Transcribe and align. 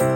You 0.00 0.06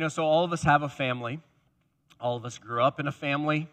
know, 0.00 0.08
so 0.08 0.24
all 0.24 0.44
of 0.44 0.52
us 0.52 0.64
have 0.64 0.82
a 0.82 0.88
family. 0.88 1.40
All 2.20 2.36
of 2.36 2.44
us 2.44 2.58
grew 2.58 2.82
up 2.82 2.98
in 2.98 3.06
a 3.06 3.12
family. 3.12 3.68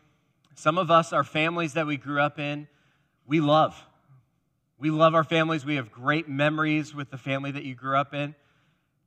Some 0.54 0.78
of 0.78 0.92
us, 0.92 1.14
our 1.14 1.24
families 1.24 1.74
that 1.74 1.88
we 1.88 1.98
grew 1.98 2.22
up 2.22 2.38
in, 2.38 2.68
we 3.26 3.40
love. 3.40 3.84
We 4.80 4.92
love 4.92 5.16
our 5.16 5.24
families. 5.24 5.66
We 5.66 5.76
have 5.76 5.92
great 5.92 6.30
memories 6.30 6.94
with 6.94 7.10
the 7.10 7.18
family 7.18 7.52
that 7.52 7.64
you 7.64 7.74
grew 7.74 7.98
up 7.98 8.14
in. 8.14 8.36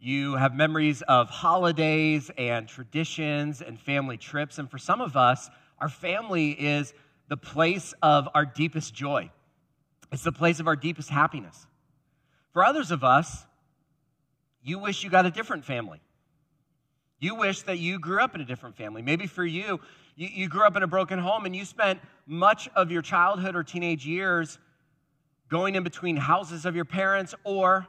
You 0.01 0.35
have 0.35 0.55
memories 0.55 1.03
of 1.03 1.29
holidays 1.31 2.31
and 2.37 2.67
traditions 2.67 3.63
and 3.63 3.79
family 3.79 4.17
trips. 4.17 4.59
And 4.59 4.69
for 4.69 4.79
some 4.79 5.01
of 5.01 5.17
us, 5.17 5.49
our 5.79 5.89
family 5.89 6.51
is 6.51 6.93
the 7.29 7.37
place 7.37 7.95
of 8.03 8.29
our 8.35 8.45
deepest 8.45 8.95
joy, 8.95 9.31
it's 10.11 10.25
the 10.25 10.33
place 10.33 10.59
of 10.59 10.67
our 10.67 10.75
deepest 10.75 11.09
happiness. 11.09 11.67
For 12.53 12.65
others 12.65 12.91
of 12.91 13.05
us, 13.05 13.47
you 14.65 14.81
wish 14.81 15.05
you 15.05 15.11
got 15.11 15.25
a 15.25 15.31
different 15.31 15.65
family. 15.65 16.01
You 17.21 17.37
wish 17.37 17.63
that 17.63 17.79
you 17.79 18.01
grew 18.01 18.21
up 18.21 18.35
in 18.35 18.41
a 18.41 18.45
different 18.45 18.77
family. 18.77 19.03
Maybe 19.03 19.27
for 19.29 19.45
you, 19.45 19.79
you, 20.17 20.29
you, 20.33 20.49
grew 20.49 20.65
up 20.65 20.75
in 20.75 20.83
a 20.83 20.87
broken 20.87 21.19
home 21.19 21.45
and 21.45 21.55
you 21.55 21.65
spent 21.65 22.01
much 22.27 22.69
of 22.75 22.91
your 22.91 23.03
childhood 23.03 23.55
or 23.55 23.63
teenage 23.63 24.07
years 24.07 24.59
going 25.51 25.75
in 25.75 25.83
between 25.83 26.17
houses 26.17 26.65
of 26.65 26.75
your 26.75 26.85
parents 26.87 27.35
or 27.45 27.87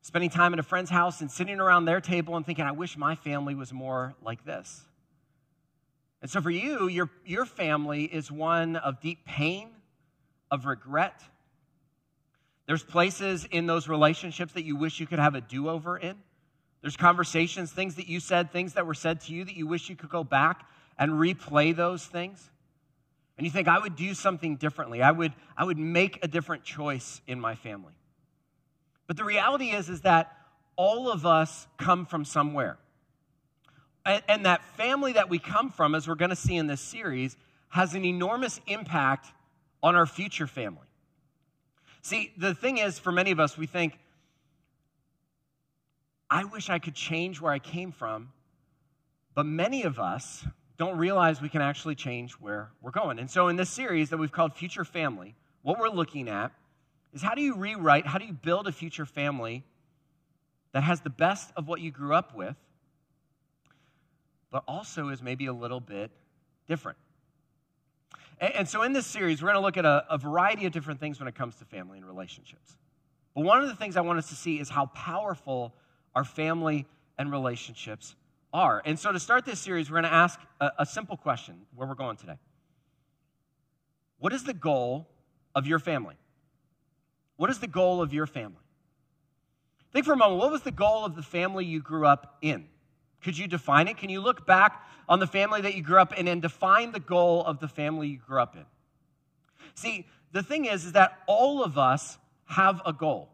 spending 0.00 0.30
time 0.30 0.52
at 0.52 0.58
a 0.58 0.62
friend's 0.62 0.90
house 0.90 1.20
and 1.20 1.30
sitting 1.30 1.60
around 1.60 1.84
their 1.84 2.00
table 2.00 2.36
and 2.36 2.44
thinking, 2.44 2.64
I 2.64 2.72
wish 2.72 2.96
my 2.96 3.14
family 3.14 3.54
was 3.54 3.72
more 3.72 4.14
like 4.22 4.44
this. 4.44 4.82
And 6.20 6.30
so 6.30 6.40
for 6.40 6.50
you, 6.50 6.88
your, 6.88 7.10
your 7.24 7.44
family 7.44 8.04
is 8.04 8.32
one 8.32 8.76
of 8.76 9.00
deep 9.00 9.24
pain, 9.26 9.68
of 10.50 10.64
regret. 10.64 11.22
There's 12.66 12.82
places 12.82 13.46
in 13.50 13.66
those 13.66 13.88
relationships 13.88 14.54
that 14.54 14.64
you 14.64 14.76
wish 14.76 15.00
you 15.00 15.06
could 15.06 15.18
have 15.18 15.34
a 15.34 15.42
do 15.42 15.68
over 15.68 15.98
in. 15.98 16.16
There's 16.80 16.96
conversations, 16.96 17.72
things 17.72 17.96
that 17.96 18.08
you 18.08 18.20
said, 18.20 18.52
things 18.52 18.74
that 18.74 18.86
were 18.86 18.94
said 18.94 19.20
to 19.22 19.34
you 19.34 19.44
that 19.44 19.56
you 19.56 19.66
wish 19.66 19.88
you 19.88 19.96
could 19.96 20.10
go 20.10 20.24
back 20.24 20.66
and 20.98 21.12
replay 21.12 21.74
those 21.74 22.04
things. 22.06 22.50
And 23.36 23.44
you 23.44 23.50
think, 23.50 23.66
I 23.66 23.78
would 23.78 23.96
do 23.96 24.14
something 24.14 24.56
differently. 24.56 25.02
I 25.02 25.10
would, 25.10 25.32
I 25.56 25.64
would 25.64 25.78
make 25.78 26.24
a 26.24 26.28
different 26.28 26.62
choice 26.62 27.20
in 27.26 27.40
my 27.40 27.56
family. 27.56 27.94
But 29.06 29.16
the 29.16 29.24
reality 29.24 29.70
is, 29.70 29.88
is 29.88 30.02
that 30.02 30.32
all 30.76 31.10
of 31.10 31.26
us 31.26 31.66
come 31.76 32.06
from 32.06 32.24
somewhere. 32.24 32.78
And, 34.06 34.22
and 34.28 34.46
that 34.46 34.62
family 34.76 35.14
that 35.14 35.28
we 35.28 35.38
come 35.38 35.70
from, 35.70 35.94
as 35.94 36.06
we're 36.06 36.14
going 36.14 36.30
to 36.30 36.36
see 36.36 36.56
in 36.56 36.66
this 36.66 36.80
series, 36.80 37.36
has 37.68 37.94
an 37.94 38.04
enormous 38.04 38.60
impact 38.66 39.26
on 39.82 39.96
our 39.96 40.06
future 40.06 40.46
family. 40.46 40.86
See, 42.02 42.32
the 42.36 42.54
thing 42.54 42.78
is, 42.78 42.98
for 42.98 43.10
many 43.10 43.30
of 43.30 43.40
us, 43.40 43.58
we 43.58 43.66
think, 43.66 43.98
I 46.30 46.44
wish 46.44 46.70
I 46.70 46.78
could 46.78 46.94
change 46.94 47.40
where 47.40 47.52
I 47.52 47.58
came 47.58 47.92
from. 47.92 48.30
But 49.34 49.46
many 49.46 49.82
of 49.82 49.98
us 49.98 50.46
don't 50.76 50.96
realize 50.98 51.40
we 51.40 51.48
can 51.48 51.62
actually 51.62 51.94
change 51.94 52.32
where 52.32 52.70
we're 52.80 52.90
going. 52.90 53.18
And 53.18 53.30
so, 53.30 53.48
in 53.48 53.56
this 53.56 53.70
series 53.70 54.10
that 54.10 54.16
we've 54.16 54.32
called 54.32 54.54
Future 54.54 54.84
Family, 54.84 55.34
what 55.62 55.78
we're 55.78 55.88
looking 55.88 56.28
at 56.28 56.52
is 57.12 57.22
how 57.22 57.34
do 57.34 57.42
you 57.42 57.54
rewrite, 57.54 58.06
how 58.06 58.18
do 58.18 58.24
you 58.24 58.32
build 58.32 58.66
a 58.66 58.72
future 58.72 59.06
family 59.06 59.62
that 60.72 60.82
has 60.82 61.00
the 61.00 61.10
best 61.10 61.52
of 61.56 61.68
what 61.68 61.80
you 61.80 61.92
grew 61.92 62.14
up 62.14 62.34
with, 62.34 62.56
but 64.50 64.64
also 64.66 65.08
is 65.08 65.22
maybe 65.22 65.46
a 65.46 65.52
little 65.52 65.80
bit 65.80 66.10
different. 66.66 66.98
And, 68.40 68.54
and 68.54 68.68
so, 68.68 68.82
in 68.82 68.92
this 68.92 69.06
series, 69.06 69.42
we're 69.42 69.50
going 69.52 69.60
to 69.60 69.64
look 69.64 69.76
at 69.76 69.84
a, 69.84 70.04
a 70.10 70.18
variety 70.18 70.66
of 70.66 70.72
different 70.72 70.98
things 70.98 71.20
when 71.20 71.28
it 71.28 71.36
comes 71.36 71.54
to 71.56 71.64
family 71.64 71.98
and 71.98 72.06
relationships. 72.06 72.76
But 73.34 73.44
one 73.44 73.62
of 73.62 73.68
the 73.68 73.76
things 73.76 73.96
I 73.96 74.00
want 74.00 74.18
us 74.18 74.28
to 74.30 74.34
see 74.34 74.58
is 74.58 74.68
how 74.68 74.86
powerful 74.86 75.74
our 76.14 76.24
family 76.24 76.86
and 77.18 77.30
relationships 77.30 78.16
are. 78.54 78.80
And 78.84 78.98
so, 78.98 79.12
to 79.12 79.20
start 79.20 79.44
this 79.44 79.58
series, 79.58 79.90
we're 79.90 80.00
going 80.00 80.10
to 80.10 80.14
ask 80.14 80.40
a, 80.60 80.70
a 80.78 80.86
simple 80.86 81.16
question 81.16 81.56
where 81.74 81.86
we're 81.86 81.94
going 81.94 82.16
today. 82.16 82.38
What 84.18 84.32
is 84.32 84.44
the 84.44 84.54
goal 84.54 85.08
of 85.54 85.66
your 85.66 85.80
family? 85.80 86.14
What 87.36 87.50
is 87.50 87.58
the 87.58 87.66
goal 87.66 88.00
of 88.00 88.14
your 88.14 88.26
family? 88.26 88.56
Think 89.92 90.06
for 90.06 90.12
a 90.12 90.16
moment, 90.16 90.40
what 90.40 90.50
was 90.50 90.62
the 90.62 90.70
goal 90.70 91.04
of 91.04 91.16
the 91.16 91.22
family 91.22 91.64
you 91.64 91.80
grew 91.80 92.06
up 92.06 92.38
in? 92.40 92.66
Could 93.22 93.36
you 93.36 93.46
define 93.48 93.88
it? 93.88 93.96
Can 93.96 94.08
you 94.08 94.20
look 94.20 94.46
back 94.46 94.86
on 95.08 95.18
the 95.18 95.26
family 95.26 95.60
that 95.62 95.74
you 95.74 95.82
grew 95.82 95.98
up 95.98 96.18
in 96.18 96.28
and 96.28 96.40
define 96.40 96.92
the 96.92 97.00
goal 97.00 97.44
of 97.44 97.58
the 97.58 97.68
family 97.68 98.08
you 98.08 98.18
grew 98.18 98.40
up 98.40 98.54
in? 98.54 98.64
See, 99.74 100.06
the 100.32 100.42
thing 100.42 100.64
is, 100.64 100.84
is 100.84 100.92
that 100.92 101.18
all 101.26 101.62
of 101.62 101.76
us 101.76 102.18
have 102.46 102.80
a 102.86 102.92
goal. 102.92 103.33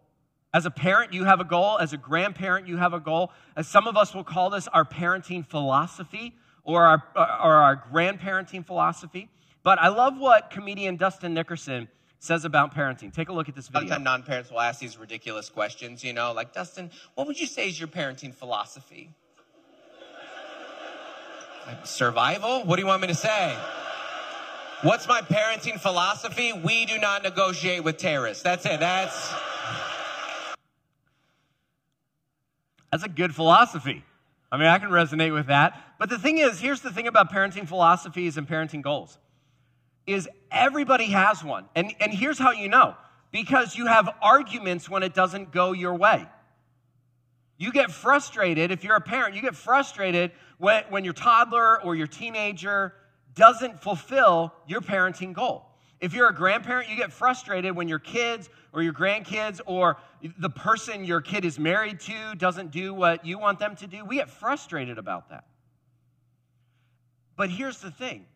As 0.52 0.66
a 0.66 0.70
parent, 0.70 1.12
you 1.12 1.24
have 1.24 1.40
a 1.40 1.44
goal. 1.44 1.78
As 1.78 1.92
a 1.92 1.96
grandparent, 1.96 2.66
you 2.66 2.76
have 2.76 2.92
a 2.92 3.00
goal. 3.00 3.32
As 3.56 3.68
some 3.68 3.86
of 3.86 3.96
us 3.96 4.14
will 4.14 4.24
call 4.24 4.50
this 4.50 4.66
our 4.68 4.84
parenting 4.84 5.46
philosophy 5.46 6.34
or 6.64 6.84
our, 6.84 7.04
or 7.16 7.54
our 7.54 7.84
grandparenting 7.92 8.66
philosophy. 8.66 9.28
But 9.62 9.78
I 9.78 9.88
love 9.88 10.18
what 10.18 10.50
comedian 10.50 10.96
Dustin 10.96 11.34
Nickerson 11.34 11.88
says 12.18 12.44
about 12.44 12.74
parenting. 12.74 13.12
Take 13.12 13.28
a 13.28 13.32
look 13.32 13.48
at 13.48 13.54
this 13.54 13.68
video. 13.68 13.82
Sometimes 13.88 14.04
non 14.04 14.22
parents 14.24 14.50
will 14.50 14.60
ask 14.60 14.80
these 14.80 14.98
ridiculous 14.98 15.48
questions, 15.48 16.02
you 16.02 16.12
know, 16.12 16.32
like, 16.32 16.52
Dustin, 16.52 16.90
what 17.14 17.26
would 17.26 17.40
you 17.40 17.46
say 17.46 17.68
is 17.68 17.78
your 17.78 17.88
parenting 17.88 18.34
philosophy? 18.34 19.10
Survival? 21.84 22.64
What 22.64 22.76
do 22.76 22.82
you 22.82 22.88
want 22.88 23.02
me 23.02 23.08
to 23.08 23.14
say? 23.14 23.56
What's 24.82 25.06
my 25.06 25.20
parenting 25.20 25.78
philosophy? 25.78 26.52
We 26.52 26.86
do 26.86 26.98
not 26.98 27.22
negotiate 27.22 27.84
with 27.84 27.98
terrorists. 27.98 28.42
That's 28.42 28.66
it. 28.66 28.80
That's. 28.80 29.32
That's 32.90 33.04
a 33.04 33.08
good 33.08 33.34
philosophy. 33.34 34.04
I 34.52 34.56
mean, 34.56 34.66
I 34.66 34.78
can 34.78 34.90
resonate 34.90 35.32
with 35.32 35.46
that. 35.46 35.80
But 35.98 36.10
the 36.10 36.18
thing 36.18 36.38
is, 36.38 36.58
here's 36.58 36.80
the 36.80 36.90
thing 36.90 37.06
about 37.06 37.32
parenting 37.32 37.68
philosophies 37.68 38.36
and 38.36 38.48
parenting 38.48 38.82
goals 38.82 39.18
is 40.06 40.28
everybody 40.50 41.06
has 41.06 41.44
one. 41.44 41.66
And, 41.76 41.94
and 42.00 42.12
here's 42.12 42.38
how 42.38 42.50
you 42.50 42.68
know 42.68 42.96
because 43.30 43.76
you 43.76 43.86
have 43.86 44.08
arguments 44.20 44.88
when 44.88 45.02
it 45.02 45.14
doesn't 45.14 45.52
go 45.52 45.72
your 45.72 45.94
way. 45.94 46.26
You 47.58 47.72
get 47.72 47.90
frustrated, 47.90 48.70
if 48.70 48.82
you're 48.82 48.96
a 48.96 49.00
parent, 49.00 49.34
you 49.34 49.42
get 49.42 49.54
frustrated 49.54 50.32
when, 50.58 50.82
when 50.88 51.04
your 51.04 51.12
toddler 51.12 51.80
or 51.82 51.94
your 51.94 52.06
teenager 52.06 52.94
doesn't 53.34 53.80
fulfill 53.80 54.52
your 54.66 54.80
parenting 54.80 55.32
goal. 55.32 55.69
If 56.00 56.14
you're 56.14 56.28
a 56.28 56.34
grandparent, 56.34 56.88
you 56.88 56.96
get 56.96 57.12
frustrated 57.12 57.76
when 57.76 57.88
your 57.88 57.98
kids 57.98 58.48
or 58.72 58.82
your 58.82 58.94
grandkids 58.94 59.60
or 59.66 59.98
the 60.38 60.48
person 60.48 61.04
your 61.04 61.20
kid 61.20 61.44
is 61.44 61.58
married 61.58 62.00
to 62.00 62.34
doesn't 62.36 62.70
do 62.70 62.94
what 62.94 63.26
you 63.26 63.38
want 63.38 63.58
them 63.58 63.76
to 63.76 63.86
do. 63.86 64.04
We 64.04 64.16
get 64.16 64.30
frustrated 64.30 64.96
about 64.96 65.28
that. 65.28 65.44
But 67.36 67.50
here's 67.50 67.78
the 67.78 67.90
thing 67.90 68.26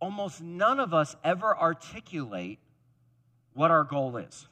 almost 0.00 0.42
none 0.42 0.78
of 0.78 0.92
us 0.92 1.16
ever 1.24 1.56
articulate 1.56 2.58
what 3.54 3.70
our 3.70 3.84
goal 3.84 4.18
is. 4.18 4.46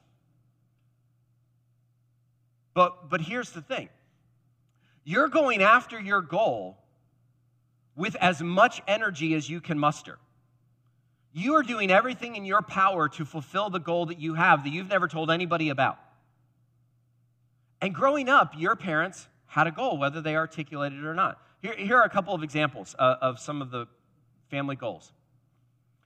But, 2.72 3.08
but 3.10 3.20
here's 3.20 3.50
the 3.50 3.62
thing 3.62 3.88
you're 5.04 5.28
going 5.28 5.62
after 5.62 6.00
your 6.00 6.22
goal 6.22 6.78
with 7.94 8.16
as 8.16 8.42
much 8.42 8.82
energy 8.88 9.34
as 9.34 9.48
you 9.48 9.60
can 9.60 9.78
muster. 9.78 10.18
You 11.36 11.56
are 11.56 11.64
doing 11.64 11.90
everything 11.90 12.36
in 12.36 12.44
your 12.44 12.62
power 12.62 13.08
to 13.08 13.24
fulfill 13.24 13.68
the 13.68 13.80
goal 13.80 14.06
that 14.06 14.20
you 14.20 14.34
have 14.34 14.62
that 14.62 14.70
you've 14.70 14.88
never 14.88 15.08
told 15.08 15.32
anybody 15.32 15.68
about. 15.68 15.98
And 17.80 17.92
growing 17.92 18.28
up, 18.28 18.54
your 18.56 18.76
parents 18.76 19.26
had 19.46 19.66
a 19.66 19.72
goal, 19.72 19.98
whether 19.98 20.20
they 20.20 20.36
articulated 20.36 21.00
it 21.00 21.04
or 21.04 21.14
not. 21.14 21.38
Here, 21.60 21.74
here 21.74 21.96
are 21.96 22.04
a 22.04 22.08
couple 22.08 22.34
of 22.34 22.44
examples 22.44 22.94
uh, 22.98 23.16
of 23.20 23.40
some 23.40 23.60
of 23.62 23.72
the 23.72 23.88
family 24.48 24.76
goals. 24.76 25.12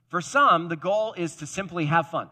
For 0.08 0.22
some, 0.22 0.68
the 0.68 0.76
goal 0.76 1.12
is 1.12 1.36
to 1.36 1.46
simply 1.46 1.84
have 1.84 2.08
fun. 2.08 2.30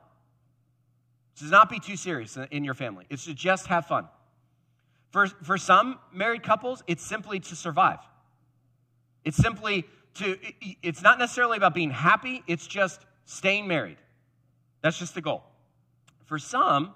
To 1.40 1.44
not 1.44 1.68
be 1.68 1.78
too 1.78 1.96
serious 1.96 2.38
in 2.50 2.64
your 2.64 2.72
family. 2.72 3.04
It's 3.10 3.26
to 3.26 3.34
just 3.34 3.66
have 3.66 3.86
fun. 3.86 4.06
For, 5.10 5.26
for 5.26 5.58
some 5.58 5.98
married 6.14 6.42
couples, 6.42 6.82
it's 6.86 7.04
simply 7.04 7.40
to 7.40 7.56
survive. 7.56 7.98
It's 9.22 9.36
simply 9.36 9.84
to, 10.18 10.38
it's 10.82 11.02
not 11.02 11.18
necessarily 11.18 11.56
about 11.56 11.74
being 11.74 11.90
happy, 11.90 12.42
it's 12.46 12.66
just 12.66 13.04
staying 13.24 13.66
married. 13.66 13.98
That's 14.82 14.98
just 14.98 15.14
the 15.14 15.20
goal. 15.20 15.42
For 16.26 16.38
some, 16.38 16.94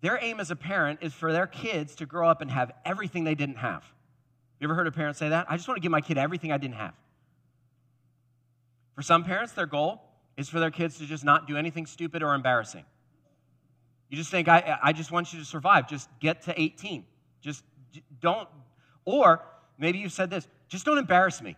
their 0.00 0.18
aim 0.20 0.40
as 0.40 0.50
a 0.50 0.56
parent 0.56 1.00
is 1.02 1.14
for 1.14 1.32
their 1.32 1.46
kids 1.46 1.94
to 1.96 2.06
grow 2.06 2.28
up 2.28 2.40
and 2.40 2.50
have 2.50 2.72
everything 2.84 3.24
they 3.24 3.34
didn't 3.34 3.56
have. 3.56 3.84
You 4.60 4.66
ever 4.66 4.74
heard 4.74 4.86
a 4.86 4.92
parent 4.92 5.16
say 5.16 5.30
that? 5.30 5.46
I 5.48 5.56
just 5.56 5.66
want 5.66 5.78
to 5.78 5.80
give 5.80 5.90
my 5.90 6.00
kid 6.00 6.18
everything 6.18 6.52
I 6.52 6.58
didn't 6.58 6.76
have. 6.76 6.94
For 8.94 9.02
some 9.02 9.24
parents, 9.24 9.52
their 9.52 9.66
goal 9.66 10.02
is 10.36 10.48
for 10.48 10.60
their 10.60 10.70
kids 10.70 10.98
to 10.98 11.06
just 11.06 11.24
not 11.24 11.46
do 11.46 11.56
anything 11.56 11.86
stupid 11.86 12.22
or 12.22 12.34
embarrassing. 12.34 12.84
You 14.10 14.16
just 14.16 14.30
think, 14.30 14.46
I, 14.46 14.78
I 14.82 14.92
just 14.92 15.10
want 15.10 15.32
you 15.32 15.38
to 15.38 15.44
survive. 15.44 15.88
Just 15.88 16.08
get 16.20 16.42
to 16.42 16.60
18. 16.60 17.04
Just 17.40 17.64
don't. 18.20 18.48
Or 19.04 19.42
maybe 19.78 19.98
you've 19.98 20.12
said 20.12 20.30
this 20.30 20.46
just 20.74 20.84
don't 20.84 20.98
embarrass 20.98 21.40
me. 21.40 21.54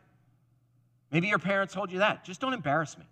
Maybe 1.10 1.28
your 1.28 1.38
parents 1.38 1.72
told 1.72 1.90
you 1.90 2.00
that. 2.00 2.22
Just 2.22 2.38
don't 2.38 2.52
embarrass 2.52 2.98
me. 2.98 3.06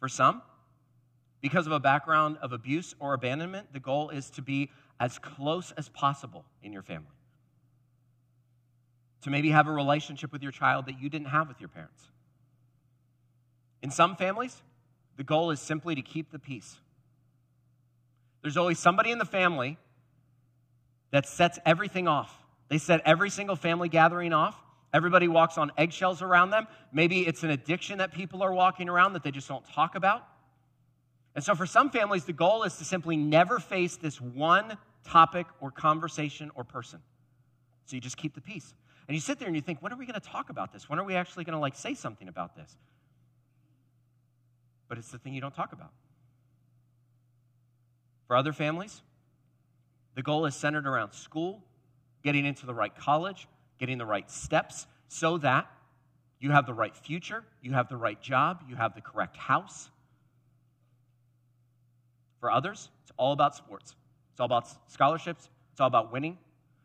For 0.00 0.08
some, 0.08 0.42
because 1.40 1.64
of 1.66 1.72
a 1.72 1.78
background 1.78 2.36
of 2.42 2.52
abuse 2.52 2.96
or 2.98 3.14
abandonment, 3.14 3.72
the 3.72 3.78
goal 3.78 4.10
is 4.10 4.28
to 4.30 4.42
be 4.42 4.72
as 4.98 5.20
close 5.20 5.70
as 5.76 5.88
possible 5.88 6.44
in 6.64 6.72
your 6.72 6.82
family. 6.82 7.06
To 9.22 9.30
maybe 9.30 9.50
have 9.50 9.68
a 9.68 9.72
relationship 9.72 10.32
with 10.32 10.42
your 10.42 10.50
child 10.50 10.86
that 10.86 11.00
you 11.00 11.08
didn't 11.08 11.28
have 11.28 11.46
with 11.46 11.60
your 11.60 11.68
parents. 11.68 12.08
In 13.82 13.92
some 13.92 14.16
families, 14.16 14.64
the 15.16 15.22
goal 15.22 15.52
is 15.52 15.60
simply 15.60 15.94
to 15.94 16.02
keep 16.02 16.32
the 16.32 16.40
peace. 16.40 16.80
There's 18.42 18.56
always 18.56 18.80
somebody 18.80 19.12
in 19.12 19.18
the 19.18 19.24
family 19.24 19.78
that 21.12 21.24
sets 21.24 21.60
everything 21.64 22.08
off. 22.08 22.43
They 22.68 22.78
set 22.78 23.02
every 23.04 23.30
single 23.30 23.56
family 23.56 23.88
gathering 23.88 24.32
off. 24.32 24.56
Everybody 24.92 25.28
walks 25.28 25.58
on 25.58 25.72
eggshells 25.76 26.22
around 26.22 26.50
them. 26.50 26.66
Maybe 26.92 27.26
it's 27.26 27.42
an 27.42 27.50
addiction 27.50 27.98
that 27.98 28.12
people 28.12 28.42
are 28.42 28.52
walking 28.52 28.88
around 28.88 29.14
that 29.14 29.22
they 29.22 29.30
just 29.30 29.48
don't 29.48 29.66
talk 29.68 29.96
about. 29.96 30.26
And 31.34 31.42
so, 31.42 31.54
for 31.54 31.66
some 31.66 31.90
families, 31.90 32.24
the 32.24 32.32
goal 32.32 32.62
is 32.62 32.76
to 32.76 32.84
simply 32.84 33.16
never 33.16 33.58
face 33.58 33.96
this 33.96 34.20
one 34.20 34.78
topic 35.04 35.46
or 35.60 35.70
conversation 35.70 36.50
or 36.54 36.64
person. 36.64 37.00
So 37.86 37.96
you 37.96 38.00
just 38.00 38.16
keep 38.16 38.34
the 38.34 38.40
peace. 38.40 38.74
And 39.06 39.14
you 39.14 39.20
sit 39.20 39.38
there 39.38 39.48
and 39.48 39.54
you 39.56 39.60
think, 39.60 39.82
when 39.82 39.92
are 39.92 39.96
we 39.96 40.06
going 40.06 40.18
to 40.18 40.26
talk 40.26 40.48
about 40.48 40.72
this? 40.72 40.88
When 40.88 40.98
are 40.98 41.04
we 41.04 41.14
actually 41.14 41.44
going 41.44 41.54
to 41.54 41.60
like 41.60 41.74
say 41.74 41.94
something 41.94 42.28
about 42.28 42.56
this? 42.56 42.74
But 44.88 44.98
it's 44.98 45.10
the 45.10 45.18
thing 45.18 45.34
you 45.34 45.40
don't 45.40 45.54
talk 45.54 45.72
about. 45.72 45.90
For 48.26 48.36
other 48.36 48.52
families, 48.52 49.02
the 50.14 50.22
goal 50.22 50.46
is 50.46 50.54
centered 50.54 50.86
around 50.86 51.12
school, 51.12 51.62
getting 52.24 52.44
into 52.46 52.66
the 52.66 52.74
right 52.74 52.94
college, 52.96 53.46
getting 53.78 53.98
the 53.98 54.06
right 54.06 54.28
steps 54.30 54.86
so 55.08 55.38
that 55.38 55.66
you 56.40 56.50
have 56.50 56.66
the 56.66 56.74
right 56.74 56.96
future, 56.96 57.44
you 57.62 57.72
have 57.72 57.88
the 57.88 57.96
right 57.96 58.20
job, 58.20 58.64
you 58.68 58.74
have 58.76 58.94
the 58.94 59.00
correct 59.00 59.36
house. 59.36 59.90
For 62.40 62.50
others, 62.50 62.88
it's 63.02 63.12
all 63.16 63.32
about 63.32 63.54
sports. 63.54 63.94
It's 64.32 64.40
all 64.40 64.46
about 64.46 64.66
scholarships. 64.90 65.48
It's 65.72 65.80
all 65.80 65.86
about 65.86 66.12
winning. 66.12 66.36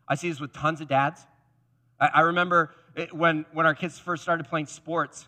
I 0.07 0.15
see 0.15 0.29
this 0.29 0.39
with 0.39 0.53
tons 0.53 0.81
of 0.81 0.87
dads. 0.87 1.25
I, 1.99 2.09
I 2.15 2.21
remember 2.21 2.73
it, 2.95 3.13
when, 3.13 3.45
when 3.51 3.65
our 3.65 3.75
kids 3.75 3.99
first 3.99 4.23
started 4.23 4.47
playing 4.47 4.67
sports, 4.67 5.27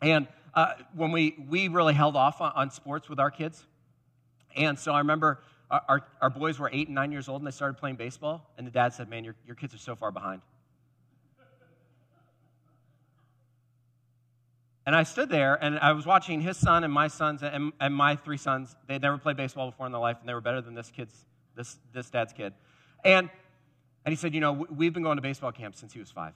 and 0.00 0.26
uh, 0.54 0.74
when 0.94 1.12
we, 1.12 1.36
we 1.48 1.68
really 1.68 1.94
held 1.94 2.16
off 2.16 2.40
on, 2.40 2.52
on, 2.54 2.70
sports 2.70 3.08
with 3.08 3.20
our 3.20 3.30
kids. 3.30 3.64
And 4.56 4.78
so 4.78 4.92
I 4.92 4.98
remember 4.98 5.40
our, 5.88 6.02
our, 6.20 6.30
boys 6.30 6.58
were 6.58 6.68
eight 6.72 6.88
and 6.88 6.94
nine 6.94 7.12
years 7.12 7.28
old, 7.28 7.40
and 7.40 7.46
they 7.46 7.52
started 7.52 7.78
playing 7.78 7.96
baseball, 7.96 8.50
and 8.58 8.66
the 8.66 8.70
dad 8.70 8.92
said, 8.92 9.08
Man, 9.08 9.24
your, 9.24 9.34
your 9.46 9.56
kids 9.56 9.74
are 9.74 9.78
so 9.78 9.94
far 9.96 10.12
behind. 10.12 10.42
And 14.84 14.96
I 14.96 15.04
stood 15.04 15.28
there 15.28 15.54
and 15.62 15.78
I 15.78 15.92
was 15.92 16.06
watching 16.06 16.40
his 16.40 16.56
son 16.56 16.82
and 16.82 16.92
my 16.92 17.06
sons 17.06 17.44
and, 17.44 17.72
and 17.80 17.94
my 17.94 18.16
three 18.16 18.36
sons. 18.36 18.74
They'd 18.88 19.00
never 19.00 19.16
played 19.16 19.36
baseball 19.36 19.70
before 19.70 19.86
in 19.86 19.92
their 19.92 20.00
life, 20.00 20.16
and 20.18 20.28
they 20.28 20.34
were 20.34 20.40
better 20.40 20.60
than 20.60 20.74
this 20.74 20.90
kid's 20.90 21.24
this, 21.54 21.78
this 21.92 22.10
dad's 22.10 22.32
kid. 22.32 22.52
And, 23.04 23.30
and 24.04 24.12
he 24.12 24.16
said, 24.16 24.34
You 24.34 24.40
know, 24.40 24.66
we've 24.70 24.92
been 24.92 25.02
going 25.02 25.16
to 25.16 25.22
baseball 25.22 25.52
camp 25.52 25.76
since 25.76 25.92
he 25.92 26.00
was 26.00 26.10
five. 26.10 26.34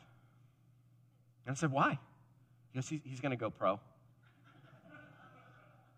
And 1.46 1.56
I 1.56 1.58
said, 1.58 1.72
Why? 1.72 1.98
He 2.72 2.78
goes, 2.78 2.88
He's, 2.88 3.00
he's 3.04 3.20
going 3.20 3.30
to 3.30 3.36
go 3.36 3.50
pro. 3.50 3.80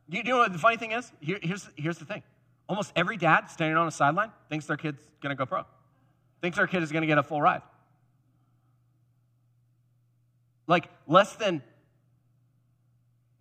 you, 0.08 0.18
you 0.18 0.22
know 0.24 0.38
what 0.38 0.52
the 0.52 0.58
funny 0.58 0.76
thing 0.76 0.92
is? 0.92 1.12
Here, 1.20 1.38
here's, 1.42 1.68
here's 1.76 1.98
the 1.98 2.04
thing 2.04 2.22
almost 2.68 2.92
every 2.94 3.16
dad 3.16 3.50
standing 3.50 3.76
on 3.76 3.88
a 3.88 3.90
sideline 3.90 4.30
thinks 4.48 4.66
their 4.66 4.76
kid's 4.76 5.02
going 5.20 5.30
to 5.30 5.36
go 5.36 5.46
pro, 5.46 5.64
thinks 6.40 6.56
their 6.56 6.66
kid 6.66 6.82
is 6.82 6.92
going 6.92 7.02
to 7.02 7.06
get 7.06 7.18
a 7.18 7.22
full 7.22 7.40
ride. 7.40 7.62
Like 10.66 10.88
less 11.06 11.34
than 11.34 11.62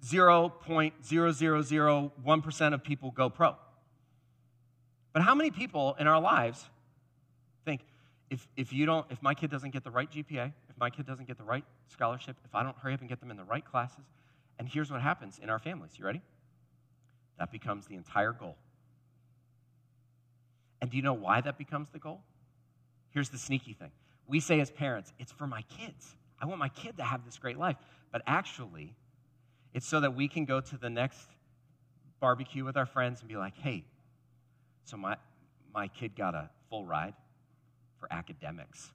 0.0001% 0.04 2.74
of 2.74 2.84
people 2.84 3.12
go 3.12 3.30
pro. 3.30 3.56
But 5.12 5.24
how 5.24 5.36
many 5.36 5.52
people 5.52 5.98
in 6.00 6.08
our 6.08 6.22
lives 6.22 6.66
think 7.66 7.82
if, 8.30 8.48
if 8.56 8.72
you 8.72 8.86
don't, 8.86 9.06
if 9.10 9.22
my 9.22 9.34
kid 9.34 9.50
doesn't 9.50 9.72
get 9.72 9.84
the 9.84 9.92
right 9.92 10.10
GPA, 10.10 10.54
if 10.70 10.78
my 10.78 10.90
kid 10.90 11.06
doesn't 11.06 11.28
get 11.28 11.38
the 11.38 11.44
right 11.44 11.66
scholarship, 11.88 12.38
if 12.46 12.56
I 12.56 12.64
don't 12.64 12.78
hurry 12.78 12.94
up 12.94 13.02
and 13.02 13.10
get 13.10 13.20
them 13.20 13.32
in 13.32 13.38
the 13.38 13.44
right 13.44 13.66
classes, 13.66 14.06
and 14.60 14.70
here's 14.70 14.92
what 14.92 15.02
happens 15.02 15.40
in 15.42 15.50
our 15.50 15.60
families. 15.60 15.92
You 15.98 16.06
ready? 16.06 16.22
That 17.40 17.52
becomes 17.52 17.88
the 17.88 17.96
entire 17.96 18.32
goal. 18.32 18.56
And 20.82 20.92
do 20.92 20.98
you 20.98 21.04
know 21.04 21.14
why 21.14 21.42
that 21.42 21.58
becomes 21.58 21.90
the 21.90 22.00
goal? 22.00 22.22
Here's 23.10 23.30
the 23.30 23.38
sneaky 23.38 23.74
thing. 23.74 23.92
We 24.28 24.40
say 24.40 24.60
as 24.60 24.70
parents, 24.70 25.14
it's 25.20 25.32
for 25.32 25.48
my 25.48 25.64
kids. 25.64 26.16
I 26.40 26.46
want 26.46 26.60
my 26.60 26.70
kid 26.70 26.98
to 26.98 27.04
have 27.04 27.26
this 27.26 27.38
great 27.38 27.58
life. 27.58 27.78
But 28.12 28.22
actually, 28.28 28.94
it's 29.74 29.88
so 29.88 30.00
that 30.00 30.16
we 30.16 30.28
can 30.28 30.46
go 30.46 30.60
to 30.62 30.78
the 30.78 30.90
next 30.90 31.20
barbecue 32.20 32.64
with 32.64 32.78
our 32.78 32.86
friends 32.86 33.22
and 33.22 33.30
be 33.30 33.38
like, 33.38 33.58
hey, 33.58 33.86
so 34.84 34.98
my, 34.98 35.18
my 35.74 35.88
kid 35.88 36.16
got 36.16 36.36
a 36.36 36.50
full 36.70 36.86
ride 36.86 37.14
for 38.00 38.12
academics. 38.12 38.92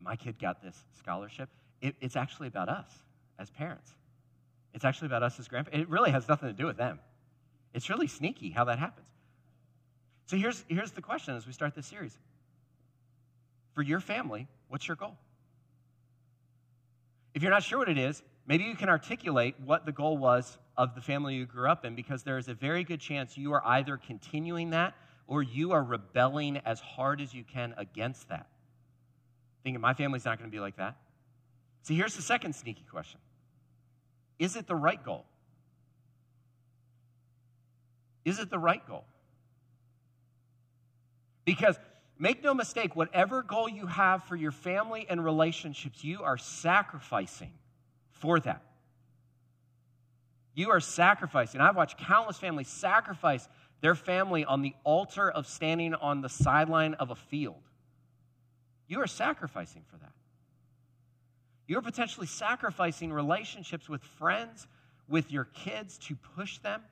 My 0.00 0.16
kid 0.16 0.38
got 0.38 0.62
this 0.62 0.76
scholarship. 0.98 1.48
It, 1.80 1.96
it's 2.00 2.16
actually 2.16 2.48
about 2.48 2.68
us 2.68 2.86
as 3.38 3.50
parents. 3.50 3.90
It's 4.74 4.84
actually 4.84 5.06
about 5.06 5.22
us 5.22 5.38
as 5.38 5.48
grandparents. 5.48 5.82
It 5.82 5.88
really 5.88 6.10
has 6.10 6.28
nothing 6.28 6.48
to 6.48 6.52
do 6.52 6.66
with 6.66 6.76
them. 6.76 6.98
It's 7.72 7.88
really 7.88 8.06
sneaky 8.06 8.50
how 8.50 8.64
that 8.64 8.78
happens. 8.78 9.06
So 10.26 10.36
here's, 10.36 10.64
here's 10.68 10.92
the 10.92 11.02
question 11.02 11.36
as 11.36 11.46
we 11.46 11.52
start 11.52 11.74
this 11.74 11.86
series. 11.86 12.16
For 13.74 13.82
your 13.82 14.00
family, 14.00 14.46
what's 14.68 14.88
your 14.88 14.96
goal? 14.96 15.16
If 17.34 17.42
you're 17.42 17.50
not 17.50 17.62
sure 17.62 17.78
what 17.78 17.88
it 17.88 17.98
is, 17.98 18.22
maybe 18.46 18.64
you 18.64 18.76
can 18.76 18.88
articulate 18.88 19.56
what 19.64 19.84
the 19.84 19.92
goal 19.92 20.16
was 20.16 20.56
of 20.76 20.94
the 20.94 21.00
family 21.00 21.34
you 21.34 21.46
grew 21.46 21.68
up 21.68 21.84
in 21.84 21.94
because 21.94 22.22
there 22.22 22.38
is 22.38 22.48
a 22.48 22.54
very 22.54 22.84
good 22.84 23.00
chance 23.00 23.36
you 23.36 23.52
are 23.52 23.62
either 23.66 23.96
continuing 23.96 24.70
that 24.70 24.94
or 25.26 25.42
you 25.42 25.72
are 25.72 25.82
rebelling 25.82 26.58
as 26.58 26.80
hard 26.80 27.20
as 27.20 27.34
you 27.34 27.44
can 27.44 27.74
against 27.76 28.28
that. 28.28 28.46
Thinking 29.62 29.80
my 29.80 29.94
family's 29.94 30.24
not 30.24 30.38
going 30.38 30.50
to 30.50 30.54
be 30.54 30.60
like 30.60 30.76
that. 30.76 30.96
See, 31.82 31.96
here's 31.96 32.14
the 32.16 32.22
second 32.22 32.54
sneaky 32.54 32.84
question 32.90 33.20
Is 34.38 34.56
it 34.56 34.66
the 34.66 34.76
right 34.76 35.02
goal? 35.02 35.24
Is 38.24 38.38
it 38.38 38.50
the 38.50 38.58
right 38.58 38.86
goal? 38.86 39.04
Because 41.44 41.78
make 42.18 42.42
no 42.42 42.54
mistake, 42.54 42.96
whatever 42.96 43.42
goal 43.42 43.68
you 43.68 43.86
have 43.86 44.24
for 44.24 44.36
your 44.36 44.52
family 44.52 45.06
and 45.08 45.24
relationships, 45.24 46.02
you 46.02 46.22
are 46.22 46.38
sacrificing 46.38 47.52
for 48.10 48.40
that. 48.40 48.62
You 50.54 50.70
are 50.70 50.80
sacrificing. 50.80 51.60
I've 51.60 51.76
watched 51.76 51.98
countless 51.98 52.38
families 52.38 52.68
sacrifice 52.68 53.48
their 53.80 53.94
family 53.94 54.44
on 54.44 54.62
the 54.62 54.74
altar 54.84 55.30
of 55.30 55.46
standing 55.46 55.94
on 55.94 56.22
the 56.22 56.28
sideline 56.28 56.94
of 56.94 57.10
a 57.10 57.16
field. 57.16 57.62
You 58.86 59.00
are 59.00 59.06
sacrificing 59.06 59.82
for 59.90 59.96
that. 59.98 60.12
You're 61.66 61.82
potentially 61.82 62.26
sacrificing 62.26 63.12
relationships 63.12 63.88
with 63.88 64.02
friends, 64.02 64.66
with 65.08 65.32
your 65.32 65.44
kids 65.44 65.98
to 65.98 66.16
push 66.36 66.58
them. 66.58 66.82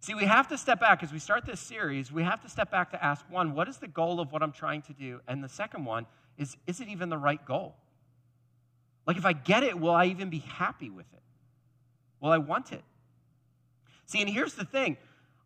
See, 0.00 0.14
we 0.14 0.24
have 0.24 0.48
to 0.48 0.56
step 0.56 0.80
back 0.80 1.02
as 1.02 1.12
we 1.12 1.18
start 1.18 1.44
this 1.44 1.60
series. 1.60 2.10
We 2.10 2.22
have 2.22 2.40
to 2.42 2.48
step 2.48 2.70
back 2.70 2.90
to 2.92 3.04
ask 3.04 3.24
one, 3.30 3.54
what 3.54 3.68
is 3.68 3.76
the 3.76 3.86
goal 3.86 4.18
of 4.18 4.32
what 4.32 4.42
I'm 4.42 4.52
trying 4.52 4.80
to 4.82 4.94
do? 4.94 5.20
And 5.28 5.44
the 5.44 5.48
second 5.48 5.84
one 5.84 6.06
is, 6.38 6.56
is 6.66 6.80
it 6.80 6.88
even 6.88 7.10
the 7.10 7.18
right 7.18 7.44
goal? 7.44 7.76
Like, 9.06 9.18
if 9.18 9.26
I 9.26 9.34
get 9.34 9.62
it, 9.62 9.78
will 9.78 9.94
I 9.94 10.06
even 10.06 10.30
be 10.30 10.38
happy 10.38 10.88
with 10.88 11.06
it? 11.12 11.22
Will 12.20 12.30
I 12.30 12.38
want 12.38 12.72
it? 12.72 12.82
See, 14.06 14.20
and 14.20 14.30
here's 14.30 14.54
the 14.54 14.64
thing 14.64 14.96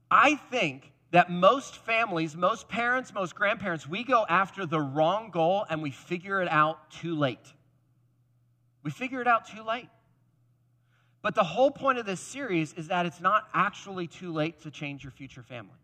I 0.09 0.37
think 0.37 0.93
that 1.11 1.31
most 1.31 1.77
families, 1.77 2.37
most 2.37 2.69
parents, 2.69 3.13
most 3.13 3.35
grandparents, 3.35 3.89
we 3.89 4.05
go 4.05 4.25
after 4.29 4.67
the 4.67 4.81
wrong 4.81 5.31
goal 5.31 5.67
and 5.69 5.83
we 5.83 5.91
figure 5.91 6.41
it 6.43 6.49
out 6.49 6.91
too 6.91 7.15
late. 7.17 7.53
We 8.85 8.91
figure 8.91 9.21
it 9.21 9.27
out 9.27 9.47
too 9.47 9.63
late. 9.63 9.89
But 11.25 11.35
the 11.35 11.43
whole 11.43 11.71
point 11.71 11.97
of 11.97 12.05
this 12.05 12.21
series 12.21 12.75
is 12.75 12.89
that 12.89 13.07
it's 13.07 13.23
not 13.23 13.49
actually 13.55 14.09
too 14.09 14.31
late 14.31 14.61
to 14.61 14.71
change 14.71 15.03
your 15.03 15.11
future 15.11 15.43
family. 15.43 15.79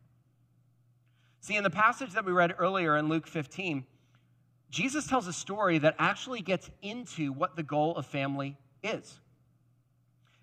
See, 1.41 1.57
in 1.57 1.65
the 1.65 1.71
passage 1.71 2.13
that 2.13 2.27
we 2.27 2.33
read 2.33 2.55
earlier 2.59 2.95
in 2.99 3.09
Luke 3.09 3.27
15, 3.27 3.87
Jesus 4.69 5.07
tells 5.07 5.27
a 5.27 5.33
story 5.33 5.79
that 5.79 5.95
actually 5.99 6.43
gets 6.43 6.69
into 6.83 7.33
what 7.33 7.57
the 7.57 7.63
goal 7.63 7.97
of 7.97 8.05
family 8.05 8.59
is. 8.83 9.19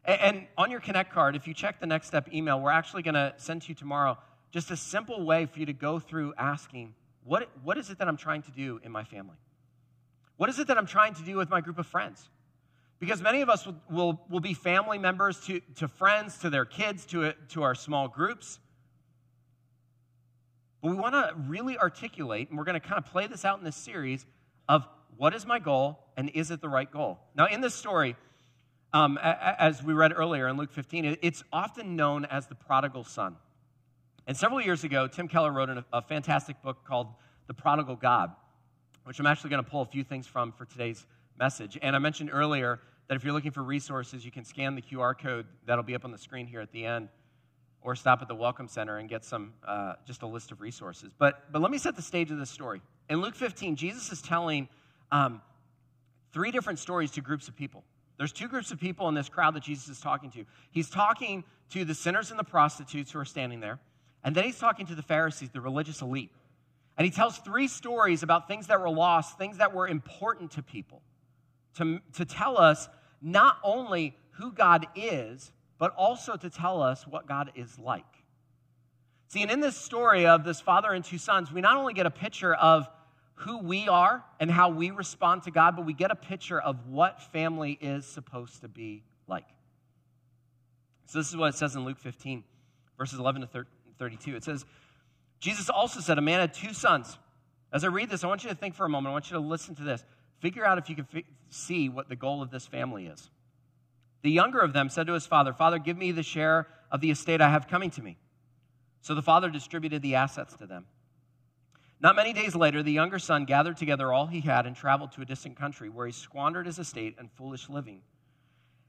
And, 0.04 0.48
on 0.58 0.72
your 0.72 0.80
Connect 0.80 1.14
card, 1.14 1.36
if 1.36 1.46
you 1.46 1.54
check 1.54 1.80
the 1.80 1.86
next 1.86 2.08
step 2.08 2.34
email, 2.34 2.60
we're 2.60 2.72
actually 2.72 3.04
going 3.04 3.14
to 3.14 3.36
send 3.38 3.62
to 3.62 3.70
you 3.70 3.76
tomorrow 3.76 4.18
just 4.50 4.72
a 4.72 4.76
simple 4.76 5.24
way 5.24 5.46
for 5.46 5.60
you 5.60 5.68
to 5.68 5.74
go 5.74 6.00
through 6.00 6.34
asking, 6.40 6.96
what, 7.24 7.48
what 7.64 7.78
is 7.78 7.92
it 7.92 8.00
that 8.00 8.08
I'm 8.08 8.18
trying 8.18 8.42
to 8.42 8.52
do 8.52 8.80
in 8.84 8.92
my 8.92 9.04
family? 9.04 9.38
What 10.38 10.50
is 10.50 10.58
it 10.58 10.66
that 10.70 10.78
I'm 10.80 10.88
trying 10.88 11.14
to 11.14 11.22
do 11.22 11.38
with 11.38 11.52
my 11.52 11.62
group 11.62 11.78
of 11.78 11.86
friends? 11.86 12.30
Because 13.00 13.22
many 13.22 13.42
of 13.42 13.50
us 13.50 13.66
will, 13.66 13.76
will, 13.90 14.22
will 14.30 14.40
be 14.40 14.54
family 14.54 14.98
members 14.98 15.40
to, 15.46 15.60
to 15.76 15.88
friends, 15.88 16.40
to 16.40 16.50
their 16.50 16.66
kids, 16.66 17.06
to, 17.08 17.34
to 17.50 17.64
our 17.64 17.76
small 17.76 18.08
groups. 18.08 18.60
But 20.82 20.92
we 20.92 20.98
want 20.98 21.14
to 21.14 21.34
really 21.48 21.78
articulate, 21.78 22.50
and 22.50 22.58
we're 22.58 22.64
going 22.64 22.80
to 22.80 22.86
kind 22.86 22.98
of 22.98 23.06
play 23.06 23.28
this 23.28 23.46
out 23.46 23.60
in 23.60 23.66
this 23.66 23.76
series 23.76 24.26
of 24.68 24.88
what 25.16 25.34
is 25.34 25.46
my 25.46 25.60
goal 25.60 26.00
and 26.16 26.30
is 26.30 26.52
it 26.52 26.62
the 26.62 26.70
right 26.70 26.90
goal? 26.90 27.20
Now, 27.36 27.48
in 27.48 27.62
this 27.62 27.74
story, 27.74 28.16
um, 28.94 29.18
as 29.22 29.84
we 29.84 29.94
read 29.94 30.14
earlier 30.16 30.48
in 30.48 30.58
Luke 30.58 30.72
15, 30.72 31.18
it's 31.22 31.44
often 31.52 31.96
known 31.96 32.26
as 32.26 32.48
the 32.48 32.56
prodigal 32.56 33.04
son. 33.04 33.36
And 34.26 34.36
several 34.36 34.62
years 34.62 34.84
ago, 34.84 35.08
Tim 35.08 35.28
Keller 35.28 35.52
wrote 35.52 35.70
a 35.94 36.02
fantastic 36.02 36.62
book 36.62 36.84
called 36.86 37.08
The 37.48 37.54
Prodigal 37.54 37.96
God, 37.96 38.32
which 39.06 39.20
I'm 39.20 39.26
actually 39.26 39.52
going 39.52 39.64
to 39.64 39.70
pull 39.70 39.82
a 39.82 39.86
few 39.86 40.04
things 40.04 40.28
from 40.28 40.52
for 40.52 40.66
today's 40.66 41.06
message. 41.38 41.78
And 41.82 41.96
I 41.96 42.00
mentioned 42.00 42.30
earlier 42.32 42.80
that 43.08 43.16
if 43.16 43.24
you're 43.24 43.34
looking 43.34 43.52
for 43.52 43.64
resources, 43.64 44.26
you 44.26 44.32
can 44.32 44.44
scan 44.44 44.76
the 44.76 44.82
QR 44.82 45.18
code 45.18 45.46
that'll 45.66 45.84
be 45.84 45.96
up 45.96 46.06
on 46.06 46.12
the 46.12 46.18
screen 46.18 46.46
here 46.46 46.62
at 46.62 46.72
the 46.72 46.86
end, 46.86 47.10
or 47.82 47.96
stop 47.96 48.22
at 48.22 48.28
the 48.28 48.36
Welcome 48.36 48.68
Center 48.68 48.98
and 48.98 49.08
get 49.08 49.24
some, 49.24 49.54
uh, 49.66 49.94
just 50.06 50.24
a 50.24 50.28
list 50.28 50.52
of 50.52 50.62
resources. 50.62 51.12
But, 51.18 51.52
but 51.52 51.62
let 51.62 51.72
me 51.72 51.78
set 51.78 51.96
the 51.96 52.02
stage 52.02 52.32
of 52.32 52.38
this 52.38 52.50
story. 52.50 52.82
In 53.10 53.22
Luke 53.22 53.36
15, 53.36 53.76
Jesus 53.76 54.12
is 54.12 54.22
telling 54.22 54.68
um, 55.12 55.42
three 56.34 56.52
different 56.52 56.80
stories 56.80 57.12
to 57.12 57.22
groups 57.22 57.48
of 57.48 57.56
people. 57.56 57.84
There's 58.18 58.34
two 58.34 58.48
groups 58.48 58.72
of 58.72 58.80
people 58.80 59.08
in 59.10 59.16
this 59.16 59.30
crowd 59.30 59.54
that 59.54 59.64
Jesus 59.64 59.88
is 59.90 60.02
talking 60.02 60.32
to. 60.32 60.46
He's 60.72 60.90
talking 60.90 61.44
to 61.70 61.86
the 61.86 61.94
sinners 61.94 62.32
and 62.32 62.40
the 62.40 62.44
prostitutes 62.44 63.12
who 63.12 63.20
are 63.20 63.26
standing 63.26 63.60
there, 63.60 63.80
and 64.24 64.36
then 64.36 64.44
he's 64.44 64.58
talking 64.58 64.86
to 64.88 64.96
the 64.96 65.04
Pharisees, 65.04 65.50
the 65.52 65.62
religious 65.62 66.02
elite. 66.02 66.32
And 66.98 67.06
he 67.06 67.12
tells 67.12 67.38
three 67.38 67.68
stories 67.68 68.24
about 68.24 68.48
things 68.48 68.68
that 68.68 68.82
were 68.82 68.90
lost, 68.90 69.38
things 69.38 69.58
that 69.58 69.74
were 69.74 69.88
important 69.88 70.52
to 70.52 70.64
people, 70.64 71.02
to, 71.78 72.00
to 72.14 72.26
tell 72.26 72.58
us 72.58 72.88
not 73.22 73.58
only 73.64 74.16
who 74.32 74.52
God 74.52 74.88
is, 74.96 75.52
but 75.78 75.94
also 75.96 76.36
to 76.36 76.50
tell 76.50 76.82
us 76.82 77.06
what 77.08 77.28
God 77.28 77.52
is 77.56 77.78
like. 77.80 78.06
See, 79.30 79.42
and 79.42 79.52
in 79.52 79.60
this 79.60 79.76
story 79.76 80.26
of 80.26 80.44
this 80.44 80.62
father 80.62 80.92
and 80.92 81.04
two 81.04 81.18
sons, 81.18 81.52
we 81.52 81.62
not 81.62 81.78
only 81.78 81.94
get 81.94 82.06
a 82.06 82.12
picture 82.12 82.54
of 82.54 82.88
who 83.36 83.60
we 83.60 83.88
are 83.88 84.24
and 84.40 84.50
how 84.50 84.70
we 84.70 84.90
respond 84.90 85.44
to 85.44 85.52
God, 85.52 85.76
but 85.76 85.86
we 85.86 85.94
get 85.94 86.12
a 86.12 86.16
picture 86.16 86.60
of 86.60 86.88
what 86.88 87.22
family 87.22 87.78
is 87.82 88.06
supposed 88.06 88.62
to 88.62 88.68
be 88.68 89.04
like. 89.28 89.46
So, 91.08 91.20
this 91.20 91.30
is 91.30 91.38
what 91.38 91.50
it 91.50 91.58
says 91.58 91.76
in 91.76 91.86
Luke 91.86 92.00
15, 92.00 92.44
verses 92.98 93.20
11 93.20 93.42
to 93.42 93.66
32. 94.00 94.36
It 94.36 94.44
says, 94.44 94.66
Jesus 95.40 95.70
also 95.70 96.00
said, 96.00 96.18
A 96.18 96.22
man 96.22 96.40
had 96.40 96.54
two 96.54 96.74
sons. 96.74 97.18
As 97.72 97.84
I 97.84 97.88
read 97.88 98.10
this, 98.10 98.24
I 98.24 98.28
want 98.28 98.44
you 98.44 98.50
to 98.50 98.56
think 98.56 98.76
for 98.76 98.86
a 98.86 98.90
moment. 98.90 99.10
I 99.10 99.14
want 99.14 99.30
you 99.30 99.38
to 99.38 99.44
listen 99.44 99.76
to 99.76 99.84
this. 99.84 100.04
Figure 100.40 100.66
out 100.66 100.78
if 100.78 100.90
you 100.90 100.96
can 100.96 101.06
fi- 101.06 101.26
see 101.50 101.90
what 101.90 102.10
the 102.10 102.16
goal 102.16 102.42
of 102.42 102.52
this 102.52 102.66
family 102.66 103.08
is. 103.08 103.30
The 104.22 104.32
younger 104.32 104.60
of 104.60 104.74
them 104.74 104.90
said 104.90 105.08
to 105.08 105.14
his 105.14 105.26
father, 105.26 105.54
Father, 105.54 105.80
give 105.80 105.98
me 105.98 106.12
the 106.12 106.24
share 106.24 106.68
of 106.92 107.02
the 107.02 107.12
estate 107.12 107.42
I 107.42 107.50
have 107.50 107.68
coming 107.68 107.90
to 107.92 108.02
me. 108.02 108.18
So 109.02 109.16
the 109.16 109.22
father 109.22 109.50
distributed 109.50 110.02
the 110.02 110.16
assets 110.16 110.56
to 110.56 110.68
them. 110.68 110.86
Not 112.00 112.16
many 112.16 112.34
days 112.34 112.56
later, 112.56 112.84
the 112.84 112.92
younger 112.92 113.18
son 113.20 113.46
gathered 113.46 113.78
together 113.78 114.14
all 114.14 114.28
he 114.28 114.42
had 114.42 114.66
and 114.66 114.76
traveled 114.76 115.14
to 115.14 115.22
a 115.22 115.26
distant 115.26 115.56
country 115.56 115.90
where 115.90 116.06
he 116.06 116.12
squandered 116.12 116.68
his 116.68 116.78
estate 116.78 117.16
and 117.18 117.32
foolish 117.32 117.70
living. 117.70 118.02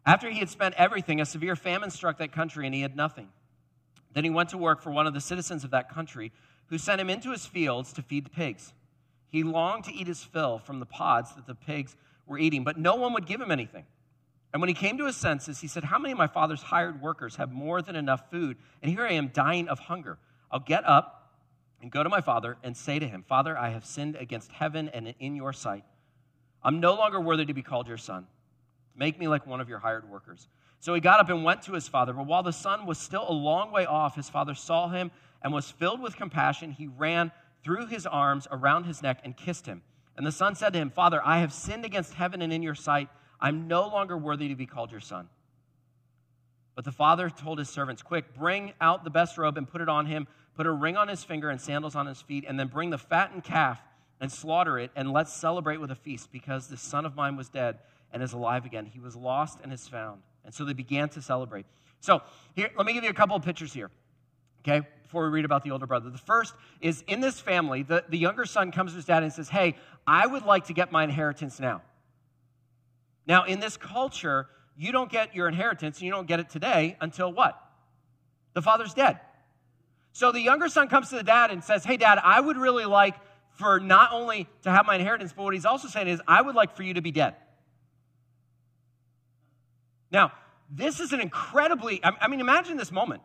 After 0.05 0.28
he 0.28 0.38
had 0.38 0.50
spent 0.50 0.75
everything, 0.76 1.21
a 1.21 1.26
severe 1.26 1.57
famine 1.57 1.90
struck 1.90 2.19
that 2.19 2.33
country 2.33 2.67
and 2.67 2.75
he 2.75 2.83
had 2.83 2.97
nothing. 2.97 3.28
Then 4.12 4.25
he 4.25 4.31
went 4.31 4.50
to 4.50 4.59
work 4.59 4.83
for 4.83 4.90
one 4.90 5.07
of 5.07 5.14
the 5.14 5.21
citizens 5.21 5.64
of 5.64 5.71
that 5.71 5.88
country 5.88 6.33
who 6.67 6.78
sent 6.78 7.00
him 7.00 7.11
into 7.11 7.31
his 7.31 7.47
fields 7.47 7.93
to 7.95 8.02
feed 8.02 8.26
the 8.26 8.31
pigs. 8.31 8.73
He 9.28 9.42
longed 9.42 9.85
to 9.85 9.94
eat 9.94 10.06
his 10.06 10.23
fill 10.23 10.58
from 10.58 10.80
the 10.80 10.87
pods 10.87 11.35
that 11.35 11.47
the 11.47 11.54
pigs 11.54 11.97
were 12.26 12.38
eating, 12.38 12.64
but 12.64 12.78
no 12.78 12.97
one 12.97 13.12
would 13.14 13.26
give 13.26 13.40
him 13.40 13.50
anything. 13.50 13.85
And 14.52 14.62
when 14.62 14.68
he 14.68 14.75
came 14.75 14.97
to 14.99 15.06
his 15.06 15.16
senses, 15.16 15.61
he 15.61 15.68
said, 15.68 15.85
How 15.85 15.99
many 15.99 16.12
of 16.12 16.18
my 16.18 16.26
father's 16.26 16.62
hired 16.62 17.02
workers 17.02 17.37
have 17.37 17.52
more 17.52 17.82
than 17.82 17.97
enough 17.97 18.30
food? 18.30 18.56
And 18.82 18.90
here 18.90 19.04
I 19.04 19.12
am 19.12 19.28
dying 19.28 19.68
of 19.68 19.78
hunger. 19.78 20.18
I'll 20.50 20.61
get 20.61 20.87
up 20.87 21.32
and 21.82 21.90
go 21.90 22.02
to 22.02 22.08
my 22.08 22.23
father 22.23 22.56
and 22.62 22.76
say 22.76 22.99
to 22.99 23.06
him, 23.06 23.25
Father, 23.28 23.56
I 23.56 23.70
have 23.70 23.85
sinned 23.85 24.16
against 24.16 24.50
heaven 24.50 24.88
and 24.88 25.14
in 25.20 25.37
your 25.37 25.52
sight. 25.52 25.85
I'm 26.62 26.80
no 26.80 26.94
longer 26.94 27.20
worthy 27.20 27.44
to 27.44 27.54
be 27.54 27.62
called 27.62 27.88
your 27.88 27.99
son. 27.99 28.26
Make 28.97 29.18
me 29.18 29.28
like 29.28 29.47
one 29.47 29.61
of 29.61 29.68
your 29.68 29.78
hired 29.78 30.08
workers. 30.11 30.49
So 30.80 30.94
he 30.94 31.00
got 31.00 31.20
up 31.20 31.28
and 31.28 31.44
went 31.44 31.62
to 31.62 31.73
his 31.73 31.87
father. 31.87 32.12
But 32.12 32.26
while 32.26 32.42
the 32.42 32.52
son 32.52 32.87
was 32.87 32.99
still 32.99 33.25
a 33.28 33.32
long 33.32 33.70
way 33.70 33.85
off, 33.85 34.16
his 34.16 34.28
father 34.28 34.54
saw 34.54 34.88
him 34.88 35.11
and 35.42 35.52
was 35.52 35.70
filled 35.70 36.00
with 36.00 36.16
compassion. 36.16 36.73
He 36.73 36.87
ran, 36.87 37.30
threw 37.62 37.87
his 37.87 38.07
arms 38.07 38.47
around 38.50 38.85
his 38.85 39.03
neck, 39.03 39.21
and 39.25 39.37
kissed 39.37 39.67
him. 39.67 39.83
And 40.17 40.27
the 40.27 40.33
son 40.33 40.55
said 40.55 40.73
to 40.73 40.79
him, 40.79 40.91
Father, 40.91 41.21
I 41.25 41.38
have 41.38 41.53
sinned 41.53 41.85
against 41.85 42.15
heaven 42.15 42.43
and 42.43 42.53
in 42.53 42.62
your 42.62 42.75
sight. 42.75 43.09
I'm 43.41 43.69
no 43.69 43.83
longer 43.88 44.17
worthy 44.17 44.49
to 44.49 44.57
be 44.57 44.67
called 44.67 44.91
your 44.91 45.00
son. 45.00 45.29
But 46.75 46.85
the 46.85 46.93
father 46.93 47.31
told 47.31 47.59
his 47.59 47.69
servants, 47.69 48.03
Quick, 48.03 48.35
bring 48.35 48.73
out 48.81 49.05
the 49.05 49.11
best 49.11 49.38
robe 49.38 49.57
and 49.57 49.69
put 49.69 49.81
it 49.81 49.88
on 49.88 50.07
him 50.07 50.27
put 50.59 50.67
a 50.67 50.73
ring 50.73 50.97
on 50.97 51.07
his 51.07 51.23
finger 51.23 51.50
and 51.50 51.61
sandals 51.61 51.95
on 51.95 52.07
his 52.07 52.21
feet, 52.21 52.45
and 52.47 52.59
then 52.59 52.67
bring 52.67 52.91
the 52.91 52.99
fattened 52.99 53.45
calf 53.45 53.81
and 54.21 54.31
slaughter 54.31 54.77
it, 54.77 54.91
and 54.97 55.12
let's 55.12 55.33
celebrate 55.33 55.77
with 55.77 55.93
a 55.93 55.95
feast, 55.95 56.33
because 56.33 56.67
this 56.67 56.83
son 56.83 57.07
of 57.07 57.15
mine 57.15 57.37
was 57.37 57.49
dead 57.49 57.79
and 58.12 58.25
is 58.25 58.33
alive 58.33 58.67
again. 58.67 58.85
He 58.85 58.99
was 58.99 59.15
lost 59.15 59.61
and 59.62 59.73
is 59.73 59.87
found. 59.87 60.21
And 60.45 60.53
so 60.53 60.65
they 60.65 60.73
began 60.73 61.09
to 61.11 61.23
celebrate. 61.23 61.65
So 62.00 62.23
here, 62.57 62.71
let 62.77 62.87
me 62.87 62.93
give 62.93 63.05
you 63.05 63.11
a 63.11 63.15
couple 63.15 63.37
of 63.37 63.45
pictures 63.45 63.73
here, 63.73 63.88
okay, 64.62 64.85
before 65.09 65.25
we 65.25 65.31
read 65.31 65.47
about 65.47 65.65
the 65.65 65.71
older 65.71 65.87
brother. 65.87 66.11
The 66.11 66.19
first 66.19 66.53
is 66.83 67.03
in 67.07 67.21
this 67.21 67.41
family, 67.41 67.83
the, 67.83 68.05
the 68.11 68.19
younger 68.19 68.45
son 68.45 68.71
comes 68.71 68.93
to 68.93 68.97
his 68.97 69.07
dad 69.07 69.23
and 69.23 69.33
says, 69.33 69.49
Hey, 69.49 69.75
I 70.07 70.27
would 70.27 70.45
like 70.45 70.67
to 70.67 70.75
get 70.75 70.93
my 70.93 71.03
inheritance 71.03 71.59
now. 71.59 71.81
Now, 73.27 73.45
in 73.45 73.59
this 73.59 73.79
culture, 73.79 74.49
you 74.77 74.93
don't 74.93 75.11
get 75.11 75.35
your 75.35 75.49
inheritance 75.49 75.97
and 75.97 76.05
you 76.05 76.11
don't 76.11 76.29
get 76.29 76.41
it 76.41 76.50
today 76.50 76.99
until 77.00 77.33
what? 77.33 77.59
The 78.53 78.61
father's 78.61 78.93
dead. 78.93 79.19
So 80.12 80.31
the 80.31 80.43
younger 80.43 80.69
son 80.69 80.88
comes 80.88 81.09
to 81.09 81.17
the 81.17 81.23
dad 81.23 81.50
and 81.50 81.65
says, 81.65 81.87
Hey, 81.87 81.97
dad, 81.97 82.21
I 82.23 82.38
would 82.38 82.59
really 82.59 82.85
like 82.85 83.15
for 83.53 83.81
not 83.81 84.12
only 84.12 84.47
to 84.65 84.71
have 84.71 84.85
my 84.85 84.97
inheritance, 84.97 85.33
but 85.35 85.43
what 85.43 85.55
he's 85.55 85.65
also 85.65 85.88
saying 85.88 86.09
is, 86.09 86.21
I 86.29 86.43
would 86.43 86.55
like 86.55 86.77
for 86.77 86.83
you 86.83 86.95
to 86.95 87.03
be 87.03 87.12
dead. 87.12 87.35
Now, 90.11 90.33
this 90.71 91.00
is 91.00 91.15
an 91.15 91.21
incredibly, 91.21 91.99
I 92.05 92.29
mean, 92.29 92.41
imagine 92.41 92.77
this 92.77 92.93
moment. 92.93 93.23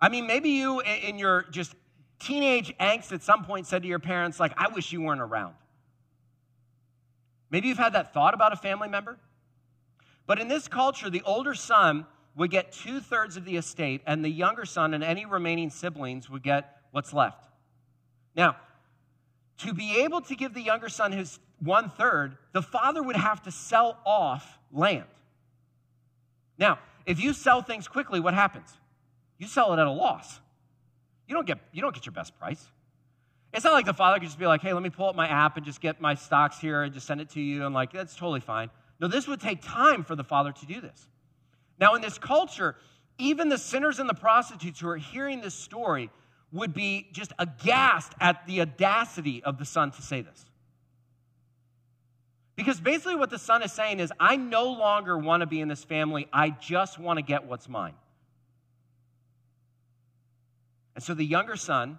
I 0.00 0.08
mean, 0.08 0.26
maybe 0.26 0.50
you 0.50 0.80
in 0.80 1.18
your 1.18 1.46
just 1.50 1.74
teenage 2.18 2.76
angst 2.78 3.12
at 3.12 3.22
some 3.22 3.44
point 3.44 3.66
said 3.66 3.82
to 3.82 3.88
your 3.88 3.98
parents, 3.98 4.38
like, 4.40 4.52
I 4.56 4.68
wish 4.68 4.92
you 4.92 5.02
weren't 5.02 5.20
around. 5.20 5.54
Maybe 7.50 7.68
you've 7.68 7.78
had 7.78 7.92
that 7.92 8.12
thought 8.12 8.34
about 8.34 8.52
a 8.52 8.56
family 8.56 8.88
member. 8.88 9.18
But 10.26 10.40
in 10.40 10.48
this 10.48 10.68
culture, 10.68 11.10
the 11.10 11.22
older 11.22 11.54
son 11.54 12.06
would 12.34 12.50
get 12.50 12.72
two 12.72 13.00
thirds 13.00 13.36
of 13.36 13.44
the 13.44 13.56
estate, 13.56 14.00
and 14.06 14.24
the 14.24 14.30
younger 14.30 14.64
son 14.64 14.94
and 14.94 15.04
any 15.04 15.24
remaining 15.24 15.70
siblings 15.70 16.28
would 16.28 16.42
get 16.42 16.78
what's 16.90 17.12
left. 17.12 17.46
Now, 18.34 18.56
to 19.58 19.72
be 19.72 20.00
able 20.02 20.20
to 20.22 20.34
give 20.34 20.52
the 20.52 20.62
younger 20.62 20.88
son 20.88 21.12
his 21.12 21.38
one 21.60 21.90
third, 21.90 22.36
the 22.52 22.62
father 22.62 23.02
would 23.02 23.16
have 23.16 23.42
to 23.42 23.50
sell 23.50 23.98
off 24.04 24.58
land. 24.72 25.04
Now, 26.58 26.80
if 27.06 27.20
you 27.20 27.32
sell 27.32 27.62
things 27.62 27.86
quickly, 27.86 28.18
what 28.18 28.34
happens? 28.34 28.76
You 29.44 29.48
sell 29.48 29.74
it 29.74 29.78
at 29.78 29.86
a 29.86 29.90
loss. 29.90 30.40
You 31.28 31.34
don't 31.34 31.46
get, 31.46 31.58
you 31.70 31.82
don't 31.82 31.94
get 31.94 32.06
your 32.06 32.14
best 32.14 32.34
price. 32.38 32.66
It's 33.52 33.62
not 33.62 33.74
like 33.74 33.84
the 33.84 33.92
father 33.92 34.18
could 34.18 34.24
just 34.24 34.38
be 34.38 34.46
like, 34.46 34.62
hey, 34.62 34.72
let 34.72 34.82
me 34.82 34.88
pull 34.88 35.06
up 35.06 35.14
my 35.14 35.28
app 35.28 35.58
and 35.58 35.66
just 35.66 35.82
get 35.82 36.00
my 36.00 36.14
stocks 36.14 36.58
here 36.58 36.82
and 36.82 36.94
just 36.94 37.06
send 37.06 37.20
it 37.20 37.28
to 37.30 37.42
you. 37.42 37.66
And 37.66 37.74
like, 37.74 37.92
that's 37.92 38.16
totally 38.16 38.40
fine. 38.40 38.70
No, 39.00 39.06
this 39.06 39.28
would 39.28 39.42
take 39.42 39.60
time 39.60 40.02
for 40.02 40.16
the 40.16 40.24
father 40.24 40.50
to 40.50 40.66
do 40.66 40.80
this. 40.80 41.08
Now, 41.78 41.94
in 41.94 42.00
this 42.00 42.16
culture, 42.16 42.76
even 43.18 43.50
the 43.50 43.58
sinners 43.58 43.98
and 43.98 44.08
the 44.08 44.14
prostitutes 44.14 44.80
who 44.80 44.88
are 44.88 44.96
hearing 44.96 45.42
this 45.42 45.54
story 45.54 46.08
would 46.50 46.72
be 46.72 47.08
just 47.12 47.34
aghast 47.38 48.14
at 48.20 48.46
the 48.46 48.62
audacity 48.62 49.44
of 49.44 49.58
the 49.58 49.66
son 49.66 49.90
to 49.90 50.00
say 50.00 50.22
this. 50.22 50.46
Because 52.56 52.80
basically, 52.80 53.16
what 53.16 53.28
the 53.28 53.38
son 53.38 53.62
is 53.62 53.72
saying 53.72 54.00
is, 54.00 54.10
I 54.18 54.36
no 54.36 54.72
longer 54.72 55.18
want 55.18 55.42
to 55.42 55.46
be 55.46 55.60
in 55.60 55.68
this 55.68 55.84
family, 55.84 56.28
I 56.32 56.48
just 56.48 56.98
want 56.98 57.18
to 57.18 57.22
get 57.22 57.44
what's 57.44 57.68
mine. 57.68 57.94
And 60.94 61.02
so 61.02 61.14
the 61.14 61.24
younger 61.24 61.56
son 61.56 61.98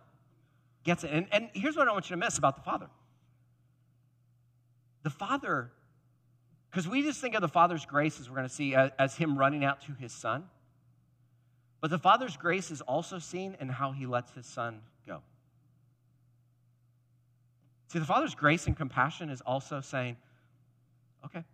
gets 0.84 1.04
it. 1.04 1.12
And, 1.12 1.28
and 1.32 1.50
here's 1.54 1.76
what 1.76 1.88
I 1.88 1.92
want 1.92 2.10
you 2.10 2.16
to 2.16 2.20
miss 2.20 2.38
about 2.38 2.56
the 2.56 2.64
father 2.64 2.88
the 5.04 5.10
father 5.10 5.72
because 6.76 6.90
we 6.90 7.04
just 7.04 7.22
think 7.22 7.36
of 7.36 7.42
the 7.42 7.48
Father's 7.48 7.86
grace, 7.86 8.20
as 8.20 8.30
we're 8.30 8.36
going 8.36 8.50
to 8.50 8.54
see, 8.54 8.76
as, 8.76 8.92
as 9.00 9.16
Him 9.16 9.38
running 9.38 9.64
out 9.64 9.80
to 9.84 9.94
His 9.94 10.12
Son. 10.12 10.44
But 11.80 11.90
the 11.90 11.98
Father's 11.98 12.36
grace 12.36 12.70
is 12.70 12.82
also 12.82 13.18
seen 13.18 13.56
in 13.62 13.70
how 13.70 13.94
He 13.94 14.06
lets 14.06 14.34
His 14.34 14.46
Son 14.46 14.82
go. 15.08 15.22
See, 17.88 18.00
the 18.00 18.04
Father's 18.04 18.36
grace 18.36 18.68
and 18.68 18.76
compassion 18.76 19.30
is 19.30 19.40
also 19.40 19.80
saying, 19.80 20.18
okay, 21.24 21.46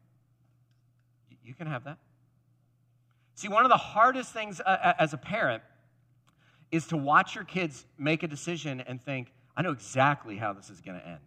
you 1.46 1.54
can 1.54 1.68
have 1.68 1.84
that. 1.84 2.00
See, 3.36 3.48
one 3.48 3.64
of 3.64 3.70
the 3.70 3.78
hardest 3.78 4.34
things 4.34 4.60
uh, 4.60 4.94
as 4.98 5.14
a 5.14 5.18
parent 5.18 5.62
is 6.72 6.88
to 6.88 6.98
watch 6.98 7.36
your 7.36 7.44
kids 7.44 7.86
make 7.98 8.24
a 8.24 8.28
decision 8.28 8.82
and 8.82 9.02
think, 9.02 9.32
I 9.56 9.62
know 9.62 9.72
exactly 9.72 10.38
how 10.38 10.54
this 10.54 10.70
is 10.70 10.82
going 10.82 11.00
to 11.00 11.06
end. 11.06 11.20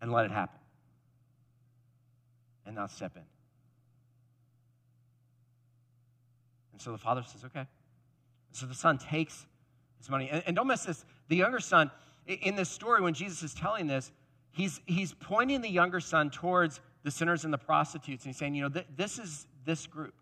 And 0.00 0.12
let 0.12 0.24
it 0.24 0.30
happen. 0.30 0.58
and 2.66 2.74
not 2.74 2.90
step 2.90 3.12
in. 3.16 3.22
And 6.72 6.82
so 6.82 6.92
the 6.92 6.98
father 6.98 7.22
says, 7.26 7.44
okay. 7.44 7.66
So 8.52 8.66
the 8.66 8.74
son 8.74 8.98
takes 8.98 9.46
his 9.98 10.10
money. 10.10 10.28
And, 10.30 10.42
and 10.46 10.56
don't 10.56 10.66
miss 10.66 10.84
this. 10.84 11.04
The 11.28 11.36
younger 11.36 11.60
son, 11.60 11.90
in 12.26 12.56
this 12.56 12.68
story, 12.68 13.00
when 13.00 13.14
Jesus 13.14 13.42
is 13.42 13.54
telling 13.54 13.86
this, 13.86 14.10
he's, 14.50 14.80
he's 14.86 15.14
pointing 15.14 15.62
the 15.62 15.70
younger 15.70 16.00
son 16.00 16.30
towards 16.30 16.80
the 17.04 17.10
sinners 17.10 17.44
and 17.44 17.52
the 17.52 17.58
prostitutes. 17.58 18.24
And 18.24 18.34
he's 18.34 18.38
saying, 18.38 18.54
you 18.54 18.62
know, 18.62 18.68
th- 18.68 18.86
this 18.96 19.18
is 19.18 19.46
this 19.64 19.86
group. 19.86 20.14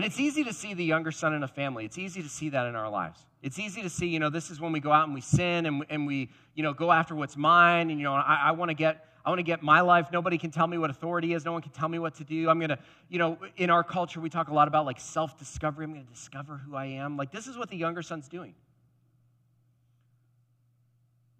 And 0.00 0.06
it's 0.06 0.18
easy 0.18 0.44
to 0.44 0.52
see 0.54 0.72
the 0.72 0.82
younger 0.82 1.12
son 1.12 1.34
in 1.34 1.42
a 1.42 1.46
family. 1.46 1.84
It's 1.84 1.98
easy 1.98 2.22
to 2.22 2.28
see 2.30 2.48
that 2.48 2.66
in 2.66 2.74
our 2.74 2.88
lives. 2.88 3.20
It's 3.42 3.58
easy 3.58 3.82
to 3.82 3.90
see, 3.90 4.06
you 4.06 4.18
know, 4.18 4.30
this 4.30 4.50
is 4.50 4.58
when 4.58 4.72
we 4.72 4.80
go 4.80 4.90
out 4.90 5.04
and 5.04 5.12
we 5.12 5.20
sin 5.20 5.66
and, 5.66 5.84
and 5.90 6.06
we, 6.06 6.30
you 6.54 6.62
know, 6.62 6.72
go 6.72 6.90
after 6.90 7.14
what's 7.14 7.36
mine. 7.36 7.90
And, 7.90 8.00
you 8.00 8.04
know, 8.04 8.14
I, 8.14 8.44
I 8.44 8.52
want 8.52 8.70
to 8.70 8.74
get, 8.74 9.04
I 9.26 9.28
want 9.28 9.40
to 9.40 9.42
get 9.42 9.62
my 9.62 9.82
life. 9.82 10.06
Nobody 10.10 10.38
can 10.38 10.50
tell 10.50 10.66
me 10.66 10.78
what 10.78 10.88
authority 10.88 11.34
is. 11.34 11.44
No 11.44 11.52
one 11.52 11.60
can 11.60 11.72
tell 11.72 11.90
me 11.90 11.98
what 11.98 12.14
to 12.14 12.24
do. 12.24 12.48
I'm 12.48 12.58
going 12.58 12.70
to, 12.70 12.78
you 13.10 13.18
know, 13.18 13.36
in 13.58 13.68
our 13.68 13.84
culture, 13.84 14.20
we 14.22 14.30
talk 14.30 14.48
a 14.48 14.54
lot 14.54 14.68
about 14.68 14.86
like 14.86 14.98
self 14.98 15.38
discovery. 15.38 15.84
I'm 15.84 15.92
going 15.92 16.06
to 16.06 16.10
discover 16.10 16.56
who 16.56 16.74
I 16.74 16.86
am. 16.86 17.18
Like, 17.18 17.30
this 17.30 17.46
is 17.46 17.58
what 17.58 17.68
the 17.68 17.76
younger 17.76 18.00
son's 18.00 18.26
doing. 18.26 18.54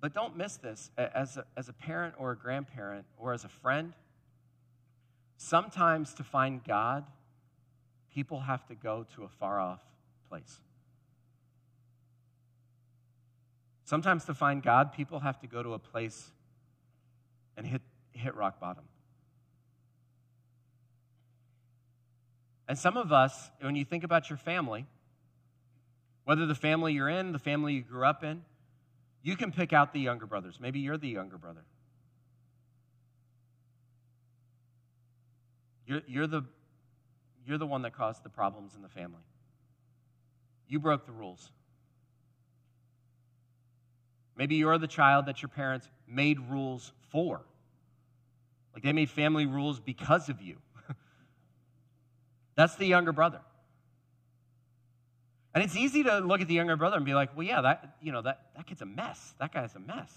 But 0.03 0.13
don't 0.13 0.37
miss 0.37 0.59
this 0.59 0.91
as 0.99 1.39
a, 1.39 1.47
as 1.57 1.71
a 1.71 1.73
parent 1.73 2.15
or 2.19 2.33
a 2.33 2.37
grandparent 2.37 3.07
or 3.17 3.33
as 3.33 3.45
a 3.45 3.49
friend. 3.49 3.95
Sometimes 5.39 6.13
to 6.13 6.25
find 6.25 6.63
God, 6.63 7.07
people 8.15 8.41
have 8.41 8.67
to 8.67 8.75
go 8.75 9.07
to 9.15 9.25
a 9.25 9.29
far 9.29 9.61
off 9.61 9.81
place. 10.29 10.61
Sometimes 13.85 14.25
to 14.27 14.35
find 14.35 14.63
God, 14.63 14.93
people 14.93 15.21
have 15.21 15.41
to 15.41 15.47
go 15.47 15.63
to 15.63 15.75
a 15.75 15.79
place 15.79 16.31
and 17.57 17.67
hit, 17.67 17.83
hit 18.13 18.35
rock 18.37 18.61
bottom. 18.61 18.85
And 22.69 22.79
some 22.79 22.97
of 22.97 23.11
us, 23.11 23.51
when 23.61 23.75
you 23.75 23.85
think 23.85 24.05
about 24.05 24.31
your 24.31 24.37
family, 24.37 24.87
whether 26.25 26.47
the 26.47 26.55
family 26.55 26.93
you're 26.93 27.09
in, 27.09 27.33
the 27.33 27.41
family 27.41 27.75
you 27.75 27.83
grew 27.83 28.05
up 28.05 28.23
in, 28.23 28.43
you 29.23 29.37
can 29.37 29.51
pick 29.51 29.73
out 29.73 29.93
the 29.93 29.99
younger 29.99 30.27
brothers. 30.27 30.59
Maybe 30.61 30.79
you're 30.79 30.97
the 30.97 31.09
younger 31.09 31.37
brother. 31.37 31.65
You're, 35.85 36.03
you're, 36.07 36.27
the, 36.29 36.43
you're 37.47 37.59
the 37.59 37.67
one 37.67 37.83
that 37.83 37.95
caused 37.95 38.23
the 38.23 38.29
problems 38.29 38.75
in 38.75 38.83
the 38.83 38.89
family. 38.89 39.23
You 40.69 40.79
broke 40.79 41.07
the 41.07 41.13
rules. 41.13 41.51
Maybe 44.37 44.57
you're 44.57 44.79
the 44.79 44.87
child 44.87 45.27
that 45.27 45.43
your 45.43 45.49
parents 45.49 45.89
made 46.07 46.39
rules 46.49 46.93
for. 47.11 47.43
Like 48.73 48.83
they 48.83 48.93
made 48.93 49.11
family 49.11 49.47
rules 49.47 49.81
because 49.81 50.29
of 50.29 50.41
you. 50.41 50.57
That's 52.55 52.77
the 52.77 52.87
younger 52.87 53.13
brother. 53.13 53.41
And 55.53 55.65
it's 55.65 55.77
easy 55.77 56.05
to 56.05 56.21
look 56.21 56.41
at 56.41 56.49
the 56.49 56.55
younger 56.55 56.77
brother 56.77 56.97
and 56.97 57.05
be 57.05 57.15
like, 57.15 57.37
well, 57.37 57.47
yeah, 57.47 57.61
that, 57.63 57.97
you 58.01 58.13
know, 58.13 58.23
that, 58.23 58.51
that 58.57 58.67
kid's 58.67 58.83
a 58.83 58.87
mess. 58.87 59.35
That 59.41 59.53
guy's 59.53 59.75
a 59.75 59.81
mess. 59.81 60.13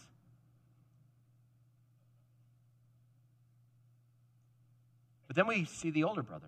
But 5.28 5.36
then 5.36 5.48
we 5.48 5.66
see 5.66 5.90
the 5.90 6.04
older 6.04 6.22
brother. 6.22 6.48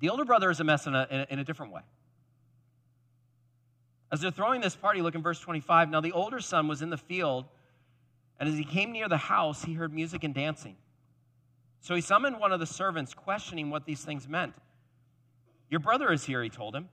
The 0.00 0.10
older 0.10 0.24
brother 0.24 0.50
is 0.50 0.60
a 0.60 0.64
mess 0.64 0.86
in 0.86 0.94
a, 0.94 1.26
in 1.30 1.38
a, 1.38 1.44
different 1.44 1.72
way. 1.72 1.82
As 4.12 4.20
they're 4.20 4.30
throwing 4.30 4.60
this 4.60 4.76
party, 4.76 5.00
look 5.00 5.14
in 5.14 5.22
verse 5.22 5.40
25. 5.40 5.90
Now 5.90 6.00
the 6.00 6.12
older 6.12 6.40
son 6.40 6.68
was 6.68 6.82
in 6.82 6.90
the 6.90 6.98
field, 6.98 7.46
and 8.38 8.48
as 8.48 8.56
he 8.56 8.64
came 8.64 8.92
near 8.92 9.08
the 9.08 9.16
house, 9.16 9.64
he 9.64 9.72
heard 9.72 9.92
music 9.92 10.22
and 10.24 10.34
dancing. 10.34 10.76
So 11.80 11.94
he 11.94 12.00
summoned 12.00 12.38
one 12.38 12.52
of 12.52 12.60
the 12.60 12.66
servants, 12.66 13.14
questioning 13.14 13.70
what 13.70 13.84
these 13.84 14.04
things 14.04 14.28
meant. 14.28 14.54
Your 15.70 15.80
brother 15.80 16.12
is 16.12 16.24
here, 16.24 16.42
he 16.42 16.50
told 16.50 16.74
him, 16.74 16.88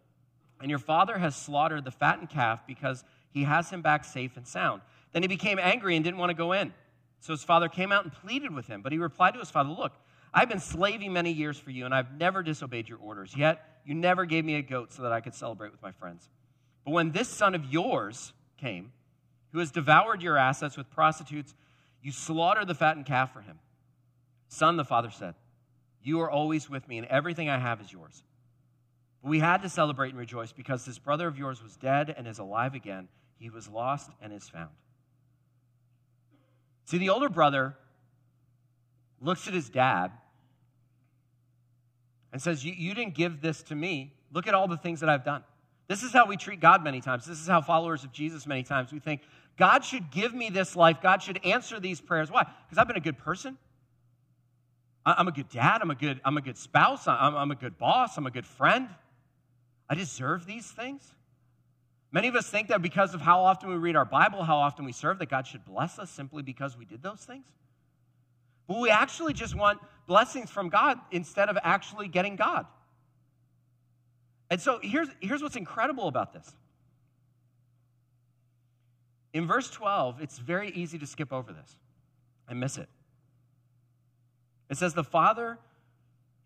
and 0.62 0.70
your 0.70 0.80
father 0.80 1.18
has 1.18 1.36
slaughtered 1.36 1.84
the 1.86 1.92
fattened 1.92 2.30
calf 2.30 2.66
because 2.66 3.04
he 3.32 3.44
has 3.44 3.70
him 3.70 3.82
back 3.82 4.06
safe 4.06 4.38
and 4.38 4.48
sound. 4.48 4.82
Then 5.12 5.22
he 5.22 5.28
became 5.28 5.60
angry 5.60 5.96
and 5.96 6.04
didn't 6.04 6.18
want 6.18 6.30
to 6.30 6.36
go 6.36 6.54
in. 6.54 6.74
So 7.20 7.34
his 7.34 7.44
father 7.44 7.70
came 7.70 7.92
out 7.92 8.04
and 8.04 8.12
pleaded 8.12 8.54
with 8.54 8.68
him, 8.68 8.82
but 8.82 8.92
he 8.92 8.98
replied 8.98 9.34
to 9.36 9.39
his 9.39 9.50
father, 9.50 9.70
Look, 9.70 9.94
I've 10.34 10.50
been 10.50 10.60
slaving 10.60 11.13
many 11.13 11.32
years 11.32 11.60
for 11.60 11.69
you, 11.69 11.86
and 11.86 11.93
I've 11.93 12.12
never 12.17 12.41
disobeyed 12.41 12.89
your 12.89 12.98
orders. 12.98 13.36
Yet 13.38 13.63
you 13.86 13.93
never 13.93 14.26
gave 14.26 14.43
me 14.43 14.56
a 14.56 14.62
goat 14.62 14.91
so 14.91 15.04
that 15.04 15.12
I 15.12 15.22
could 15.22 15.36
celebrate 15.36 15.72
with 15.72 15.82
my 15.82 15.91
friends. 15.91 16.28
But 16.86 16.91
when 16.91 17.12
this 17.12 17.28
son 17.28 17.54
of 17.54 17.65
yours 17.65 18.34
came, 18.58 18.91
who 19.52 19.60
has 19.60 19.72
devoured 19.72 20.24
your 20.24 20.38
assets 20.38 20.76
with 20.76 20.89
prostitutes, 20.89 21.54
you 22.02 22.12
slaughtered 22.12 22.67
the 22.67 22.74
fattened 22.74 23.06
calf 23.06 23.32
for 23.32 23.41
him. 23.41 23.60
Son, 24.48 24.76
the 24.76 24.84
father 24.84 25.12
said, 25.12 25.36
You 26.02 26.22
are 26.22 26.32
always 26.32 26.69
with 26.69 26.88
me, 26.88 26.98
and 26.98 27.08
everything 27.08 27.50
I 27.50 27.60
have 27.60 27.80
is 27.80 27.91
yours. 27.91 28.24
But 29.22 29.30
we 29.30 29.39
had 29.39 29.62
to 29.62 29.69
celebrate 29.69 30.10
and 30.10 30.17
rejoice 30.17 30.52
because 30.52 30.84
this 30.84 30.98
brother 30.98 31.28
of 31.28 31.38
yours 31.38 31.62
was 31.62 31.78
dead 31.78 32.13
and 32.17 32.28
is 32.28 32.39
alive 32.39 32.74
again. 32.74 33.08
He 33.38 33.50
was 33.50 33.69
lost 33.69 34.10
and 34.22 34.34
is 34.34 34.50
found. 34.50 34.72
See, 36.86 36.98
the 36.98 37.10
older 37.10 37.30
brother 37.30 37.76
looks 39.22 39.48
at 39.48 39.54
his 39.54 39.69
dad 39.69 40.12
and 42.34 42.41
says, 42.41 42.65
you, 42.65 42.74
you 42.74 42.93
didn't 42.93 43.13
give 43.13 43.41
this 43.41 43.62
to 43.63 43.76
me. 43.76 44.12
Look 44.34 44.48
at 44.48 44.54
all 44.54 44.67
the 44.67 44.76
things 44.76 45.00
that 45.00 45.10
I've 45.10 45.24
done. 45.24 45.43
This 45.88 46.04
is 46.04 46.12
how 46.12 46.26
we 46.26 46.36
treat 46.36 46.60
God 46.60 46.84
many 46.84 47.00
times. 47.00 47.26
This 47.26 47.39
is 47.39 47.48
how 47.48 47.62
followers 47.62 48.04
of 48.04 48.12
Jesus 48.12 48.48
many 48.48 48.63
times 48.63 48.91
we 48.91 49.00
think 49.00 49.22
God 49.56 49.86
should 49.86 50.10
give 50.10 50.34
me 50.34 50.50
this 50.50 50.76
life. 50.76 50.98
God 51.02 51.22
should 51.22 51.46
answer 51.46 51.80
these 51.80 52.02
prayers. 52.02 52.32
Why? 52.32 52.43
Because 52.43 52.80
I've 52.80 52.88
been 52.88 52.98
a 52.98 53.02
good 53.02 53.19
person. 53.19 53.58
I'm 55.06 55.28
a 55.28 55.32
good 55.32 55.50
dad. 55.50 55.82
I'm 55.82 55.91
a 55.91 55.96
good, 55.96 56.19
I'm 56.26 56.38
a 56.38 56.41
good 56.41 56.58
spouse. 56.58 57.08
I'm, 57.08 57.36
I'm 57.36 57.52
a 57.52 57.56
good 57.56 57.78
boss. 57.78 58.17
I'm 58.17 58.26
a 58.26 58.32
good 58.32 58.48
friend. 58.48 58.88
I 59.89 59.96
deserve 59.96 60.46
these 60.46 60.72
things. 60.72 61.04
Many 62.12 62.30
of 62.30 62.36
us 62.36 62.50
think 62.50 62.69
that 62.69 62.82
because 62.82 63.13
of 63.13 63.22
how 63.22 63.41
often 63.41 63.69
we 63.69 63.76
read 63.76 63.96
our 63.96 64.06
Bible, 64.06 64.43
how 64.43 64.58
often 64.58 64.86
we 64.86 64.91
serve, 64.91 65.19
that 65.19 65.30
God 65.30 65.46
should 65.46 65.65
bless 65.65 66.00
us 66.00 66.10
simply 66.10 66.41
because 66.41 66.78
we 66.78 66.86
did 66.86 67.04
those 67.04 67.19
things. 67.19 67.46
But 68.67 68.80
we 68.80 68.89
actually 68.89 69.34
just 69.34 69.56
want 69.56 69.80
blessings 70.08 70.50
from 70.50 70.70
God 70.70 71.00
instead 71.12 71.50
of 71.50 71.58
actually 71.63 72.08
getting 72.08 72.36
God. 72.36 72.66
And 74.50 74.62
so 74.62 74.80
here's, 74.82 75.08
here's 75.20 75.42
what's 75.42 75.56
incredible 75.56 76.08
about 76.08 76.34
this. 76.34 76.52
In 79.34 79.48
verse 79.48 79.70
12, 79.70 80.22
it's 80.22 80.38
very 80.38 80.70
easy 80.72 81.00
to 81.00 81.08
skip 81.08 81.34
over 81.34 81.52
this 81.52 81.76
and 82.48 82.60
miss 82.60 82.78
it. 82.78 82.88
It 84.70 84.78
says, 84.78 84.94
The 84.94 85.04
Father, 85.04 85.58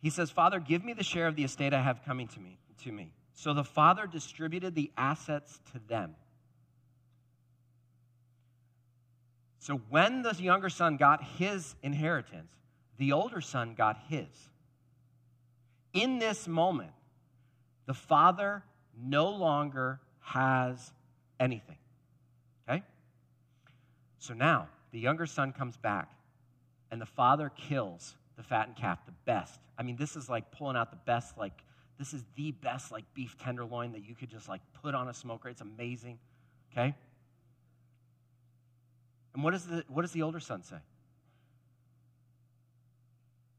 he 0.01 0.09
says, 0.09 0.29
Father, 0.29 0.59
give 0.59 0.85
me 0.85 0.93
the 0.93 1.03
share 1.03 1.27
of 1.27 1.35
the 1.35 1.43
estate 1.43 1.73
I 1.73 1.81
have 1.81 2.03
coming 2.05 2.27
to 2.29 2.39
me. 2.39 2.57
To 2.83 2.91
me. 2.91 3.11
So 3.33 3.53
the 3.53 3.63
Father 3.63 4.07
distributed 4.07 4.73
the 4.73 4.91
assets 4.97 5.59
to 5.73 5.79
them. 5.87 6.15
So 9.59 9.81
when 9.89 10.21
the 10.21 10.33
younger 10.33 10.69
son 10.69 10.95
got 10.95 11.21
his 11.21 11.75
inheritance, 11.83 12.53
the 12.97 13.11
older 13.11 13.41
son 13.41 13.73
got 13.75 13.97
his. 14.07 14.27
In 15.93 16.19
this 16.19 16.47
moment, 16.47 16.91
the 17.85 17.93
father 17.93 18.63
no 18.99 19.29
longer 19.29 19.99
has 20.19 20.91
anything. 21.39 21.77
Okay? 22.67 22.83
So 24.19 24.33
now 24.33 24.67
the 24.91 24.99
younger 24.99 25.25
son 25.25 25.53
comes 25.53 25.77
back, 25.77 26.11
and 26.91 27.01
the 27.01 27.05
father 27.05 27.51
kills 27.55 28.15
the 28.35 28.43
fattened 28.43 28.77
calf, 28.77 28.99
the 29.05 29.13
best. 29.25 29.59
I 29.77 29.83
mean, 29.83 29.95
this 29.95 30.15
is 30.15 30.29
like 30.29 30.51
pulling 30.51 30.77
out 30.77 30.91
the 30.91 30.99
best, 31.05 31.37
like, 31.37 31.63
this 31.97 32.13
is 32.13 32.23
the 32.35 32.51
best, 32.51 32.91
like, 32.91 33.05
beef 33.15 33.35
tenderloin 33.39 33.93
that 33.93 34.05
you 34.05 34.13
could 34.13 34.29
just, 34.29 34.47
like, 34.47 34.61
put 34.83 34.93
on 34.93 35.07
a 35.07 35.13
smoker. 35.15 35.49
It's 35.49 35.61
amazing. 35.61 36.19
Okay? 36.71 36.93
And 39.33 39.43
what, 39.43 39.55
is 39.55 39.65
the, 39.65 39.83
what 39.87 40.03
does 40.03 40.11
the 40.11 40.21
older 40.21 40.39
son 40.39 40.61
say? 40.61 40.77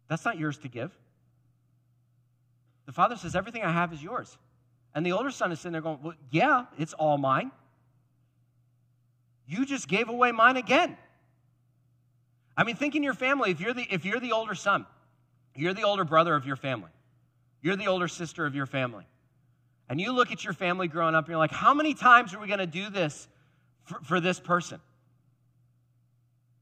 That's 0.09 0.25
not 0.25 0.39
yours 0.39 0.59
to 0.59 0.69
give. 0.69 0.91
The 2.87 2.93
father 2.93 3.17
says, 3.17 3.37
Everything 3.37 3.63
I 3.63 3.73
have 3.73 3.93
is 3.93 4.03
yours. 4.03 4.37
And 4.95 5.05
the 5.05 5.13
older 5.13 5.31
son 5.31 5.53
is 5.53 5.61
sitting 5.61 5.73
there 5.73 5.83
going, 5.83 5.99
Well, 6.03 6.15
yeah, 6.31 6.65
it's 6.79 6.95
all 6.95 7.19
mine. 7.19 7.53
You 9.47 9.65
just 9.65 9.89
gave 9.89 10.09
away 10.09 10.33
mine 10.33 10.57
again. 10.57 10.97
I 12.57 12.65
mean, 12.65 12.77
think 12.77 12.97
in 12.97 13.03
your 13.03 13.15
family, 13.15 13.51
if 13.51 13.61
you're 13.61 13.75
the, 13.75 13.87
if 13.91 14.05
you're 14.05 14.21
the 14.21 14.33
older 14.33 14.55
son, 14.55 14.85
you're 15.55 15.75
the 15.75 15.85
older 15.85 16.05
brother 16.05 16.35
of 16.35 16.47
your 16.47 16.57
family, 16.57 16.91
you're 17.63 17.77
the 17.77 17.87
older 17.87 18.09
sister 18.09 18.47
of 18.47 18.55
your 18.55 18.67
family, 18.67 19.05
and 19.89 20.01
you 20.01 20.13
look 20.13 20.33
at 20.33 20.45
your 20.45 20.53
family 20.53 20.89
growing 20.89 21.15
up 21.15 21.25
and 21.25 21.31
you're 21.31 21.39
like, 21.39 21.53
How 21.53 21.75
many 21.75 21.95
times 21.95 22.35
are 22.35 22.41
we 22.41 22.47
going 22.47 22.59
to 22.59 22.67
do 22.67 22.91
this 22.91 23.29
for, 23.85 24.01
for 24.01 24.21
this 24.21 24.41
person? 24.41 24.81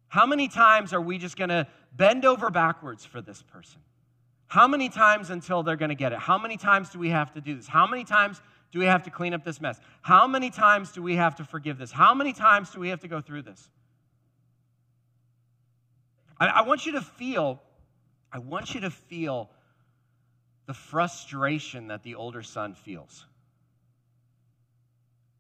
How 0.09 0.27
many 0.27 0.49
times 0.49 0.93
are 0.93 1.01
we 1.01 1.19
just 1.19 1.37
going 1.37 1.51
to 1.51 1.67
bend 1.97 2.25
over 2.25 2.51
backwards 2.51 3.05
for 3.05 3.21
this 3.21 3.43
person? 3.43 3.81
How 4.49 4.69
many 4.69 4.89
times 4.89 5.31
until 5.31 5.63
they're 5.63 5.77
going 5.77 5.89
to 5.89 5.97
get 5.97 6.13
it? 6.13 6.19
How 6.19 6.39
many 6.39 6.57
times 6.57 6.91
do 6.91 6.99
we 6.99 7.11
have 7.11 7.33
to 7.35 7.41
do 7.41 7.57
this? 7.57 7.67
How 7.67 7.87
many 7.87 8.05
times 8.05 8.41
do 8.71 8.79
we 8.79 8.87
have 8.87 9.03
to 9.05 9.11
clean 9.11 9.35
up 9.35 9.45
this 9.45 9.61
mess? 9.61 9.81
How 10.03 10.27
many 10.27 10.51
times 10.51 10.93
do 10.93 11.03
we 11.03 11.17
have 11.17 11.37
to 11.37 11.45
forgive 11.45 11.79
this? 11.79 11.91
How 11.91 12.15
many 12.15 12.33
times 12.33 12.71
do 12.71 12.81
we 12.81 12.91
have 12.91 13.01
to 13.01 13.09
go 13.09 13.21
through 13.21 13.43
this? 13.43 13.69
I, 16.39 16.47
I 16.47 16.63
want 16.63 16.87
you 16.87 16.93
to 16.93 17.01
feel, 17.01 17.61
I 18.33 18.39
want 18.39 18.75
you 18.75 18.81
to 18.83 18.91
feel 18.91 19.51
the 20.67 20.75
frustration 20.75 21.89
that 21.89 22.03
the 22.03 22.15
older 22.17 22.43
son 22.43 22.75
feels. 22.75 23.25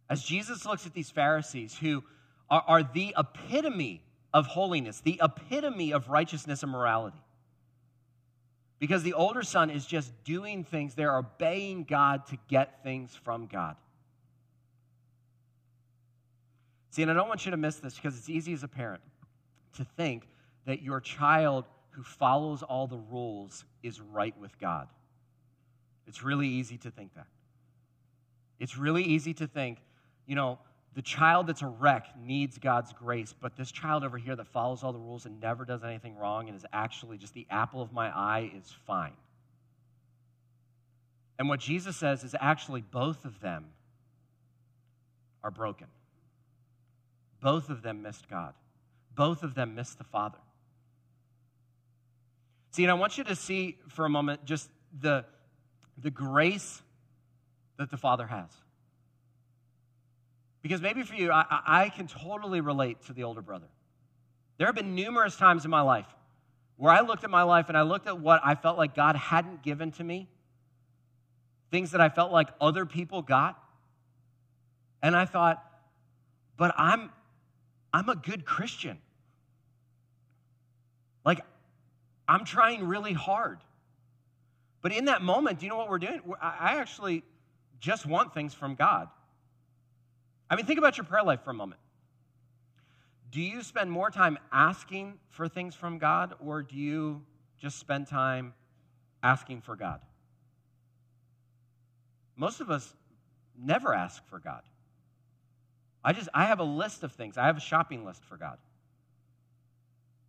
As 0.08 0.22
Jesus 0.22 0.64
looks 0.64 0.86
at 0.86 0.94
these 0.94 1.10
Pharisees 1.10 1.76
who 1.76 2.04
are, 2.48 2.62
are 2.66 2.82
the 2.82 3.14
epitome 3.18 4.02
of 4.32 4.46
holiness, 4.46 5.00
the 5.00 5.20
epitome 5.22 5.92
of 5.92 6.08
righteousness 6.08 6.62
and 6.62 6.72
morality. 6.72 7.22
Because 8.78 9.02
the 9.02 9.14
older 9.14 9.42
son 9.42 9.70
is 9.70 9.86
just 9.86 10.12
doing 10.24 10.62
things, 10.62 10.94
they're 10.94 11.16
obeying 11.16 11.84
God 11.84 12.26
to 12.26 12.38
get 12.48 12.82
things 12.82 13.14
from 13.24 13.46
God. 13.46 13.76
See, 16.90 17.02
and 17.02 17.10
I 17.10 17.14
don't 17.14 17.28
want 17.28 17.44
you 17.44 17.50
to 17.50 17.56
miss 17.56 17.76
this 17.76 17.94
because 17.94 18.16
it's 18.16 18.28
easy 18.28 18.52
as 18.52 18.62
a 18.62 18.68
parent 18.68 19.02
to 19.76 19.84
think 19.84 20.28
that 20.66 20.82
your 20.82 21.00
child 21.00 21.64
who 21.90 22.02
follows 22.02 22.62
all 22.62 22.86
the 22.86 22.98
rules 22.98 23.64
is 23.82 24.00
right 24.00 24.38
with 24.38 24.58
God. 24.58 24.88
It's 26.06 26.22
really 26.22 26.48
easy 26.48 26.76
to 26.78 26.90
think 26.90 27.14
that. 27.14 27.26
It's 28.58 28.76
really 28.76 29.02
easy 29.02 29.34
to 29.34 29.46
think, 29.46 29.78
you 30.26 30.34
know, 30.34 30.58
the 30.96 31.02
child 31.02 31.46
that's 31.46 31.60
a 31.60 31.66
wreck 31.66 32.06
needs 32.18 32.56
God's 32.56 32.94
grace, 32.94 33.34
but 33.38 33.54
this 33.54 33.70
child 33.70 34.02
over 34.02 34.16
here 34.16 34.34
that 34.34 34.46
follows 34.46 34.82
all 34.82 34.94
the 34.94 34.98
rules 34.98 35.26
and 35.26 35.38
never 35.38 35.66
does 35.66 35.84
anything 35.84 36.16
wrong 36.16 36.48
and 36.48 36.56
is 36.56 36.64
actually 36.72 37.18
just 37.18 37.34
the 37.34 37.46
apple 37.50 37.82
of 37.82 37.92
my 37.92 38.08
eye 38.08 38.50
is 38.56 38.74
fine. 38.86 39.12
And 41.38 41.50
what 41.50 41.60
Jesus 41.60 41.98
says 41.98 42.24
is 42.24 42.34
actually 42.40 42.80
both 42.80 43.26
of 43.26 43.40
them 43.40 43.66
are 45.44 45.50
broken. 45.50 45.88
Both 47.42 47.68
of 47.68 47.82
them 47.82 48.00
missed 48.00 48.26
God. 48.30 48.54
Both 49.14 49.42
of 49.42 49.54
them 49.54 49.74
missed 49.74 49.98
the 49.98 50.04
Father. 50.04 50.38
See, 52.70 52.84
and 52.84 52.90
I 52.90 52.94
want 52.94 53.18
you 53.18 53.24
to 53.24 53.36
see 53.36 53.76
for 53.88 54.06
a 54.06 54.10
moment 54.10 54.46
just 54.46 54.70
the, 54.98 55.26
the 55.98 56.10
grace 56.10 56.80
that 57.76 57.90
the 57.90 57.98
Father 57.98 58.26
has. 58.26 58.48
Because 60.66 60.82
maybe 60.82 61.04
for 61.04 61.14
you, 61.14 61.30
I, 61.30 61.44
I 61.64 61.88
can 61.90 62.08
totally 62.08 62.60
relate 62.60 63.00
to 63.06 63.12
the 63.12 63.22
older 63.22 63.40
brother. 63.40 63.68
There 64.58 64.66
have 64.66 64.74
been 64.74 64.96
numerous 64.96 65.36
times 65.36 65.64
in 65.64 65.70
my 65.70 65.82
life 65.82 66.08
where 66.76 66.92
I 66.92 67.02
looked 67.02 67.22
at 67.22 67.30
my 67.30 67.44
life 67.44 67.68
and 67.68 67.78
I 67.78 67.82
looked 67.82 68.08
at 68.08 68.18
what 68.18 68.40
I 68.44 68.56
felt 68.56 68.76
like 68.76 68.92
God 68.92 69.14
hadn't 69.14 69.62
given 69.62 69.92
to 69.92 70.02
me, 70.02 70.28
things 71.70 71.92
that 71.92 72.00
I 72.00 72.08
felt 72.08 72.32
like 72.32 72.48
other 72.60 72.84
people 72.84 73.22
got. 73.22 73.56
And 75.04 75.14
I 75.14 75.24
thought, 75.24 75.64
but 76.56 76.74
I'm 76.76 77.12
I'm 77.94 78.08
a 78.08 78.16
good 78.16 78.44
Christian. 78.44 78.98
Like 81.24 81.42
I'm 82.26 82.44
trying 82.44 82.88
really 82.88 83.12
hard. 83.12 83.60
But 84.82 84.90
in 84.90 85.04
that 85.04 85.22
moment, 85.22 85.60
do 85.60 85.66
you 85.66 85.70
know 85.70 85.78
what 85.78 85.88
we're 85.88 85.98
doing? 85.98 86.22
I 86.42 86.78
actually 86.78 87.22
just 87.78 88.04
want 88.04 88.34
things 88.34 88.52
from 88.52 88.74
God. 88.74 89.08
I 90.48 90.56
mean, 90.56 90.66
think 90.66 90.78
about 90.78 90.96
your 90.96 91.04
prayer 91.04 91.24
life 91.24 91.42
for 91.42 91.50
a 91.50 91.54
moment. 91.54 91.80
Do 93.30 93.40
you 93.40 93.62
spend 93.62 93.90
more 93.90 94.10
time 94.10 94.38
asking 94.52 95.14
for 95.28 95.48
things 95.48 95.74
from 95.74 95.98
God, 95.98 96.34
or 96.40 96.62
do 96.62 96.76
you 96.76 97.22
just 97.58 97.78
spend 97.78 98.06
time 98.06 98.54
asking 99.22 99.62
for 99.62 99.76
God? 99.76 100.00
Most 102.36 102.60
of 102.60 102.70
us 102.70 102.94
never 103.58 103.92
ask 103.94 104.24
for 104.28 104.38
God. 104.38 104.62
I 106.04 106.12
just 106.12 106.28
I 106.32 106.44
have 106.44 106.60
a 106.60 106.64
list 106.64 107.02
of 107.02 107.12
things. 107.12 107.36
I 107.36 107.46
have 107.46 107.56
a 107.56 107.60
shopping 107.60 108.04
list 108.04 108.24
for 108.24 108.36
God. 108.36 108.58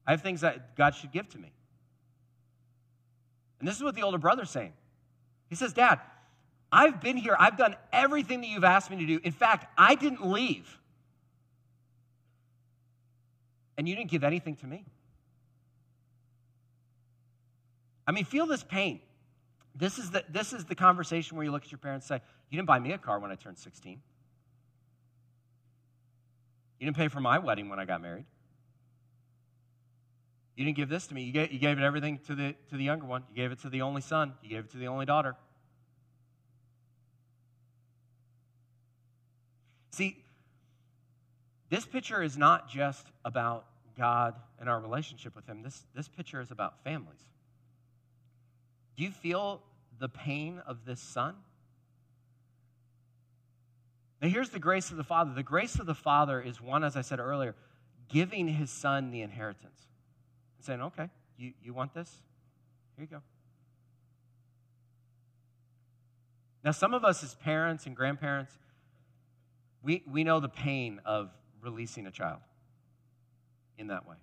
I 0.08 0.12
have 0.12 0.22
things 0.22 0.42
that 0.42 0.76
God 0.76 0.96
should 0.96 1.12
give 1.12 1.30
to 1.30 1.38
me. 1.38 1.52
And 3.60 3.68
this 3.68 3.76
is 3.76 3.84
what 3.84 3.94
the 3.94 4.04
older 4.04 4.18
brother's 4.18 4.50
saying. 4.50 4.74
He 5.50 5.56
says, 5.56 5.74
Dad, 5.74 6.00
I've 6.72 7.00
been 7.02 7.18
here. 7.18 7.36
I've 7.40 7.58
done 7.58 7.76
everything 7.94 8.42
that 8.42 8.48
you've 8.48 8.64
asked 8.64 8.90
me 8.92 8.98
to 8.98 9.06
do. 9.06 9.20
In 9.24 9.32
fact, 9.32 9.72
I 9.78 9.96
didn't 9.96 10.26
leave. 10.26 10.80
And 13.78 13.88
you 13.88 13.96
didn't 13.96 14.10
give 14.10 14.24
anything 14.24 14.56
to 14.58 14.68
me. 14.68 14.86
I 18.06 18.12
mean, 18.12 18.26
feel 18.26 18.46
this 18.46 18.64
pain. 18.64 19.02
This 19.76 20.00
is 20.00 20.10
the, 20.10 20.24
this 20.30 20.54
is 20.54 20.66
the 20.66 20.76
conversation 20.76 21.38
where 21.38 21.44
you 21.44 21.52
look 21.52 21.64
at 21.64 21.72
your 21.72 21.78
parents 21.78 22.10
and 22.10 22.20
say, 22.20 22.26
You 22.50 22.58
didn't 22.58 22.68
buy 22.68 22.80
me 22.80 22.94
a 22.94 22.98
car 22.98 23.20
when 23.20 23.32
I 23.32 23.36
turned 23.36 23.58
16. 23.58 24.02
You 26.80 26.86
didn't 26.86 26.98
pay 26.98 27.08
for 27.08 27.20
my 27.20 27.40
wedding 27.40 27.70
when 27.70 27.80
I 27.80 27.86
got 27.86 28.02
married. 28.02 28.26
You 30.56 30.66
didn't 30.66 30.78
give 30.78 30.90
this 30.90 31.06
to 31.08 31.14
me. 31.14 31.24
You 31.24 31.32
gave, 31.32 31.52
you 31.52 31.60
gave 31.60 31.78
it 31.78 31.84
everything 31.84 32.20
to 32.26 32.34
the, 32.34 32.56
to 32.70 32.78
the 32.78 32.84
younger 32.84 33.06
one. 33.06 33.24
You 33.30 33.36
gave 33.36 33.52
it 33.52 33.60
to 33.60 33.70
the 33.70 33.84
only 33.84 34.02
son. 34.02 34.34
You 34.42 34.50
gave 34.50 34.66
it 34.66 34.72
to 34.72 34.78
the 34.78 34.88
only 34.88 35.06
daughter. 35.06 35.36
See, 39.98 40.16
this 41.70 41.88
picture 41.88 42.22
is 42.22 42.38
not 42.38 42.70
just 42.70 43.08
about 43.26 43.66
God 43.98 44.36
and 44.60 44.70
our 44.70 44.80
relationship 44.80 45.36
with 45.36 45.48
Him, 45.48 45.64
this, 45.64 45.88
this 45.96 46.08
picture 46.08 46.40
is 46.40 46.52
about 46.52 46.84
families. 46.84 47.20
Do 48.96 49.04
you 49.04 49.10
feel 49.10 49.64
the 49.98 50.08
pain 50.08 50.62
of 50.68 50.86
this 50.86 51.00
son? 51.00 51.34
Now, 54.22 54.28
here's 54.28 54.52
the 54.52 54.60
grace 54.60 54.92
of 54.92 54.98
the 54.98 55.04
Father. 55.04 55.34
The 55.34 55.42
grace 55.42 55.80
of 55.80 55.88
the 55.88 55.96
Father 55.96 56.40
is 56.40 56.62
one, 56.62 56.84
as 56.84 56.96
I 56.96 57.02
said 57.02 57.20
earlier, 57.20 57.56
giving 58.08 58.48
his 58.48 58.70
son 58.70 59.10
the 59.10 59.22
inheritance 59.22 59.88
and 60.58 60.66
saying, 60.66 60.82
okay, 60.82 61.10
you, 61.40 61.54
you 61.64 61.74
want 61.74 61.96
this? 61.96 62.22
Here 62.96 63.08
you 63.10 63.18
go. 63.18 63.24
Now, 66.64 66.72
some 66.72 66.94
of 66.94 67.04
us 67.04 67.24
as 67.24 67.34
parents 67.34 67.88
and 67.88 67.96
grandparents, 67.96 68.60
we, 69.88 70.04
we 70.06 70.26
know 70.26 70.42
the 70.42 70.50
pain 70.50 71.00
of 71.06 71.30
releasing 71.62 72.08
a 72.08 72.12
child 72.12 72.42
in 73.78 73.88
that 73.88 74.06
way. 74.06 74.18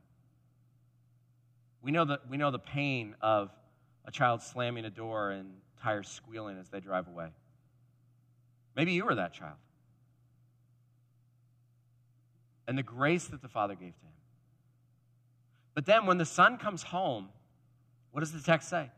We 1.80 1.90
know, 1.90 2.04
that, 2.04 2.28
we 2.28 2.36
know 2.36 2.50
the 2.50 2.58
pain 2.58 3.16
of 3.22 3.50
a 4.04 4.10
child 4.10 4.42
slamming 4.42 4.84
a 4.84 4.90
door 4.90 5.30
and 5.30 5.54
tires 5.82 6.08
squealing 6.08 6.58
as 6.58 6.68
they 6.68 6.80
drive 6.80 7.08
away. 7.08 7.28
Maybe 8.76 8.92
you 8.92 9.06
were 9.06 9.14
that 9.14 9.32
child. 9.32 9.56
And 12.68 12.76
the 12.76 12.82
grace 12.82 13.24
that 13.28 13.40
the 13.40 13.48
Father 13.48 13.74
gave 13.74 13.96
to 13.96 14.04
him. 14.04 14.12
But 15.72 15.86
then 15.86 16.04
when 16.04 16.18
the 16.18 16.26
Son 16.26 16.58
comes 16.58 16.82
home, 16.82 17.30
what 18.10 18.20
does 18.20 18.32
the 18.32 18.42
text 18.42 18.68
say? 18.68 18.90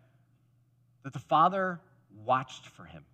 That 1.05 1.13
the 1.13 1.21
Father 1.21 1.81
watched 2.25 2.67
for 2.67 2.85
him. 2.85 3.05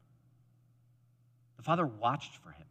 The 1.58 1.62
Father 1.62 1.84
watched 1.86 2.36
for 2.36 2.50
him. 2.50 2.66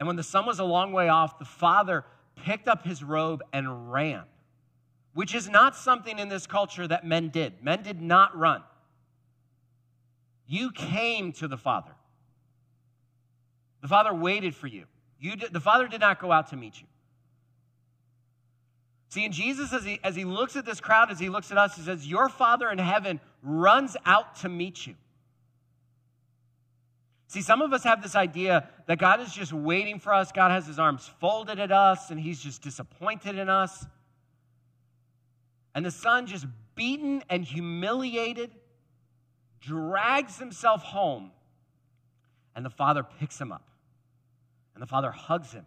And 0.00 0.06
when 0.06 0.16
the 0.16 0.22
son 0.22 0.46
was 0.46 0.58
a 0.58 0.64
long 0.64 0.92
way 0.92 1.08
off, 1.08 1.38
the 1.38 1.44
father 1.44 2.04
picked 2.34 2.66
up 2.66 2.84
his 2.84 3.04
robe 3.04 3.42
and 3.52 3.92
ran, 3.92 4.22
which 5.12 5.34
is 5.34 5.48
not 5.48 5.76
something 5.76 6.18
in 6.18 6.30
this 6.30 6.46
culture 6.46 6.88
that 6.88 7.04
men 7.04 7.28
did. 7.28 7.62
Men 7.62 7.82
did 7.82 8.00
not 8.00 8.36
run. 8.36 8.62
You 10.46 10.72
came 10.72 11.32
to 11.34 11.46
the 11.46 11.58
father. 11.58 11.92
The 13.82 13.88
father 13.88 14.12
waited 14.14 14.54
for 14.54 14.66
you. 14.66 14.86
you 15.20 15.36
did, 15.36 15.52
the 15.52 15.60
father 15.60 15.86
did 15.86 16.00
not 16.00 16.18
go 16.18 16.32
out 16.32 16.48
to 16.48 16.56
meet 16.56 16.80
you. 16.80 16.86
See, 19.10 19.24
in 19.24 19.32
Jesus, 19.32 19.72
as 19.72 19.84
he, 19.84 20.00
as 20.02 20.16
he 20.16 20.24
looks 20.24 20.56
at 20.56 20.64
this 20.64 20.80
crowd, 20.80 21.10
as 21.10 21.18
he 21.18 21.28
looks 21.28 21.50
at 21.50 21.58
us, 21.58 21.76
he 21.76 21.82
says, 21.82 22.06
Your 22.06 22.28
Father 22.28 22.70
in 22.70 22.78
heaven 22.78 23.20
runs 23.42 23.96
out 24.06 24.36
to 24.36 24.48
meet 24.48 24.86
you. 24.86 24.94
See, 27.30 27.42
some 27.42 27.62
of 27.62 27.72
us 27.72 27.84
have 27.84 28.02
this 28.02 28.16
idea 28.16 28.68
that 28.86 28.98
God 28.98 29.20
is 29.20 29.32
just 29.32 29.52
waiting 29.52 30.00
for 30.00 30.12
us. 30.12 30.32
God 30.32 30.50
has 30.50 30.66
his 30.66 30.80
arms 30.80 31.08
folded 31.20 31.60
at 31.60 31.70
us 31.70 32.10
and 32.10 32.18
he's 32.18 32.40
just 32.40 32.60
disappointed 32.60 33.38
in 33.38 33.48
us. 33.48 33.86
And 35.72 35.86
the 35.86 35.92
son, 35.92 36.26
just 36.26 36.44
beaten 36.74 37.22
and 37.30 37.44
humiliated, 37.44 38.50
drags 39.60 40.40
himself 40.40 40.82
home. 40.82 41.30
And 42.56 42.66
the 42.66 42.70
father 42.70 43.04
picks 43.20 43.40
him 43.40 43.52
up. 43.52 43.62
And 44.74 44.82
the 44.82 44.88
father 44.88 45.12
hugs 45.12 45.52
him. 45.52 45.66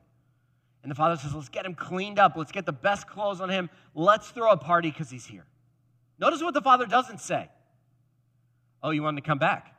And 0.81 0.91
the 0.91 0.95
father 0.95 1.15
says, 1.15 1.33
Let's 1.33 1.47
get 1.47 1.65
him 1.65 1.75
cleaned 1.75 2.19
up. 2.19 2.33
Let's 2.35 2.51
get 2.51 2.65
the 2.65 2.73
best 2.73 3.07
clothes 3.07 3.39
on 3.39 3.47
him. 3.47 3.69
Let's 3.95 4.31
throw 4.31 4.51
a 4.51 4.57
party 4.57 4.91
because 4.91 5.09
he's 5.09 5.25
here. 5.25 5.45
Notice 6.19 6.43
what 6.43 6.55
the 6.55 6.61
father 6.61 6.85
doesn't 6.85 7.21
say. 7.21 7.47
Oh, 8.83 8.89
you 8.89 9.01
want 9.01 9.15
to 9.15 9.23
come 9.23 9.39
back? 9.39 9.72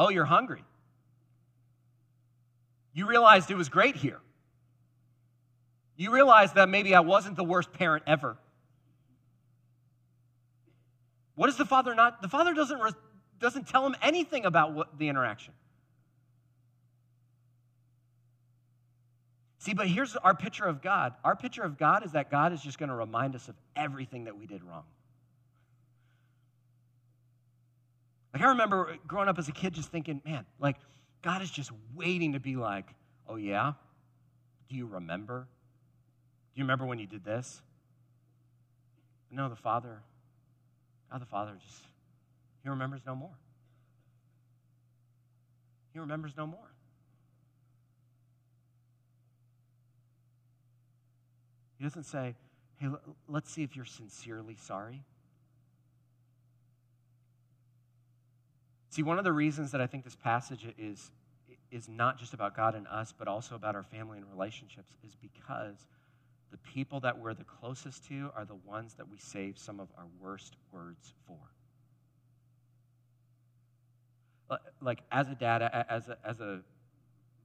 Oh, 0.00 0.08
you're 0.08 0.24
hungry. 0.24 0.64
You 2.94 3.06
realized 3.06 3.50
it 3.50 3.54
was 3.54 3.68
great 3.68 3.96
here. 3.96 4.18
You 5.94 6.10
realized 6.10 6.54
that 6.54 6.70
maybe 6.70 6.94
I 6.94 7.00
wasn't 7.00 7.36
the 7.36 7.44
worst 7.44 7.70
parent 7.74 8.04
ever. 8.06 8.38
What 11.34 11.48
does 11.48 11.58
the 11.58 11.66
father 11.66 11.94
not? 11.94 12.22
The 12.22 12.28
father 12.28 12.54
doesn't, 12.54 12.80
doesn't 13.38 13.68
tell 13.68 13.84
him 13.84 13.94
anything 14.00 14.46
about 14.46 14.72
what, 14.72 14.98
the 14.98 15.10
interaction. 15.10 15.52
See, 19.58 19.74
but 19.74 19.86
here's 19.86 20.16
our 20.16 20.34
picture 20.34 20.64
of 20.64 20.80
God. 20.80 21.12
Our 21.22 21.36
picture 21.36 21.62
of 21.62 21.76
God 21.76 22.06
is 22.06 22.12
that 22.12 22.30
God 22.30 22.54
is 22.54 22.62
just 22.62 22.78
going 22.78 22.88
to 22.88 22.94
remind 22.94 23.34
us 23.34 23.50
of 23.50 23.54
everything 23.76 24.24
that 24.24 24.38
we 24.38 24.46
did 24.46 24.64
wrong. 24.64 24.84
Like, 28.32 28.42
I 28.42 28.48
remember 28.48 28.96
growing 29.06 29.28
up 29.28 29.38
as 29.38 29.48
a 29.48 29.52
kid 29.52 29.72
just 29.72 29.90
thinking, 29.90 30.22
man, 30.24 30.46
like, 30.58 30.76
God 31.22 31.42
is 31.42 31.50
just 31.50 31.70
waiting 31.94 32.32
to 32.32 32.40
be 32.40 32.56
like, 32.56 32.86
oh, 33.28 33.36
yeah? 33.36 33.72
Do 34.68 34.76
you 34.76 34.86
remember? 34.86 35.48
Do 36.54 36.60
you 36.60 36.64
remember 36.64 36.86
when 36.86 36.98
you 36.98 37.06
did 37.06 37.24
this? 37.24 37.60
But 39.28 39.36
no, 39.36 39.48
the 39.48 39.56
Father, 39.56 40.00
God 41.10 41.20
the 41.20 41.26
Father 41.26 41.52
just, 41.60 41.82
He 42.62 42.68
remembers 42.68 43.00
no 43.06 43.14
more. 43.14 43.36
He 45.92 45.98
remembers 45.98 46.32
no 46.36 46.46
more. 46.46 46.70
He 51.78 51.84
doesn't 51.84 52.04
say, 52.04 52.36
hey, 52.76 52.88
let's 53.26 53.50
see 53.50 53.62
if 53.62 53.74
you're 53.74 53.86
sincerely 53.86 54.54
sorry. 54.54 55.02
See, 58.90 59.04
one 59.04 59.18
of 59.18 59.24
the 59.24 59.32
reasons 59.32 59.70
that 59.70 59.80
I 59.80 59.86
think 59.86 60.02
this 60.02 60.16
passage 60.16 60.66
is, 60.76 61.12
is 61.70 61.88
not 61.88 62.18
just 62.18 62.34
about 62.34 62.56
God 62.56 62.74
and 62.74 62.88
us, 62.88 63.14
but 63.16 63.28
also 63.28 63.54
about 63.54 63.76
our 63.76 63.84
family 63.84 64.18
and 64.18 64.28
relationships 64.28 64.92
is 65.06 65.14
because 65.14 65.86
the 66.50 66.58
people 66.58 66.98
that 67.00 67.16
we're 67.16 67.32
the 67.32 67.44
closest 67.44 68.04
to 68.08 68.30
are 68.34 68.44
the 68.44 68.56
ones 68.66 68.94
that 68.94 69.08
we 69.08 69.16
save 69.16 69.56
some 69.56 69.78
of 69.78 69.88
our 69.96 70.06
worst 70.20 70.56
words 70.72 71.14
for. 71.26 71.38
Like, 74.82 75.02
as 75.12 75.28
a 75.28 75.36
dad, 75.36 75.62
as 75.62 76.08
a, 76.08 76.18
as 76.24 76.40
a 76.40 76.60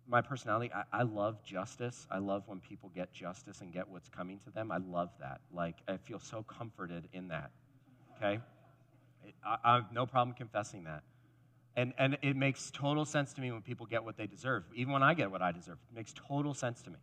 my 0.07 0.21
personality, 0.21 0.71
I, 0.73 0.83
I, 0.91 1.03
love 1.03 1.43
justice. 1.43 2.07
I 2.09 2.17
love 2.17 2.43
when 2.47 2.59
people 2.59 2.91
get 2.95 3.13
justice 3.13 3.61
and 3.61 3.71
get 3.71 3.87
what's 3.87 4.09
coming 4.09 4.39
to 4.45 4.49
them. 4.49 4.71
I 4.71 4.77
love 4.77 5.09
that. 5.19 5.41
Like, 5.53 5.75
I 5.87 5.97
feel 5.97 6.19
so 6.19 6.43
comforted 6.43 7.07
in 7.13 7.27
that. 7.27 7.51
Okay? 8.17 8.39
I, 9.45 9.57
I 9.63 9.75
have 9.75 9.91
no 9.91 10.07
problem 10.07 10.35
confessing 10.35 10.83
that. 10.85 11.03
And, 11.77 11.93
and 11.97 12.17
it 12.21 12.35
makes 12.35 12.71
total 12.71 13.03
sense 13.03 13.33
to 13.33 13.41
me 13.41 13.51
when 13.51 13.61
people 13.61 13.85
get 13.85 14.03
what 14.03 14.17
they 14.17 14.27
deserve, 14.27 14.63
even 14.73 14.93
when 14.93 15.03
I 15.03 15.13
get 15.13 15.29
what 15.29 15.41
I 15.41 15.51
deserve. 15.51 15.77
It 15.91 15.95
makes 15.95 16.13
total 16.13 16.53
sense 16.53 16.81
to 16.83 16.89
me. 16.89 16.97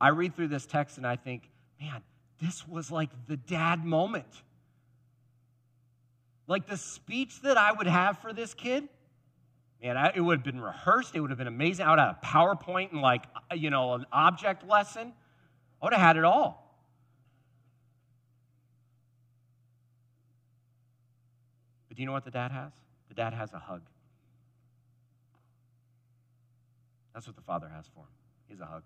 I 0.00 0.08
read 0.08 0.36
through 0.36 0.48
this 0.48 0.66
text 0.66 0.98
and 0.98 1.06
I 1.06 1.16
think, 1.16 1.48
man, 1.80 2.02
this 2.40 2.66
was 2.68 2.90
like 2.90 3.08
the 3.26 3.36
dad 3.36 3.84
moment. 3.84 4.42
Like 6.46 6.66
the 6.66 6.76
speech 6.76 7.40
that 7.42 7.56
I 7.56 7.72
would 7.72 7.86
have 7.86 8.18
for 8.18 8.32
this 8.32 8.52
kid, 8.52 8.88
man, 9.82 9.96
I, 9.96 10.12
it 10.14 10.20
would 10.20 10.38
have 10.38 10.44
been 10.44 10.60
rehearsed. 10.60 11.14
It 11.14 11.20
would 11.20 11.30
have 11.30 11.38
been 11.38 11.46
amazing. 11.46 11.86
I 11.86 11.90
would 11.90 11.98
have 11.98 12.16
had 12.20 12.22
a 12.22 12.26
PowerPoint 12.26 12.92
and 12.92 13.00
like, 13.00 13.22
uh, 13.50 13.54
you 13.54 13.70
know, 13.70 13.94
an 13.94 14.04
object 14.12 14.68
lesson. 14.68 15.12
I 15.80 15.86
would 15.86 15.94
have 15.94 16.02
had 16.02 16.16
it 16.16 16.24
all. 16.24 16.76
But 21.88 21.96
do 21.96 22.02
you 22.02 22.06
know 22.06 22.12
what 22.12 22.24
the 22.24 22.30
dad 22.30 22.50
has? 22.50 22.72
The 23.08 23.14
dad 23.14 23.34
has 23.34 23.52
a 23.52 23.58
hug. 23.58 23.82
That's 27.14 27.26
what 27.26 27.36
the 27.36 27.42
Father 27.42 27.68
has 27.68 27.86
for 27.94 28.00
him. 28.00 28.08
He's 28.48 28.60
a 28.60 28.66
hug. 28.66 28.82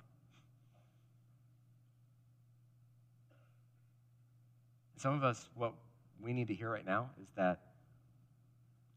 Some 4.97 5.15
of 5.15 5.23
us, 5.23 5.49
what 5.55 5.75
we 6.21 6.33
need 6.33 6.49
to 6.49 6.55
hear 6.55 6.71
right 6.71 6.87
now 6.87 7.11
is 7.23 7.29
that 7.37 7.61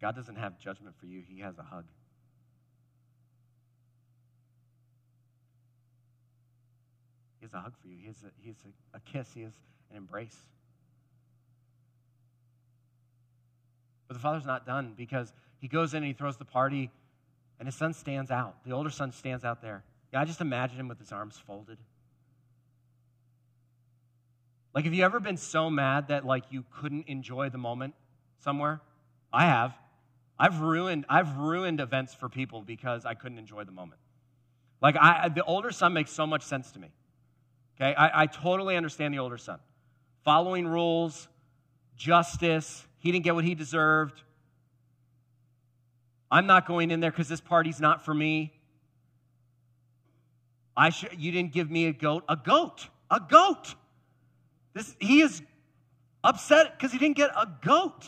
God 0.01 0.15
doesn't 0.15 0.37
have 0.37 0.57
judgment 0.57 0.95
for 0.99 1.05
you, 1.05 1.21
He 1.27 1.41
has 1.41 1.57
a 1.57 1.63
hug. 1.63 1.85
He 7.39 7.45
has 7.45 7.53
a 7.53 7.59
hug 7.59 7.73
for 7.81 7.87
you. 7.87 7.97
He 7.99 8.07
has 8.07 8.17
a, 8.23 8.31
he 8.41 8.49
has 8.49 8.57
a, 8.65 8.97
a 8.97 8.99
kiss. 8.99 9.33
He 9.33 9.41
has 9.41 9.53
an 9.91 9.97
embrace. 9.97 10.35
But 14.07 14.15
the 14.15 14.19
father's 14.19 14.45
not 14.45 14.65
done 14.65 14.93
because 14.97 15.31
he 15.59 15.67
goes 15.67 15.93
in 15.93 15.97
and 15.97 16.07
he 16.07 16.13
throws 16.13 16.37
the 16.37 16.45
party 16.45 16.89
and 17.59 17.67
his 17.67 17.75
son 17.75 17.93
stands 17.93 18.31
out. 18.31 18.55
The 18.65 18.71
older 18.71 18.89
son 18.89 19.11
stands 19.11 19.43
out 19.43 19.61
there. 19.61 19.83
Yeah, 20.13 20.21
I 20.21 20.25
just 20.25 20.41
imagine 20.41 20.79
him 20.79 20.87
with 20.87 20.97
his 20.97 21.11
arms 21.11 21.37
folded. 21.37 21.77
Like, 24.73 24.85
have 24.85 24.93
you 24.93 25.03
ever 25.03 25.19
been 25.19 25.37
so 25.37 25.69
mad 25.69 26.07
that, 26.07 26.25
like, 26.25 26.45
you 26.51 26.63
couldn't 26.79 27.07
enjoy 27.07 27.49
the 27.49 27.57
moment 27.57 27.95
somewhere? 28.39 28.81
I 29.33 29.45
have. 29.45 29.73
I've 30.37 30.61
ruined, 30.61 31.05
I've 31.09 31.37
ruined 31.37 31.81
events 31.81 32.13
for 32.13 32.29
people 32.29 32.61
because 32.61 33.05
I 33.05 33.13
couldn't 33.13 33.39
enjoy 33.39 33.65
the 33.65 33.71
moment. 33.71 33.99
Like, 34.81 34.95
I, 34.95 35.29
the 35.29 35.43
older 35.43 35.71
son 35.71 35.93
makes 35.93 36.11
so 36.11 36.25
much 36.25 36.43
sense 36.43 36.71
to 36.71 36.79
me. 36.79 36.89
Okay? 37.75 37.93
I, 37.93 38.23
I 38.23 38.25
totally 38.27 38.77
understand 38.77 39.13
the 39.13 39.19
older 39.19 39.37
son. 39.37 39.59
Following 40.23 40.67
rules, 40.67 41.27
justice, 41.97 42.85
he 42.99 43.11
didn't 43.11 43.25
get 43.25 43.35
what 43.35 43.43
he 43.43 43.55
deserved. 43.55 44.21
I'm 46.31 46.45
not 46.45 46.67
going 46.67 46.91
in 46.91 46.99
there 46.99 47.11
because 47.11 47.27
this 47.27 47.41
party's 47.41 47.79
not 47.79 48.05
for 48.05 48.13
me. 48.13 48.53
I 50.77 50.91
sh- 50.91 51.05
you 51.17 51.31
didn't 51.31 51.51
give 51.51 51.69
me 51.69 51.87
a 51.87 51.93
goat. 51.93 52.23
A 52.29 52.35
goat. 52.35 52.87
A 53.09 53.19
goat. 53.19 53.75
This, 54.73 54.95
he 54.99 55.21
is 55.21 55.41
upset 56.23 56.77
because 56.77 56.91
he 56.91 56.97
didn't 56.97 57.17
get 57.17 57.31
a 57.31 57.47
goat. 57.61 58.05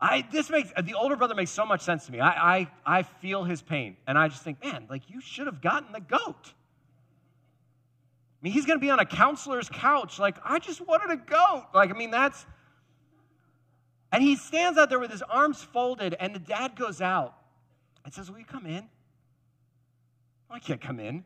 I, 0.00 0.26
this 0.32 0.48
makes 0.48 0.72
the 0.82 0.94
older 0.94 1.14
brother 1.14 1.34
makes 1.34 1.50
so 1.50 1.66
much 1.66 1.82
sense 1.82 2.06
to 2.06 2.12
me. 2.12 2.20
I, 2.20 2.58
I, 2.58 2.70
I 2.86 3.02
feel 3.02 3.44
his 3.44 3.60
pain, 3.60 3.96
and 4.06 4.16
I 4.16 4.28
just 4.28 4.42
think, 4.42 4.64
man, 4.64 4.86
like 4.88 5.10
you 5.10 5.20
should 5.20 5.46
have 5.46 5.60
gotten 5.60 5.92
the 5.92 6.00
goat. 6.00 6.52
I 8.40 8.42
mean, 8.42 8.54
he's 8.54 8.64
going 8.64 8.78
to 8.78 8.84
be 8.84 8.90
on 8.90 8.98
a 8.98 9.04
counselor's 9.04 9.68
couch. 9.68 10.18
Like, 10.18 10.36
I 10.42 10.58
just 10.58 10.80
wanted 10.80 11.10
a 11.10 11.16
goat. 11.18 11.66
Like, 11.74 11.90
I 11.90 11.92
mean, 11.92 12.10
that's 12.10 12.46
and 14.12 14.22
he 14.22 14.36
stands 14.36 14.78
out 14.78 14.88
there 14.88 14.98
with 14.98 15.10
his 15.10 15.22
arms 15.22 15.62
folded, 15.62 16.14
and 16.18 16.34
the 16.34 16.40
dad 16.40 16.76
goes 16.76 17.00
out 17.00 17.34
and 18.04 18.12
says, 18.12 18.30
Will 18.30 18.38
you 18.38 18.44
come 18.44 18.66
in? 18.66 18.88
I 20.50 20.58
can't 20.58 20.80
come 20.80 20.98
in. 20.98 21.18
Do 21.18 21.24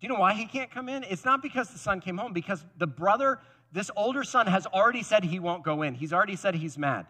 you 0.00 0.08
know 0.08 0.18
why 0.18 0.34
he 0.34 0.46
can't 0.46 0.70
come 0.70 0.88
in? 0.88 1.04
It's 1.04 1.24
not 1.24 1.40
because 1.40 1.68
the 1.68 1.78
son 1.78 2.00
came 2.00 2.18
home, 2.18 2.32
because 2.32 2.64
the 2.76 2.86
brother, 2.86 3.38
this 3.72 3.90
older 3.96 4.24
son, 4.24 4.46
has 4.46 4.66
already 4.66 5.02
said 5.02 5.24
he 5.24 5.38
won't 5.38 5.64
go 5.64 5.82
in. 5.82 5.94
He's 5.94 6.12
already 6.12 6.36
said 6.36 6.54
he's 6.54 6.76
mad. 6.76 7.06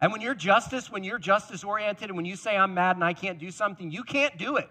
And 0.00 0.10
when 0.10 0.20
you're 0.20 0.34
justice, 0.34 0.90
when 0.90 1.04
you're 1.04 1.20
justice 1.20 1.62
oriented, 1.62 2.08
and 2.08 2.16
when 2.16 2.26
you 2.26 2.34
say 2.34 2.56
I'm 2.56 2.74
mad 2.74 2.96
and 2.96 3.04
I 3.04 3.12
can't 3.12 3.38
do 3.38 3.52
something, 3.52 3.90
you 3.90 4.02
can't 4.02 4.36
do 4.36 4.56
it. 4.56 4.68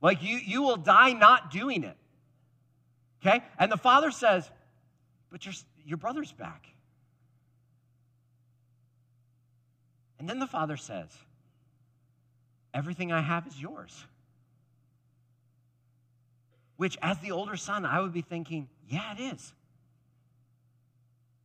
Like 0.00 0.22
you, 0.22 0.38
you 0.38 0.62
will 0.62 0.76
die 0.76 1.12
not 1.12 1.50
doing 1.50 1.84
it. 1.84 1.96
Okay? 3.20 3.44
And 3.58 3.70
the 3.70 3.76
father 3.76 4.10
says, 4.10 4.50
But 5.30 5.44
your, 5.44 5.54
your 5.84 5.98
brother's 5.98 6.32
back. 6.32 6.66
And 10.18 10.28
then 10.28 10.38
the 10.38 10.46
father 10.46 10.76
says, 10.76 11.08
Everything 12.74 13.12
I 13.12 13.22
have 13.22 13.46
is 13.46 13.60
yours. 13.60 14.04
Which, 16.76 16.96
as 17.02 17.18
the 17.18 17.30
older 17.30 17.56
son, 17.56 17.84
I 17.84 18.00
would 18.00 18.12
be 18.12 18.22
thinking, 18.22 18.68
Yeah, 18.88 19.12
it 19.12 19.20
is. 19.20 19.52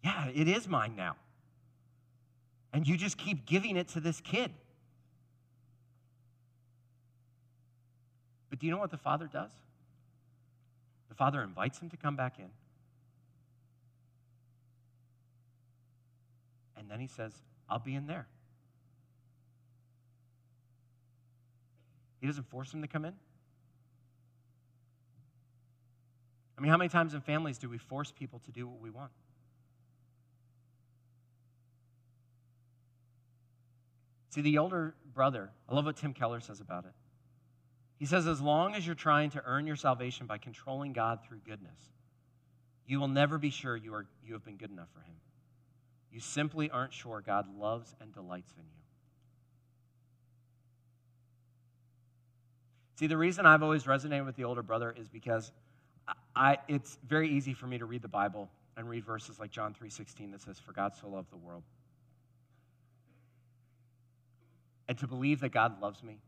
Yeah, 0.03 0.29
it 0.33 0.47
is 0.47 0.67
mine 0.67 0.95
now. 0.95 1.15
And 2.73 2.87
you 2.87 2.97
just 2.97 3.17
keep 3.17 3.45
giving 3.45 3.77
it 3.77 3.87
to 3.89 3.99
this 3.99 4.19
kid. 4.19 4.51
But 8.49 8.59
do 8.59 8.65
you 8.65 8.71
know 8.71 8.79
what 8.79 8.91
the 8.91 8.97
father 8.97 9.29
does? 9.31 9.51
The 11.09 11.15
father 11.15 11.41
invites 11.41 11.79
him 11.79 11.89
to 11.91 11.97
come 11.97 12.15
back 12.15 12.39
in. 12.39 12.49
And 16.75 16.89
then 16.89 16.99
he 16.99 17.07
says, 17.07 17.31
I'll 17.69 17.79
be 17.79 17.95
in 17.95 18.07
there. 18.07 18.27
He 22.23 22.27
doesn't 22.27 22.47
force 22.47 22.73
him 22.73 22.81
to 22.83 22.87
come 22.87 23.03
in. 23.03 23.13
I 26.57 26.61
mean, 26.61 26.71
how 26.71 26.77
many 26.77 26.87
times 26.87 27.13
in 27.13 27.19
families 27.19 27.57
do 27.57 27.67
we 27.67 27.77
force 27.77 28.13
people 28.13 28.39
to 28.45 28.51
do 28.51 28.65
what 28.65 28.79
we 28.79 28.89
want? 28.89 29.11
See, 34.29 34.39
the 34.39 34.57
older 34.57 34.95
brother, 35.13 35.49
I 35.67 35.75
love 35.75 35.83
what 35.83 35.97
Tim 35.97 36.13
Keller 36.13 36.39
says 36.39 36.61
about 36.61 36.85
it. 36.85 36.93
He 37.97 38.05
says, 38.05 38.25
as 38.25 38.39
long 38.39 38.73
as 38.73 38.85
you're 38.85 38.95
trying 38.95 39.31
to 39.31 39.43
earn 39.45 39.67
your 39.67 39.75
salvation 39.75 40.25
by 40.25 40.37
controlling 40.37 40.93
God 40.93 41.19
through 41.27 41.39
goodness, 41.45 41.91
you 42.87 43.01
will 43.01 43.09
never 43.09 43.37
be 43.37 43.49
sure 43.49 43.75
you, 43.75 43.93
are, 43.93 44.07
you 44.25 44.31
have 44.31 44.45
been 44.45 44.55
good 44.55 44.71
enough 44.71 44.87
for 44.93 45.01
Him. 45.01 45.17
You 46.09 46.21
simply 46.21 46.69
aren't 46.69 46.93
sure 46.93 47.19
God 47.19 47.53
loves 47.59 47.93
and 47.99 48.13
delights 48.13 48.53
in 48.57 48.63
you. 48.63 48.82
See, 52.95 53.07
the 53.07 53.17
reason 53.17 53.45
I've 53.45 53.63
always 53.63 53.83
resonated 53.83 54.25
with 54.25 54.35
the 54.35 54.43
older 54.43 54.61
brother 54.61 54.93
is 54.95 55.09
because 55.09 55.51
I, 56.35 56.57
it's 56.67 56.97
very 57.07 57.29
easy 57.29 57.53
for 57.53 57.65
me 57.65 57.77
to 57.77 57.85
read 57.85 58.01
the 58.01 58.07
Bible 58.07 58.49
and 58.77 58.89
read 58.89 59.05
verses 59.05 59.39
like 59.39 59.51
John 59.51 59.73
3:16 59.73 60.31
that 60.31 60.41
says, 60.41 60.59
"For 60.59 60.73
God 60.73 60.95
so 60.95 61.07
loved 61.07 61.31
the 61.31 61.37
world." 61.37 61.63
And 64.87 64.97
to 64.99 65.07
believe 65.07 65.39
that 65.41 65.49
God 65.49 65.81
loves 65.81 66.03
me. 66.03 66.19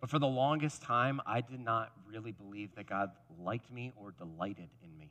But 0.00 0.10
for 0.10 0.18
the 0.18 0.28
longest 0.28 0.82
time, 0.82 1.20
I 1.26 1.40
did 1.40 1.60
not 1.60 1.90
really 2.06 2.32
believe 2.32 2.74
that 2.76 2.86
God 2.86 3.10
liked 3.40 3.70
me 3.70 3.92
or 3.96 4.12
delighted 4.12 4.68
in 4.82 4.96
me. 4.96 5.10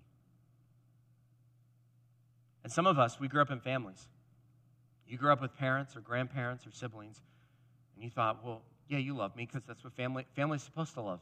And 2.63 2.71
some 2.71 2.87
of 2.87 2.97
us, 2.97 3.19
we 3.19 3.27
grew 3.27 3.41
up 3.41 3.51
in 3.51 3.59
families. 3.59 4.07
You 5.07 5.17
grew 5.17 5.31
up 5.31 5.41
with 5.41 5.55
parents 5.55 5.95
or 5.95 6.01
grandparents 6.01 6.65
or 6.65 6.71
siblings, 6.71 7.21
and 7.95 8.03
you 8.03 8.09
thought, 8.09 8.43
well, 8.43 8.61
yeah, 8.87 8.99
you 8.99 9.15
love 9.15 9.35
me 9.35 9.45
because 9.45 9.65
that's 9.67 9.83
what 9.83 9.93
family 9.93 10.25
family's 10.35 10.63
supposed 10.63 10.93
to 10.93 11.01
love. 11.01 11.19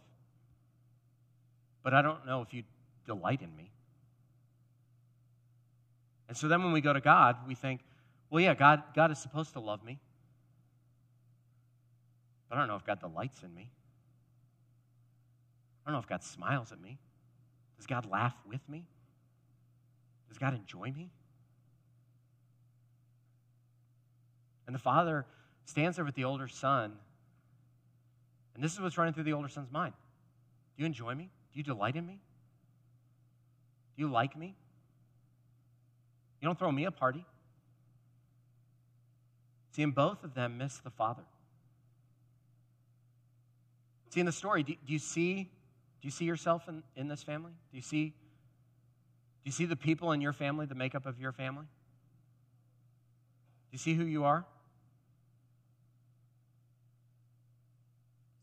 But 1.83 1.93
I 1.93 2.01
don't 2.01 2.25
know 2.25 2.41
if 2.41 2.53
you 2.53 2.63
delight 3.05 3.41
in 3.41 3.55
me. 3.55 3.71
And 6.27 6.37
so 6.37 6.47
then 6.47 6.63
when 6.63 6.71
we 6.71 6.81
go 6.81 6.93
to 6.93 7.01
God, 7.01 7.37
we 7.47 7.55
think, 7.55 7.81
well, 8.29 8.41
yeah, 8.41 8.55
God, 8.55 8.83
God 8.95 9.11
is 9.11 9.19
supposed 9.19 9.53
to 9.53 9.59
love 9.59 9.83
me. 9.83 9.99
But 12.49 12.55
I 12.55 12.59
don't 12.59 12.67
know 12.67 12.75
if 12.75 12.85
God 12.85 12.99
delights 12.99 13.43
in 13.43 13.53
me. 13.53 13.69
I 15.85 15.89
don't 15.89 15.93
know 15.93 15.99
if 15.99 16.07
God 16.07 16.23
smiles 16.23 16.71
at 16.71 16.81
me. 16.81 16.97
Does 17.77 17.85
God 17.85 18.09
laugh 18.09 18.35
with 18.47 18.61
me? 18.69 18.85
Does 20.29 20.37
God 20.37 20.53
enjoy 20.53 20.91
me? 20.91 21.11
And 24.65 24.73
the 24.73 24.79
father 24.79 25.25
stands 25.65 25.97
there 25.97 26.05
with 26.05 26.15
the 26.15 26.23
older 26.23 26.47
son. 26.47 26.93
And 28.55 28.63
this 28.63 28.73
is 28.73 28.79
what's 28.79 28.97
running 28.97 29.13
through 29.13 29.23
the 29.23 29.33
older 29.33 29.49
son's 29.49 29.71
mind. 29.71 29.93
Do 30.75 30.83
you 30.83 30.85
enjoy 30.85 31.15
me? 31.15 31.29
Do 31.53 31.59
you 31.59 31.63
delight 31.63 31.95
in 31.95 32.05
me? 32.05 32.19
Do 33.95 34.03
you 34.03 34.11
like 34.11 34.37
me? 34.37 34.55
You 36.41 36.47
don't 36.47 36.57
throw 36.57 36.71
me 36.71 36.85
a 36.85 36.91
party. 36.91 37.25
See, 39.71 39.81
and 39.81 39.95
both 39.95 40.23
of 40.23 40.33
them 40.33 40.57
miss 40.57 40.77
the 40.79 40.89
Father. 40.89 41.23
See, 44.09 44.19
in 44.19 44.25
the 44.25 44.31
story, 44.31 44.61
do, 44.61 44.73
do, 44.85 44.93
you 44.93 44.99
see 44.99 45.43
do 45.43 46.07
you 46.07 46.11
see 46.11 46.25
yourself 46.25 46.67
in, 46.67 46.83
in 46.95 47.07
this 47.07 47.23
family? 47.23 47.51
Do 47.71 47.77
you 47.77 47.81
see 47.81 48.07
do 48.07 49.45
you 49.45 49.51
see 49.51 49.65
the 49.65 49.75
people 49.75 50.11
in 50.11 50.21
your 50.21 50.33
family, 50.33 50.65
the 50.65 50.75
makeup 50.75 51.05
of 51.05 51.19
your 51.19 51.31
family? 51.31 51.63
Do 51.63 51.69
you 53.71 53.79
see 53.79 53.95
who 53.95 54.03
you 54.03 54.23
are? 54.23 54.45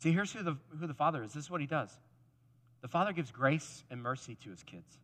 See, 0.00 0.12
here's 0.12 0.32
who 0.32 0.42
the, 0.42 0.56
who 0.78 0.86
the 0.86 0.94
Father 0.94 1.22
is. 1.22 1.32
This 1.32 1.44
is 1.44 1.50
what 1.50 1.60
he 1.60 1.66
does. 1.66 1.90
The 2.80 2.88
Father 2.88 3.12
gives 3.12 3.30
grace 3.30 3.84
and 3.90 4.02
mercy 4.02 4.36
to 4.42 4.50
his 4.50 4.62
kids. 4.62 4.98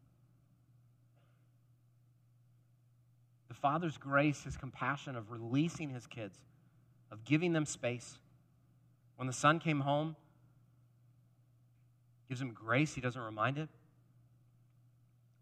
The 3.49 3.55
Father's 3.55 3.99
grace, 3.99 4.43
his 4.43 4.57
compassion 4.57 5.15
of 5.15 5.31
releasing 5.31 5.91
his 5.91 6.07
kids, 6.07 6.39
of 7.13 7.25
giving 7.25 7.53
them 7.53 7.67
space. 7.67 8.19
When 9.17 9.27
the 9.27 9.35
son 9.35 9.59
came 9.59 9.81
home, 9.81 10.17
gives 12.29 12.41
him 12.41 12.53
grace, 12.53 12.95
he 12.95 13.01
doesn't 13.01 13.21
remind 13.21 13.59
it. 13.59 13.69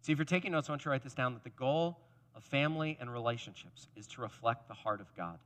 See, 0.02 0.12
if 0.12 0.18
you're 0.18 0.24
taking 0.24 0.52
notes, 0.52 0.68
I 0.68 0.72
want 0.72 0.82
you 0.82 0.84
to 0.84 0.90
write 0.90 1.02
this 1.02 1.14
down 1.14 1.32
that 1.34 1.44
the 1.44 1.50
goal 1.50 1.98
of 2.34 2.42
family 2.42 2.98
and 3.00 3.10
relationships 3.10 3.88
is 3.96 4.06
to 4.08 4.20
reflect 4.20 4.68
the 4.68 4.74
heart 4.74 5.00
of 5.00 5.14
God. 5.16 5.38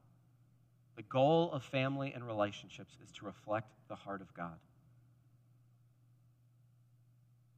The 0.99 1.05
goal 1.05 1.53
of 1.53 1.63
family 1.63 2.13
and 2.13 2.27
relationships 2.27 2.93
is 3.05 3.13
to 3.13 3.25
reflect 3.25 3.71
the 3.87 3.95
heart 3.95 4.21
of 4.21 4.35
God. 4.35 4.59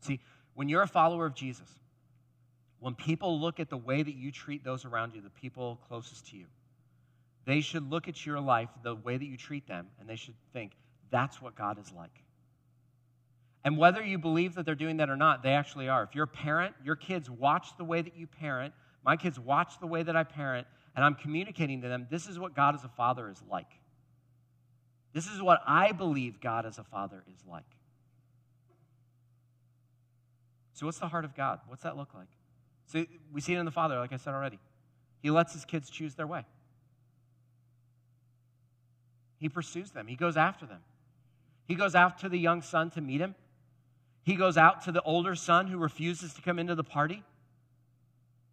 See, 0.03 0.21
when 0.53 0.69
you're 0.69 0.83
a 0.83 0.87
follower 0.87 1.25
of 1.25 1.35
Jesus, 1.35 1.71
when 2.81 2.95
people 2.95 3.41
look 3.41 3.59
at 3.59 3.71
the 3.71 3.79
way 3.79 4.03
that 4.03 4.15
you 4.15 4.31
treat 4.31 4.63
those 4.63 4.85
around 4.85 5.15
you, 5.15 5.23
the 5.23 5.31
people 5.31 5.81
closest 5.89 6.27
to 6.29 6.37
you, 6.37 6.45
they 7.47 7.63
should 7.63 7.89
look 7.91 8.09
at 8.09 8.27
your 8.27 8.41
life, 8.41 8.69
the 8.83 8.95
way 8.95 9.17
that 9.17 9.25
you 9.25 9.39
treat 9.39 9.67
them, 9.67 9.87
and 9.99 10.07
they 10.07 10.17
should 10.17 10.35
think, 10.53 10.73
that's 11.11 11.41
what 11.41 11.55
God 11.55 11.79
is 11.79 11.91
like. 11.97 12.23
And 13.65 13.79
whether 13.79 14.05
you 14.05 14.19
believe 14.19 14.55
that 14.57 14.67
they're 14.67 14.75
doing 14.75 14.99
that 14.99 15.09
or 15.09 15.17
not, 15.17 15.43
they 15.43 15.55
actually 15.55 15.89
are. 15.89 16.03
If 16.03 16.15
you're 16.15 16.25
a 16.25 16.29
parent, 16.29 16.75
your 16.85 16.97
kids 16.97 17.31
watch 17.31 17.69
the 17.79 17.85
way 17.85 18.03
that 18.03 18.15
you 18.15 18.27
parent. 18.27 18.75
My 19.03 19.17
kids 19.17 19.41
watch 19.41 19.81
the 19.81 19.87
way 19.87 20.03
that 20.03 20.15
I 20.15 20.25
parent, 20.25 20.67
and 20.97 21.05
I'm 21.05 21.15
communicating 21.15 21.83
to 21.83 21.89
them 21.89 22.07
this 22.11 22.27
is 22.27 22.39
what 22.39 22.55
God 22.55 22.75
as 22.75 22.85
a 22.85 22.89
father 22.89 23.29
is 23.29 23.43
like. 23.51 23.71
This 25.13 25.27
is 25.27 25.43
what 25.43 25.61
I 25.67 25.93
believe 25.93 26.41
God 26.41 26.67
as 26.67 26.79
a 26.79 26.85
father 26.85 27.25
is 27.33 27.43
like. 27.49 27.65
So, 30.73 30.87
what's 30.87 30.99
the 30.99 31.09
heart 31.09 31.25
of 31.25 31.37
God? 31.37 31.61
What's 31.67 31.83
that 31.83 31.97
look 31.97 32.15
like? 32.15 32.29
So 32.87 33.05
we 33.33 33.41
see 33.41 33.55
it 33.55 33.59
in 33.59 33.65
the 33.65 33.71
Father, 33.71 33.99
like 33.99 34.13
I 34.13 34.17
said 34.17 34.35
already. 34.35 34.59
He 35.23 35.31
lets 35.31 35.53
his 35.53 35.65
kids 35.65 35.91
choose 35.91 36.17
their 36.17 36.27
way. 36.27 36.45
He 39.39 39.49
pursues 39.49 39.93
them, 39.93 40.07
he 40.07 40.17
goes 40.17 40.37
after 40.37 40.67
them. 40.67 40.81
He 41.67 41.77
goes 41.77 41.95
out 41.95 42.19
to 42.21 42.29
the 42.29 42.39
young 42.39 42.63
son 42.63 42.91
to 42.93 43.01
meet 43.01 43.21
him. 43.21 43.37
He 44.25 44.35
goes 44.35 44.57
out 44.57 44.83
to 44.83 44.93
the 44.93 45.01
older 45.03 45.37
son 45.37 45.69
who 45.69 45.79
refuses 45.79 46.35
to 46.35 46.43
come 46.43 46.59
into 46.59 46.75
the 46.75 46.83
party. 46.83 47.23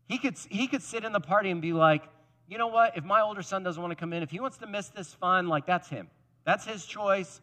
He 0.07 0.19
could, 0.19 0.37
he 0.49 0.67
could 0.67 0.83
sit 0.83 1.03
in 1.03 1.13
the 1.13 1.19
party 1.19 1.49
and 1.49 1.59
be 1.59 1.73
like, 1.73 2.03
you 2.47 2.57
know 2.57 2.67
what? 2.67 2.95
If 2.95 3.03
my 3.03 3.21
older 3.21 3.41
son 3.41 3.63
doesn't 3.63 3.81
want 3.81 3.91
to 3.91 3.95
come 3.95 4.13
in, 4.13 4.23
if 4.23 4.31
he 4.31 4.39
wants 4.39 4.57
to 4.59 4.67
miss 4.67 4.89
this 4.89 5.13
fun, 5.13 5.47
like 5.47 5.65
that's 5.65 5.89
him. 5.89 6.07
That's 6.45 6.65
his 6.65 6.85
choice. 6.85 7.41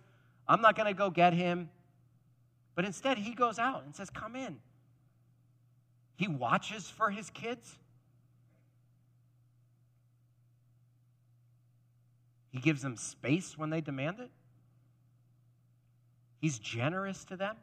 I'm 0.49 0.63
not 0.63 0.77
going 0.77 0.87
to 0.87 0.95
go 0.95 1.11
get 1.11 1.35
him. 1.35 1.69
But 2.75 2.85
instead, 2.85 3.19
he 3.19 3.35
goes 3.35 3.59
out 3.59 3.85
and 3.85 3.95
says, 3.95 4.11
Come 4.11 4.35
in. 4.35 4.57
He 6.17 6.29
watches 6.29 6.89
for 6.89 7.11
his 7.11 7.29
kids. 7.31 7.77
He 12.51 12.61
gives 12.61 12.83
them 12.83 12.97
space 12.97 13.59
when 13.59 13.71
they 13.71 13.81
demand 13.81 14.21
it. 14.21 14.31
He's 16.41 16.59
generous 16.59 17.25
to 17.27 17.37
them. 17.37 17.57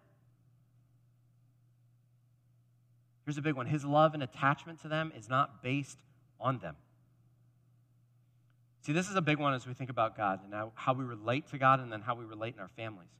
Here's 3.26 3.38
a 3.38 3.42
big 3.42 3.56
one 3.56 3.68
His 3.68 3.86
love 3.86 4.14
and 4.14 4.22
attachment 4.22 4.82
to 4.82 4.90
them 4.90 5.12
is 5.18 5.30
not 5.30 5.64
based 5.64 6.00
on 6.40 6.60
them. 6.60 6.76
See, 8.82 8.94
this 8.94 9.10
is 9.10 9.16
a 9.16 9.22
big 9.22 9.38
one 9.38 9.54
as 9.54 9.68
we 9.68 9.74
think 9.74 9.90
about 9.90 10.18
God 10.18 10.40
and 10.44 10.72
how 10.74 10.94
we 10.94 11.04
relate 11.04 11.48
to 11.52 11.58
God 11.58 11.80
and 11.80 11.92
then 11.92 12.02
how 12.02 12.16
we 12.16 12.26
relate 12.26 12.56
in 12.56 12.60
our 12.60 12.68
families. 12.68 13.12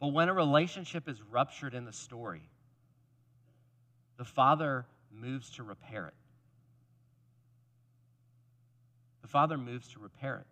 But 0.00 0.08
when 0.08 0.28
a 0.28 0.34
relationship 0.34 1.08
is 1.08 1.20
ruptured 1.22 1.74
in 1.74 1.84
the 1.84 1.92
story, 1.92 2.48
the 4.16 4.24
father 4.24 4.86
moves 5.12 5.50
to 5.56 5.64
repair 5.64 6.06
it. 6.06 6.14
The 9.22 9.28
father 9.28 9.58
moves 9.58 9.88
to 9.94 9.98
repair 9.98 10.38
it. 10.38 10.46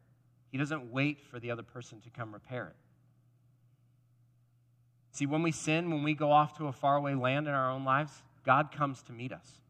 He 0.50 0.58
doesn't 0.58 0.90
wait 0.90 1.22
for 1.22 1.38
the 1.38 1.50
other 1.50 1.62
person 1.62 2.00
to 2.00 2.10
come 2.10 2.32
repair 2.32 2.68
it. 2.68 2.76
See, 5.12 5.26
when 5.26 5.42
we 5.42 5.52
sin, 5.52 5.90
when 5.90 6.02
we 6.02 6.14
go 6.14 6.32
off 6.32 6.56
to 6.58 6.66
a 6.66 6.72
faraway 6.72 7.14
land 7.14 7.46
in 7.46 7.54
our 7.54 7.70
own 7.70 7.84
lives, 7.84 8.22
God 8.44 8.72
comes 8.72 9.02
to 9.04 9.12
meet 9.12 9.32
us. 9.32 9.61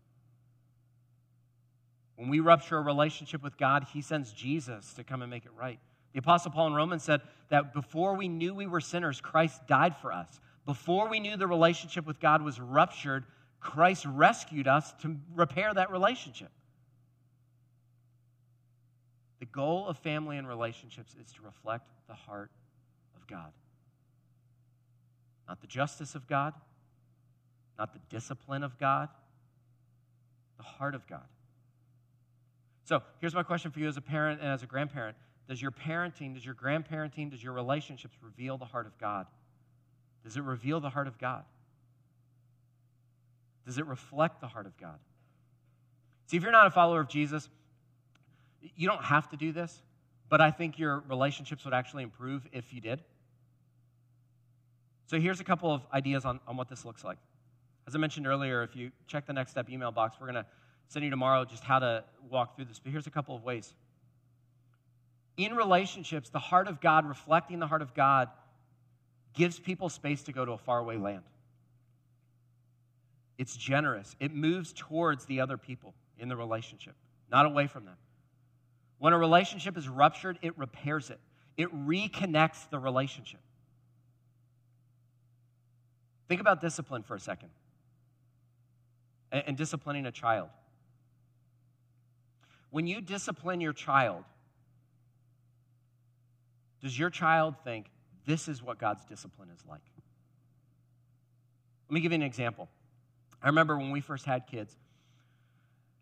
When 2.17 2.29
we 2.29 2.41
rupture 2.41 2.79
a 2.79 2.83
relationship 2.83 3.43
with 3.43 3.57
God, 3.57 3.87
He 3.93 4.03
sends 4.03 4.33
Jesus 4.33 4.93
to 4.95 5.05
come 5.05 5.23
and 5.23 5.31
make 5.31 5.45
it 5.45 5.53
right. 5.59 5.79
The 6.13 6.19
Apostle 6.19 6.51
Paul 6.51 6.69
in 6.69 6.75
Romans 6.75 7.03
said 7.03 7.23
that 7.49 7.73
before 7.73 8.15
we 8.15 8.29
knew 8.29 8.55
we 8.55 8.67
were 8.67 8.81
sinners, 8.81 9.21
Christ 9.21 9.67
died 9.67 9.97
for 9.97 10.13
us. 10.13 10.41
Before 10.67 11.09
we 11.09 11.21
knew 11.21 11.37
the 11.37 11.47
relationship 11.47 12.07
with 12.07 12.21
God 12.21 12.43
was 12.43 12.61
ruptured, 12.61 13.25
Christ 13.61 14.05
rescued 14.07 14.69
us 14.69 14.93
to 15.03 15.17
repair 15.35 15.73
that 15.73 15.91
relationship. 15.91 16.51
The 19.41 19.47
goal 19.47 19.89
of 19.89 19.99
family 19.99 20.37
and 20.37 20.47
relationships 20.47 21.17
is 21.21 21.33
to 21.33 21.43
reflect 21.43 21.89
the 22.07 22.15
heart 22.15 22.51
of 23.17 23.27
God. 23.27 23.53
Not 25.49 25.61
the 25.61 25.67
justice 25.67 26.15
of 26.15 26.29
God, 26.29 26.55
not 27.79 27.93
the 27.93 28.01
discipline 28.11 28.63
of 28.63 28.79
God, 28.79 29.09
the 30.59 30.63
heart 30.63 30.95
of 30.95 31.07
God. 31.07 31.27
So 32.85 33.03
here's 33.21 33.35
my 33.35 33.43
question 33.43 33.71
for 33.71 33.81
you 33.81 33.89
as 33.89 33.97
a 33.97 34.01
parent 34.01 34.41
and 34.41 34.51
as 34.51 34.63
a 34.63 34.67
grandparent. 34.67 35.17
Does 35.49 35.61
your 35.61 35.71
parenting, 35.71 36.35
does 36.35 36.45
your 36.45 36.55
grandparenting, 36.55 37.31
does 37.31 37.43
your 37.43 37.53
relationships 37.53 38.17
reveal 38.23 38.59
the 38.59 38.65
heart 38.65 38.87
of 38.87 38.97
God? 38.99 39.27
Does 40.25 40.37
it 40.37 40.43
reveal 40.43 40.81
the 40.81 40.91
heart 40.91 41.09
of 41.09 41.19
God? 41.19 41.45
Does 43.67 43.79
it 43.79 43.87
reflect 43.87 44.41
the 44.41 44.47
heart 44.47 44.67
of 44.67 44.77
God? 44.77 44.99
See, 46.27 46.37
if 46.37 46.43
you're 46.43 46.53
not 46.53 46.67
a 46.67 46.71
follower 46.71 47.01
of 47.01 47.09
Jesus, 47.09 47.49
you 48.77 48.89
don't 48.89 49.05
have 49.05 49.29
to 49.31 49.37
do 49.37 49.53
this, 49.53 49.83
but 50.29 50.41
I 50.41 50.51
think 50.51 50.79
your 50.79 51.03
relationships 51.09 51.65
would 51.65 51.75
actually 51.75 52.03
improve 52.03 52.47
if 52.53 52.73
you 52.73 52.81
did. 52.81 53.03
So 55.07 55.21
here's 55.21 55.41
a 55.41 55.45
couple 55.45 55.73
of 55.73 55.83
ideas 55.93 56.25
on, 56.25 56.41
on 56.49 56.57
what 56.57 56.69
this 56.69 56.85
looks 56.85 57.05
like. 57.05 57.19
As 57.87 57.95
I 57.95 57.99
mentioned 57.99 58.27
earlier, 58.27 58.63
if 58.63 58.75
you 58.75 58.93
check 59.07 59.27
the 59.27 59.33
next 59.33 59.51
step 59.51 59.69
email 59.69 59.91
box, 59.91 60.17
we're 60.21 60.29
going 60.29 60.43
to 60.43 60.47
send 60.93 61.05
you 61.05 61.11
tomorrow 61.11 61.45
just 61.45 61.65
how 61.65 61.79
to 61.79 62.05
walk 62.29 62.57
through 62.57 62.67
this. 62.67 62.79
But 62.79 62.93
here's 62.93 63.07
a 63.07 63.11
couple 63.11 63.35
of 63.35 63.43
ways. 63.43 63.75
In 65.37 65.55
relationships, 65.55 66.29
the 66.29 66.39
heart 66.39 66.69
of 66.69 66.81
God, 66.81 67.07
reflecting 67.07 67.59
the 67.59 67.67
heart 67.67 67.83
of 67.83 67.95
God, 67.95 68.29
gives 69.35 69.59
people 69.59 69.89
space 69.89 70.23
to 70.25 70.33
go 70.33 70.45
to 70.45 70.53
a 70.53 70.59
faraway 70.59 70.97
land. 70.99 71.23
It's 73.39 73.57
generous. 73.57 74.15
It 74.21 74.35
moves 74.35 74.73
towards 74.75 75.25
the 75.25 75.41
other 75.41 75.57
people 75.57 75.95
in 76.19 76.29
the 76.29 76.37
relationship, 76.37 76.95
not 77.31 77.47
away 77.47 77.67
from 77.67 77.87
them. 77.87 77.97
When 78.99 79.13
a 79.13 79.19
relationship 79.19 79.77
is 79.77 79.89
ruptured, 79.89 80.39
it 80.43 80.57
repairs 80.59 81.11
it. 81.11 81.19
it 81.57 81.75
reconnects 81.87 82.69
the 82.71 82.79
relationship. 82.79 83.41
Think 86.29 86.41
about 86.41 86.61
discipline 86.61 87.03
for 87.03 87.15
a 87.15 87.21
second 87.21 87.51
and 89.31 89.57
disciplining 89.57 90.07
a 90.07 90.13
child. 90.13 90.49
When 92.73 92.87
you 92.87 93.03
discipline 93.03 93.61
your 93.61 93.75
child, 93.75 94.25
does 96.81 96.99
your 96.99 97.11
child 97.11 97.55
think 97.65 97.91
this 98.25 98.49
is 98.49 98.63
what 98.63 98.79
God's 98.79 99.05
discipline 99.05 99.51
is 99.55 99.63
like? 99.69 99.83
Let 101.89 101.95
me 101.95 102.01
give 102.01 102.13
you 102.13 102.17
an 102.17 102.23
example. 102.23 102.71
I 103.43 103.49
remember 103.49 103.77
when 103.77 103.91
we 103.91 104.01
first 104.01 104.25
had 104.25 104.47
kids, 104.47 104.75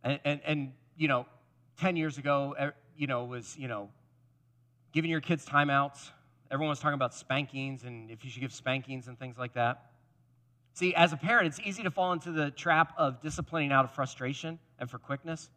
and, 0.05 0.21
and, 0.25 0.41
and 0.45 0.73
you 0.97 1.09
know, 1.09 1.27
10 1.79 1.97
years 1.97 2.19
ago, 2.19 2.55
you 2.97 3.09
know, 3.09 3.25
was, 3.25 3.57
you 3.59 3.67
know, 3.67 3.89
giving 4.93 5.11
your 5.11 5.21
kids 5.21 5.45
timeouts. 5.45 6.11
Everyone 6.53 6.71
was 6.71 6.79
talking 6.79 6.95
about 6.95 7.15
spankings 7.15 7.83
and 7.83 8.13
if 8.13 8.25
you 8.25 8.31
should 8.31 8.43
give 8.43 8.53
spankings 8.53 9.09
and 9.09 9.19
things 9.19 9.37
like 9.37 9.55
that. 9.55 9.87
See, 10.75 10.95
as 10.95 11.13
a 11.13 11.17
parent, 11.17 11.49
it's 11.49 11.59
easy 11.67 11.83
to 11.83 11.91
fall 11.91 12.13
into 12.13 12.31
the 12.31 12.53
trap 12.53 12.93
of 12.97 13.21
disciplining 13.21 13.73
out 13.73 13.85
of 13.85 13.91
frustration 13.91 14.61
and 14.79 14.89
for 14.89 14.99
quickness. 14.99 15.51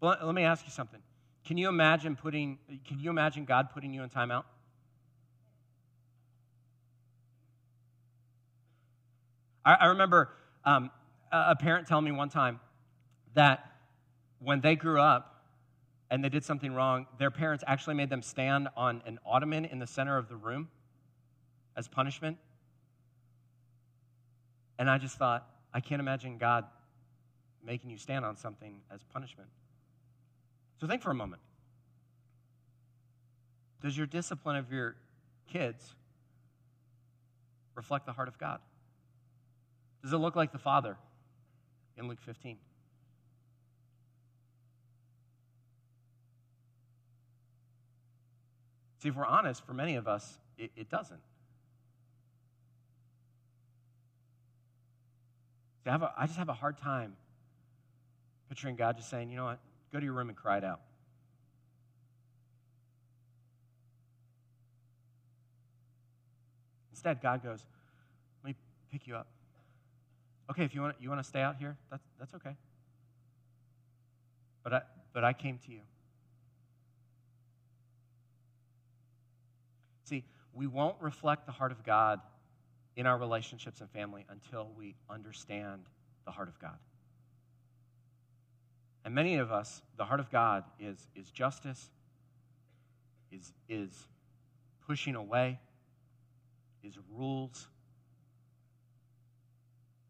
Let 0.00 0.34
me 0.34 0.44
ask 0.44 0.64
you 0.64 0.72
something. 0.72 1.00
Can 1.44 1.58
you 1.58 1.68
imagine 1.68 2.16
putting, 2.16 2.58
can 2.86 2.98
you 3.00 3.10
imagine 3.10 3.44
God 3.44 3.70
putting 3.72 3.92
you 3.92 4.02
in 4.02 4.08
timeout? 4.08 4.44
I, 9.64 9.74
I 9.74 9.86
remember 9.86 10.30
um, 10.64 10.90
a 11.30 11.56
parent 11.56 11.86
telling 11.86 12.04
me 12.04 12.12
one 12.12 12.28
time 12.28 12.60
that 13.34 13.72
when 14.38 14.60
they 14.60 14.74
grew 14.74 15.00
up 15.00 15.44
and 16.10 16.24
they 16.24 16.28
did 16.28 16.44
something 16.44 16.72
wrong, 16.72 17.06
their 17.18 17.30
parents 17.30 17.62
actually 17.66 17.94
made 17.94 18.10
them 18.10 18.22
stand 18.22 18.68
on 18.76 19.02
an 19.06 19.18
ottoman 19.24 19.64
in 19.64 19.78
the 19.78 19.86
center 19.86 20.16
of 20.16 20.28
the 20.28 20.36
room 20.36 20.68
as 21.76 21.88
punishment. 21.88 22.38
And 24.78 24.88
I 24.88 24.98
just 24.98 25.18
thought, 25.18 25.46
I 25.74 25.80
can't 25.80 26.00
imagine 26.00 26.38
God 26.38 26.64
making 27.64 27.90
you 27.90 27.98
stand 27.98 28.24
on 28.24 28.36
something 28.36 28.80
as 28.90 29.00
punishment. 29.12 29.48
So 30.80 30.86
think 30.86 31.02
for 31.02 31.10
a 31.10 31.14
moment. 31.14 31.42
Does 33.82 33.96
your 33.96 34.06
discipline 34.06 34.56
of 34.56 34.72
your 34.72 34.96
kids 35.52 35.94
reflect 37.74 38.06
the 38.06 38.12
heart 38.12 38.28
of 38.28 38.38
God? 38.38 38.60
Does 40.02 40.12
it 40.12 40.16
look 40.16 40.36
like 40.36 40.52
the 40.52 40.58
Father 40.58 40.96
in 41.98 42.08
Luke 42.08 42.20
15? 42.22 42.56
See, 48.98 49.08
if 49.08 49.16
we're 49.16 49.26
honest, 49.26 49.64
for 49.66 49.72
many 49.72 49.96
of 49.96 50.06
us, 50.08 50.38
it, 50.58 50.70
it 50.76 50.90
doesn't. 50.90 51.20
See, 55.84 55.90
just 56.26 56.38
have 56.38 56.50
a 56.50 56.54
hard 56.54 56.76
time 56.78 57.16
picturing 58.50 58.76
God 58.76 58.96
just 58.96 59.08
saying, 59.08 59.30
you 59.30 59.36
know 59.36 59.44
what, 59.44 59.60
go 59.92 59.98
to 59.98 60.04
your 60.04 60.14
room 60.14 60.28
and 60.28 60.36
cry 60.36 60.58
it 60.58 60.64
out. 60.64 60.80
Instead, 66.92 67.22
God 67.22 67.42
goes, 67.42 67.64
let 68.44 68.50
me 68.50 68.56
pick 68.92 69.06
you 69.06 69.16
up. 69.16 69.26
Okay, 70.50 70.64
if 70.64 70.74
you 70.74 70.82
want, 70.82 70.96
you 71.00 71.08
want 71.08 71.20
to 71.20 71.26
stay 71.26 71.40
out 71.40 71.56
here, 71.56 71.76
that's, 71.90 72.04
that's 72.18 72.34
okay. 72.34 72.56
But 74.62 74.74
I, 74.74 74.80
but 75.12 75.24
I 75.24 75.32
came 75.32 75.58
to 75.64 75.72
you. 75.72 75.80
See, 80.04 80.24
we 80.52 80.66
won't 80.66 80.96
reflect 81.00 81.46
the 81.46 81.52
heart 81.52 81.72
of 81.72 81.84
God 81.84 82.20
in 82.96 83.06
our 83.06 83.16
relationships 83.16 83.80
and 83.80 83.88
family 83.90 84.26
until 84.28 84.68
we 84.76 84.94
understand 85.08 85.82
the 86.26 86.32
heart 86.32 86.48
of 86.48 86.58
God. 86.58 86.76
And 89.04 89.14
many 89.14 89.36
of 89.36 89.50
us, 89.50 89.82
the 89.96 90.04
heart 90.04 90.20
of 90.20 90.30
God 90.30 90.64
is, 90.78 91.08
is 91.16 91.30
justice, 91.30 91.88
is, 93.32 93.52
is 93.68 94.06
pushing 94.86 95.14
away, 95.14 95.58
is 96.82 96.98
rules. 97.16 97.68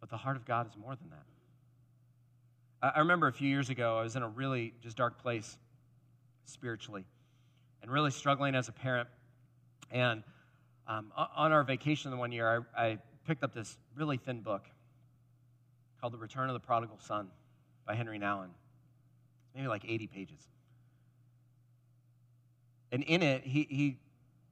But 0.00 0.10
the 0.10 0.16
heart 0.16 0.36
of 0.36 0.44
God 0.44 0.66
is 0.66 0.76
more 0.76 0.96
than 0.96 1.10
that. 1.10 2.88
I, 2.88 2.96
I 2.96 2.98
remember 3.00 3.28
a 3.28 3.32
few 3.32 3.48
years 3.48 3.70
ago, 3.70 3.98
I 3.98 4.02
was 4.02 4.16
in 4.16 4.22
a 4.22 4.28
really 4.28 4.74
just 4.82 4.96
dark 4.96 5.22
place 5.22 5.56
spiritually 6.46 7.04
and 7.82 7.90
really 7.90 8.10
struggling 8.10 8.54
as 8.54 8.68
a 8.68 8.72
parent 8.72 9.08
and 9.90 10.22
um, 10.86 11.12
on 11.16 11.52
our 11.52 11.62
vacation 11.62 12.10
the 12.10 12.16
one 12.16 12.32
year, 12.32 12.64
I, 12.76 12.82
I 12.84 12.98
picked 13.26 13.44
up 13.44 13.54
this 13.54 13.76
really 13.94 14.16
thin 14.16 14.40
book 14.40 14.64
called 16.00 16.12
The 16.12 16.18
Return 16.18 16.48
of 16.48 16.54
the 16.54 16.60
Prodigal 16.60 16.98
Son 16.98 17.28
by 17.86 17.94
Henri 17.94 18.18
Nouwen. 18.18 18.48
Maybe 19.54 19.68
like 19.68 19.84
80 19.86 20.06
pages. 20.06 20.48
And 22.92 23.02
in 23.04 23.22
it, 23.22 23.44
he, 23.44 23.66
he 23.68 23.98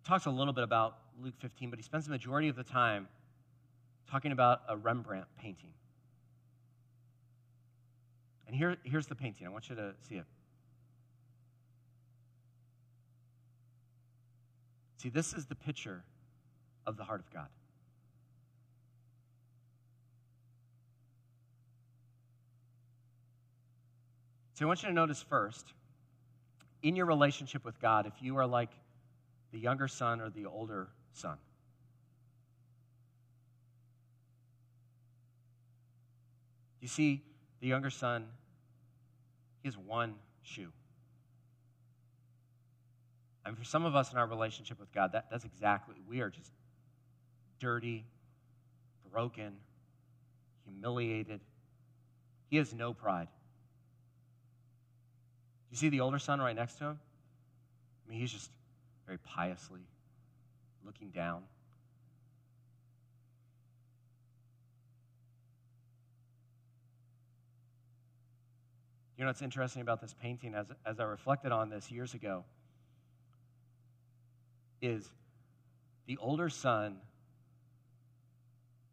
talks 0.05 0.27
a 0.27 0.31
little 0.31 0.53
bit 0.53 0.65
about 0.65 0.99
Luke 1.21 1.35
15, 1.39 1.71
but 1.71 1.79
he 1.79 1.83
spends 1.83 2.05
the 2.05 2.11
majority 2.11 2.49
of 2.49 2.57
the 2.57 2.65
time 2.65 3.09
talking 4.11 4.33
about 4.33 4.63
a 4.69 4.77
Rembrandt 4.77 5.27
painting. 5.41 5.71
And 8.47 8.57
here, 8.57 8.77
here's 8.83 9.07
the 9.07 9.15
painting. 9.15 9.47
I 9.47 9.51
want 9.51 9.69
you 9.69 9.77
to 9.77 9.95
see 10.09 10.17
it. 10.17 10.25
See, 14.97 15.11
this 15.11 15.33
is 15.33 15.47
the 15.47 15.55
picture 15.55 16.03
of 16.87 16.97
the 16.97 17.05
heart 17.05 17.21
of 17.21 17.31
God. 17.33 17.49
So 24.59 24.65
I 24.65 24.67
want 24.67 24.83
you 24.83 24.89
to 24.89 24.95
notice 24.95 25.23
first, 25.23 25.73
in 26.83 26.97
your 26.97 27.07
relationship 27.07 27.65
with 27.65 27.81
God, 27.81 28.07
if 28.07 28.15
you 28.21 28.39
are 28.39 28.47
like 28.47 28.71
the 29.53 29.59
younger 29.61 29.87
son 29.87 30.21
or 30.21 30.31
the 30.31 30.47
older 30.47 30.89
son. 31.13 31.37
You 36.81 36.89
see, 36.89 37.23
the 37.61 37.69
younger 37.69 37.89
son, 37.89 38.27
he 39.63 39.69
has 39.69 39.79
one 39.79 40.17
shoe. 40.43 40.73
And 43.47 43.57
for 43.57 43.63
some 43.63 43.85
of 43.85 43.95
us 43.95 44.11
in 44.11 44.19
our 44.19 44.27
relationship 44.27 44.81
with 44.81 44.93
God, 44.93 45.13
that, 45.13 45.27
that's 45.31 45.45
exactly, 45.45 45.95
we 46.09 46.21
are 46.21 46.31
just 46.31 46.51
dirty, 47.61 48.05
broken, 49.13 49.53
humiliated. 50.65 51.43
He 52.51 52.57
has 52.57 52.75
no 52.75 52.93
pride. 52.93 53.29
You 55.71 55.77
see 55.77 55.89
the 55.89 56.01
older 56.01 56.19
son 56.19 56.41
right 56.41 56.57
next 56.57 56.75
to 56.77 56.85
him? 56.85 56.99
I 58.07 58.11
mean, 58.11 58.21
he's 58.21 58.33
just 58.33 58.51
very 59.07 59.19
piously 59.19 59.81
looking 60.85 61.11
down. 61.11 61.43
You 69.17 69.25
know 69.25 69.31
what's 69.31 69.43
interesting 69.43 69.83
about 69.83 70.01
this 70.01 70.15
painting 70.23 70.55
as, 70.55 70.67
as 70.87 71.01
I 71.01 71.05
reflected 71.05 71.51
on 71.51 71.71
this 71.71 71.91
years 71.91 72.15
ago? 72.15 72.45
is 74.81 75.11
the 76.07 76.17
older 76.19 76.49
son 76.49 76.97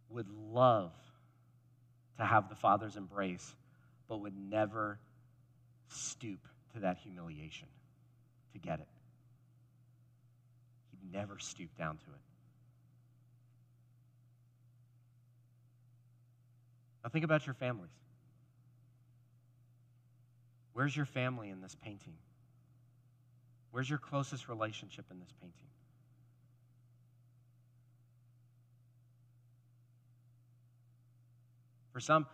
would 0.10 0.28
love 0.30 0.92
to 2.18 2.26
have 2.26 2.50
the 2.50 2.56
father's 2.56 2.96
embrace, 2.96 3.56
but 4.08 4.22
would 4.22 4.36
never 4.38 5.00
stoop 5.90 6.40
to 6.76 6.82
that 6.82 6.98
humiliation 6.98 7.68
to 8.54 8.60
get 8.60 8.80
it. 8.80 8.88
He'd 10.92 11.14
never 11.14 11.40
stoop 11.40 11.70
down 11.78 11.98
to 11.98 12.06
it. 12.06 12.22
Now, 17.04 17.10
think 17.10 17.24
about 17.26 17.46
your 17.46 17.54
families. 17.54 17.92
Where's 20.74 20.96
your 20.96 21.06
family 21.06 21.50
in 21.50 21.62
this 21.62 21.76
painting? 21.82 22.16
Where's 23.72 23.90
your 23.90 24.00
closest 24.00 24.50
relationship 24.50 25.06
in 25.12 25.20
this 25.20 25.32
painting? 25.40 25.54
For 31.94 32.02
some, 32.02 32.26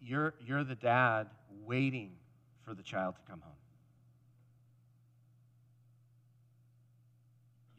you're, 0.00 0.34
you're 0.46 0.64
the 0.64 0.74
dad 0.74 1.26
waiting 1.66 2.12
for 2.64 2.74
the 2.74 2.82
child 2.82 3.16
to 3.16 3.20
come 3.30 3.40
home. 3.40 3.61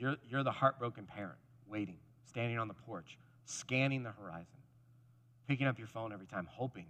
You're, 0.03 0.17
you're 0.29 0.43
the 0.43 0.51
heartbroken 0.51 1.05
parent 1.05 1.37
waiting, 1.65 1.95
standing 2.25 2.59
on 2.59 2.67
the 2.67 2.73
porch, 2.73 3.17
scanning 3.45 4.03
the 4.03 4.11
horizon, 4.11 4.59
picking 5.47 5.65
up 5.65 5.77
your 5.77 5.87
phone 5.87 6.11
every 6.11 6.27
time, 6.27 6.45
hoping, 6.51 6.87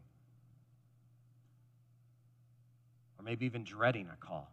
or 3.20 3.24
maybe 3.24 3.46
even 3.46 3.64
dreading 3.64 4.10
a 4.12 4.16
call. 4.16 4.52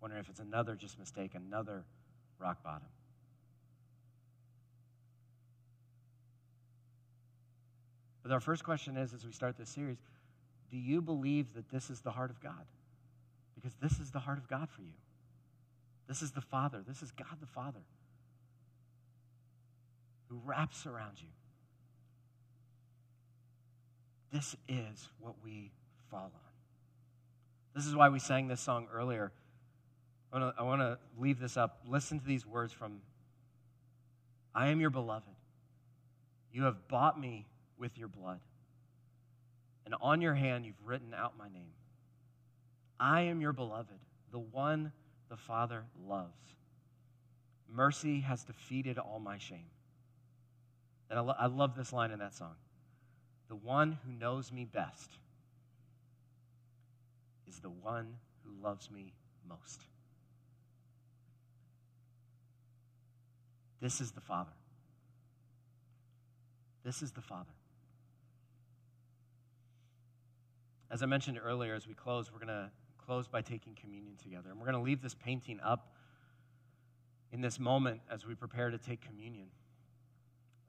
wondering 0.00 0.20
if 0.20 0.28
it's 0.28 0.38
another 0.38 0.76
just 0.76 0.96
mistake, 0.96 1.32
another 1.34 1.82
rock 2.38 2.62
bottom. 2.62 2.86
But 8.22 8.30
our 8.30 8.38
first 8.38 8.62
question 8.62 8.96
is 8.96 9.12
as 9.12 9.26
we 9.26 9.32
start 9.32 9.58
this 9.58 9.70
series 9.70 9.98
do 10.70 10.76
you 10.76 11.02
believe 11.02 11.52
that 11.54 11.68
this 11.68 11.90
is 11.90 12.00
the 12.00 12.12
heart 12.12 12.30
of 12.30 12.40
God? 12.40 12.64
Because 13.56 13.74
this 13.82 13.98
is 13.98 14.12
the 14.12 14.20
heart 14.20 14.38
of 14.38 14.46
God 14.46 14.68
for 14.70 14.82
you. 14.82 14.92
This 16.10 16.22
is 16.22 16.32
the 16.32 16.40
Father. 16.40 16.82
This 16.84 17.02
is 17.02 17.12
God 17.12 17.38
the 17.40 17.46
Father 17.46 17.78
who 20.28 20.40
wraps 20.44 20.84
around 20.84 21.18
you. 21.18 21.28
This 24.32 24.56
is 24.68 25.08
what 25.20 25.36
we 25.44 25.70
fall 26.10 26.32
on. 26.34 26.52
This 27.76 27.86
is 27.86 27.94
why 27.94 28.08
we 28.08 28.18
sang 28.18 28.48
this 28.48 28.60
song 28.60 28.88
earlier. 28.92 29.30
I 30.32 30.62
want 30.62 30.80
to 30.80 30.98
leave 31.16 31.38
this 31.38 31.56
up. 31.56 31.78
Listen 31.88 32.18
to 32.18 32.26
these 32.26 32.44
words 32.44 32.72
from 32.72 33.02
I 34.52 34.70
am 34.70 34.80
your 34.80 34.90
beloved. 34.90 35.30
You 36.52 36.64
have 36.64 36.88
bought 36.88 37.20
me 37.20 37.46
with 37.78 37.96
your 37.96 38.08
blood. 38.08 38.40
And 39.86 39.94
on 40.00 40.20
your 40.20 40.34
hand, 40.34 40.66
you've 40.66 40.74
written 40.84 41.14
out 41.14 41.38
my 41.38 41.48
name. 41.48 41.70
I 42.98 43.22
am 43.22 43.40
your 43.40 43.52
beloved, 43.52 44.00
the 44.32 44.40
one 44.40 44.90
the 45.30 45.36
Father 45.36 45.84
loves. 46.06 46.56
Mercy 47.72 48.20
has 48.20 48.42
defeated 48.42 48.98
all 48.98 49.20
my 49.20 49.38
shame. 49.38 49.70
And 51.08 51.18
I, 51.18 51.22
lo- 51.22 51.34
I 51.38 51.46
love 51.46 51.76
this 51.76 51.92
line 51.92 52.10
in 52.10 52.18
that 52.18 52.34
song. 52.34 52.56
The 53.48 53.56
one 53.56 53.98
who 54.04 54.12
knows 54.12 54.52
me 54.52 54.64
best 54.64 55.10
is 57.48 57.60
the 57.60 57.70
one 57.70 58.16
who 58.44 58.62
loves 58.62 58.90
me 58.90 59.14
most. 59.48 59.86
This 63.80 64.00
is 64.00 64.10
the 64.10 64.20
Father. 64.20 64.52
This 66.84 67.02
is 67.02 67.12
the 67.12 67.22
Father. 67.22 67.50
As 70.90 71.02
I 71.02 71.06
mentioned 71.06 71.38
earlier, 71.42 71.74
as 71.74 71.86
we 71.86 71.94
close, 71.94 72.32
we're 72.32 72.44
going 72.44 72.48
to 72.48 72.70
close 73.10 73.26
by 73.26 73.42
taking 73.42 73.74
communion 73.74 74.14
together. 74.22 74.50
And 74.50 74.60
we're 74.60 74.66
going 74.66 74.78
to 74.78 74.88
leave 74.88 75.02
this 75.02 75.14
painting 75.14 75.58
up 75.64 75.88
in 77.32 77.40
this 77.40 77.58
moment 77.58 78.00
as 78.08 78.24
we 78.24 78.36
prepare 78.36 78.70
to 78.70 78.78
take 78.78 79.00
communion. 79.00 79.48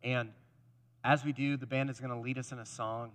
And 0.02 0.30
as 1.04 1.24
we 1.24 1.34
do, 1.34 1.56
the 1.56 1.68
band 1.68 1.92
is 1.92 2.00
going 2.00 2.10
to 2.10 2.18
lead 2.18 2.40
us 2.40 2.52
in 2.52 2.58
a 2.58 2.66
song. 2.66 3.12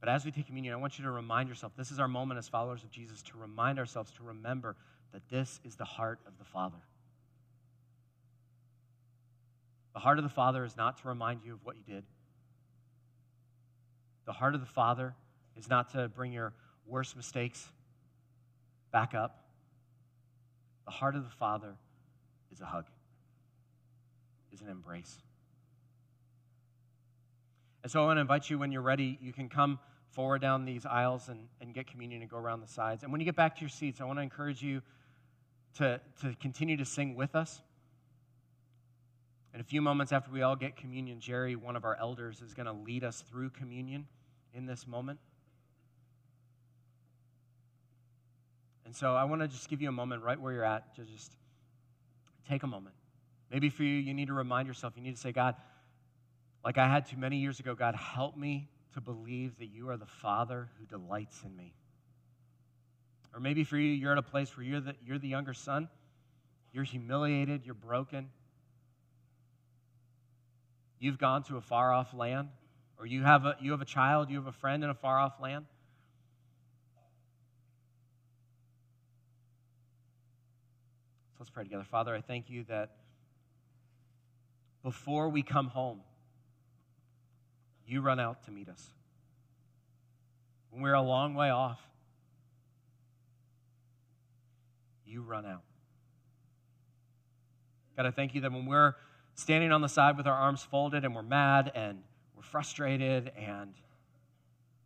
But 0.00 0.08
as 0.08 0.24
we 0.24 0.30
take 0.30 0.46
communion, 0.46 0.72
I 0.72 0.78
want 0.78 0.98
you 0.98 1.04
to 1.04 1.10
remind 1.10 1.50
yourself 1.50 1.72
this 1.76 1.90
is 1.90 2.00
our 2.00 2.08
moment 2.08 2.38
as 2.38 2.48
followers 2.48 2.82
of 2.82 2.90
Jesus 2.90 3.20
to 3.24 3.36
remind 3.36 3.78
ourselves 3.78 4.10
to 4.12 4.22
remember 4.22 4.76
that 5.12 5.28
this 5.28 5.60
is 5.62 5.76
the 5.76 5.84
heart 5.84 6.20
of 6.26 6.38
the 6.38 6.44
Father. 6.46 6.80
The 9.92 10.00
heart 10.00 10.16
of 10.16 10.24
the 10.24 10.30
Father 10.30 10.64
is 10.64 10.74
not 10.74 11.02
to 11.02 11.08
remind 11.08 11.42
you 11.44 11.52
of 11.52 11.66
what 11.66 11.76
you 11.76 11.82
did. 11.82 12.04
The 14.26 14.32
heart 14.32 14.54
of 14.54 14.60
the 14.60 14.66
Father 14.66 15.14
is 15.56 15.68
not 15.68 15.92
to 15.92 16.08
bring 16.08 16.32
your 16.32 16.52
worst 16.86 17.16
mistakes 17.16 17.68
back 18.92 19.14
up. 19.14 19.44
The 20.84 20.90
heart 20.90 21.16
of 21.16 21.24
the 21.24 21.30
Father 21.30 21.76
is 22.52 22.60
a 22.60 22.66
hug, 22.66 22.86
is 24.52 24.60
an 24.60 24.68
embrace. 24.68 25.18
And 27.82 27.90
so 27.90 28.02
I 28.02 28.06
want 28.06 28.16
to 28.16 28.20
invite 28.20 28.50
you 28.50 28.58
when 28.58 28.72
you're 28.72 28.82
ready, 28.82 29.18
you 29.20 29.32
can 29.32 29.48
come 29.48 29.78
forward 30.10 30.40
down 30.40 30.64
these 30.64 30.84
aisles 30.86 31.28
and, 31.28 31.46
and 31.60 31.72
get 31.74 31.86
communion 31.86 32.22
and 32.22 32.30
go 32.30 32.36
around 32.36 32.60
the 32.60 32.68
sides. 32.68 33.02
And 33.02 33.12
when 33.12 33.20
you 33.20 33.24
get 33.24 33.36
back 33.36 33.54
to 33.56 33.60
your 33.60 33.68
seats, 33.68 34.00
I 34.00 34.04
want 34.04 34.18
to 34.18 34.22
encourage 34.22 34.62
you 34.62 34.82
to, 35.78 36.00
to 36.22 36.34
continue 36.40 36.76
to 36.78 36.84
sing 36.84 37.14
with 37.14 37.36
us. 37.36 37.60
In 39.56 39.60
a 39.60 39.64
few 39.64 39.80
moments 39.80 40.12
after 40.12 40.30
we 40.30 40.42
all 40.42 40.54
get 40.54 40.76
communion, 40.76 41.18
Jerry, 41.18 41.56
one 41.56 41.76
of 41.76 41.84
our 41.86 41.96
elders, 41.98 42.42
is 42.42 42.52
going 42.52 42.66
to 42.66 42.74
lead 42.74 43.02
us 43.02 43.22
through 43.22 43.48
communion 43.48 44.06
in 44.52 44.66
this 44.66 44.86
moment. 44.86 45.18
And 48.84 48.94
so 48.94 49.14
I 49.14 49.24
want 49.24 49.40
to 49.40 49.48
just 49.48 49.70
give 49.70 49.80
you 49.80 49.88
a 49.88 49.92
moment 49.92 50.22
right 50.22 50.38
where 50.38 50.52
you're 50.52 50.62
at 50.62 50.94
to 50.96 51.04
just 51.06 51.32
take 52.46 52.64
a 52.64 52.66
moment. 52.66 52.94
Maybe 53.50 53.70
for 53.70 53.82
you, 53.82 53.94
you 53.94 54.12
need 54.12 54.28
to 54.28 54.34
remind 54.34 54.68
yourself, 54.68 54.92
you 54.94 55.02
need 55.02 55.14
to 55.14 55.20
say, 55.22 55.32
God, 55.32 55.54
like 56.62 56.76
I 56.76 56.86
had 56.86 57.06
to 57.06 57.16
many 57.16 57.38
years 57.38 57.58
ago, 57.58 57.74
God, 57.74 57.94
help 57.94 58.36
me 58.36 58.68
to 58.92 59.00
believe 59.00 59.56
that 59.58 59.68
you 59.68 59.88
are 59.88 59.96
the 59.96 60.04
Father 60.04 60.68
who 60.78 60.84
delights 60.84 61.42
in 61.44 61.56
me. 61.56 61.72
Or 63.32 63.40
maybe 63.40 63.64
for 63.64 63.78
you, 63.78 63.90
you're 63.90 64.12
at 64.12 64.18
a 64.18 64.22
place 64.22 64.54
where 64.54 64.66
you're 64.66 64.80
the, 64.82 64.96
you're 65.02 65.18
the 65.18 65.28
younger 65.28 65.54
son, 65.54 65.88
you're 66.74 66.84
humiliated, 66.84 67.64
you're 67.64 67.74
broken. 67.74 68.28
You've 70.98 71.18
gone 71.18 71.42
to 71.44 71.56
a 71.56 71.60
far 71.60 71.92
off 71.92 72.14
land, 72.14 72.48
or 72.98 73.06
you 73.06 73.22
have 73.22 73.44
a, 73.44 73.56
you 73.60 73.72
have 73.72 73.82
a 73.82 73.86
child, 73.86 74.30
you 74.30 74.36
have 74.36 74.46
a 74.46 74.52
friend 74.52 74.82
in 74.82 74.90
a 74.90 74.94
far 74.94 75.18
off 75.18 75.34
land. 75.40 75.66
So 81.32 81.40
let's 81.40 81.50
pray 81.50 81.64
together. 81.64 81.84
Father, 81.84 82.14
I 82.14 82.22
thank 82.22 82.48
you 82.48 82.64
that 82.68 82.96
before 84.82 85.28
we 85.28 85.42
come 85.42 85.66
home, 85.66 86.00
you 87.86 88.00
run 88.00 88.18
out 88.18 88.44
to 88.44 88.50
meet 88.50 88.68
us. 88.68 88.88
When 90.70 90.82
we're 90.82 90.94
a 90.94 91.02
long 91.02 91.34
way 91.34 91.50
off, 91.50 91.80
you 95.06 95.22
run 95.22 95.44
out. 95.44 95.62
God, 97.96 98.06
I 98.06 98.10
thank 98.10 98.34
you 98.34 98.42
that 98.42 98.52
when 98.52 98.66
we're 98.66 98.94
standing 99.36 99.70
on 99.70 99.82
the 99.82 99.88
side 99.88 100.16
with 100.16 100.26
our 100.26 100.34
arms 100.34 100.62
folded 100.62 101.04
and 101.04 101.14
we're 101.14 101.22
mad 101.22 101.70
and 101.74 102.02
we're 102.34 102.42
frustrated 102.42 103.30
and 103.38 103.74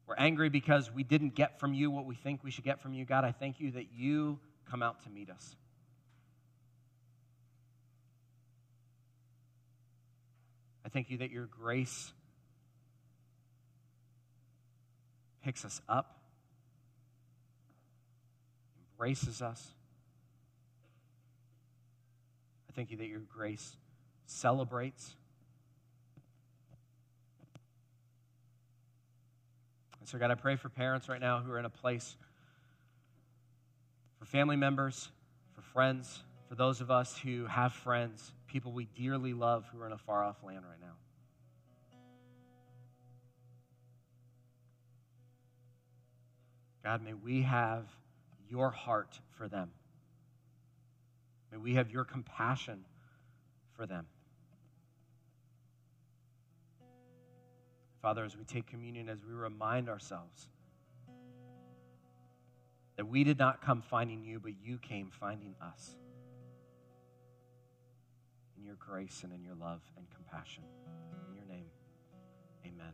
we're 0.06 0.16
angry 0.16 0.48
because 0.48 0.90
we 0.90 1.04
didn't 1.04 1.36
get 1.36 1.60
from 1.60 1.72
you 1.72 1.88
what 1.90 2.04
we 2.04 2.16
think 2.16 2.42
we 2.42 2.50
should 2.50 2.64
get 2.64 2.82
from 2.82 2.92
you, 2.92 3.04
God, 3.04 3.24
I 3.24 3.30
thank 3.30 3.60
you 3.60 3.70
that 3.72 3.92
you 3.94 4.40
come 4.68 4.82
out 4.82 5.04
to 5.04 5.10
meet 5.10 5.30
us. 5.30 5.54
I 10.84 10.88
thank 10.88 11.10
you 11.10 11.18
that 11.18 11.30
your 11.30 11.46
grace 11.46 12.12
picks 15.44 15.64
us 15.64 15.80
up, 15.88 16.18
embraces 18.92 19.40
us. 19.40 19.64
I 22.68 22.72
thank 22.72 22.90
you 22.90 22.96
that 22.96 23.06
your 23.06 23.20
grace 23.20 23.76
celebrates. 24.30 25.14
And 29.98 30.08
so, 30.08 30.18
God, 30.18 30.30
I 30.30 30.34
pray 30.34 30.56
for 30.56 30.68
parents 30.68 31.08
right 31.08 31.20
now 31.20 31.40
who 31.40 31.50
are 31.52 31.58
in 31.58 31.64
a 31.64 31.70
place, 31.70 32.16
for 34.18 34.24
family 34.24 34.56
members, 34.56 35.10
for 35.54 35.62
friends, 35.62 36.22
for 36.48 36.54
those 36.54 36.80
of 36.80 36.90
us 36.90 37.18
who 37.18 37.46
have 37.46 37.72
friends, 37.72 38.32
people 38.46 38.72
we 38.72 38.86
dearly 38.96 39.34
love 39.34 39.64
who 39.72 39.80
are 39.80 39.86
in 39.86 39.92
a 39.92 39.98
far 39.98 40.24
off 40.24 40.36
land 40.42 40.64
right 40.68 40.80
now. 40.80 40.94
God, 46.82 47.04
may 47.04 47.14
we 47.14 47.42
have 47.42 47.84
your 48.48 48.70
heart 48.70 49.18
for 49.36 49.48
them. 49.48 49.70
May 51.52 51.58
we 51.58 51.74
have 51.74 51.90
your 51.90 52.04
compassion 52.04 52.84
for 53.76 53.86
them. 53.86 54.06
Father, 58.00 58.24
as 58.24 58.36
we 58.36 58.44
take 58.44 58.66
communion, 58.66 59.08
as 59.08 59.24
we 59.24 59.34
remind 59.34 59.88
ourselves 59.88 60.48
that 62.96 63.06
we 63.06 63.24
did 63.24 63.38
not 63.38 63.62
come 63.62 63.82
finding 63.82 64.24
you, 64.24 64.40
but 64.40 64.52
you 64.62 64.78
came 64.78 65.10
finding 65.10 65.54
us 65.62 65.96
in 68.56 68.64
your 68.64 68.76
grace 68.76 69.20
and 69.22 69.32
in 69.32 69.42
your 69.42 69.54
love 69.54 69.80
and 69.96 70.06
compassion. 70.10 70.64
In 71.28 71.34
your 71.34 71.46
name, 71.46 71.66
amen. 72.66 72.92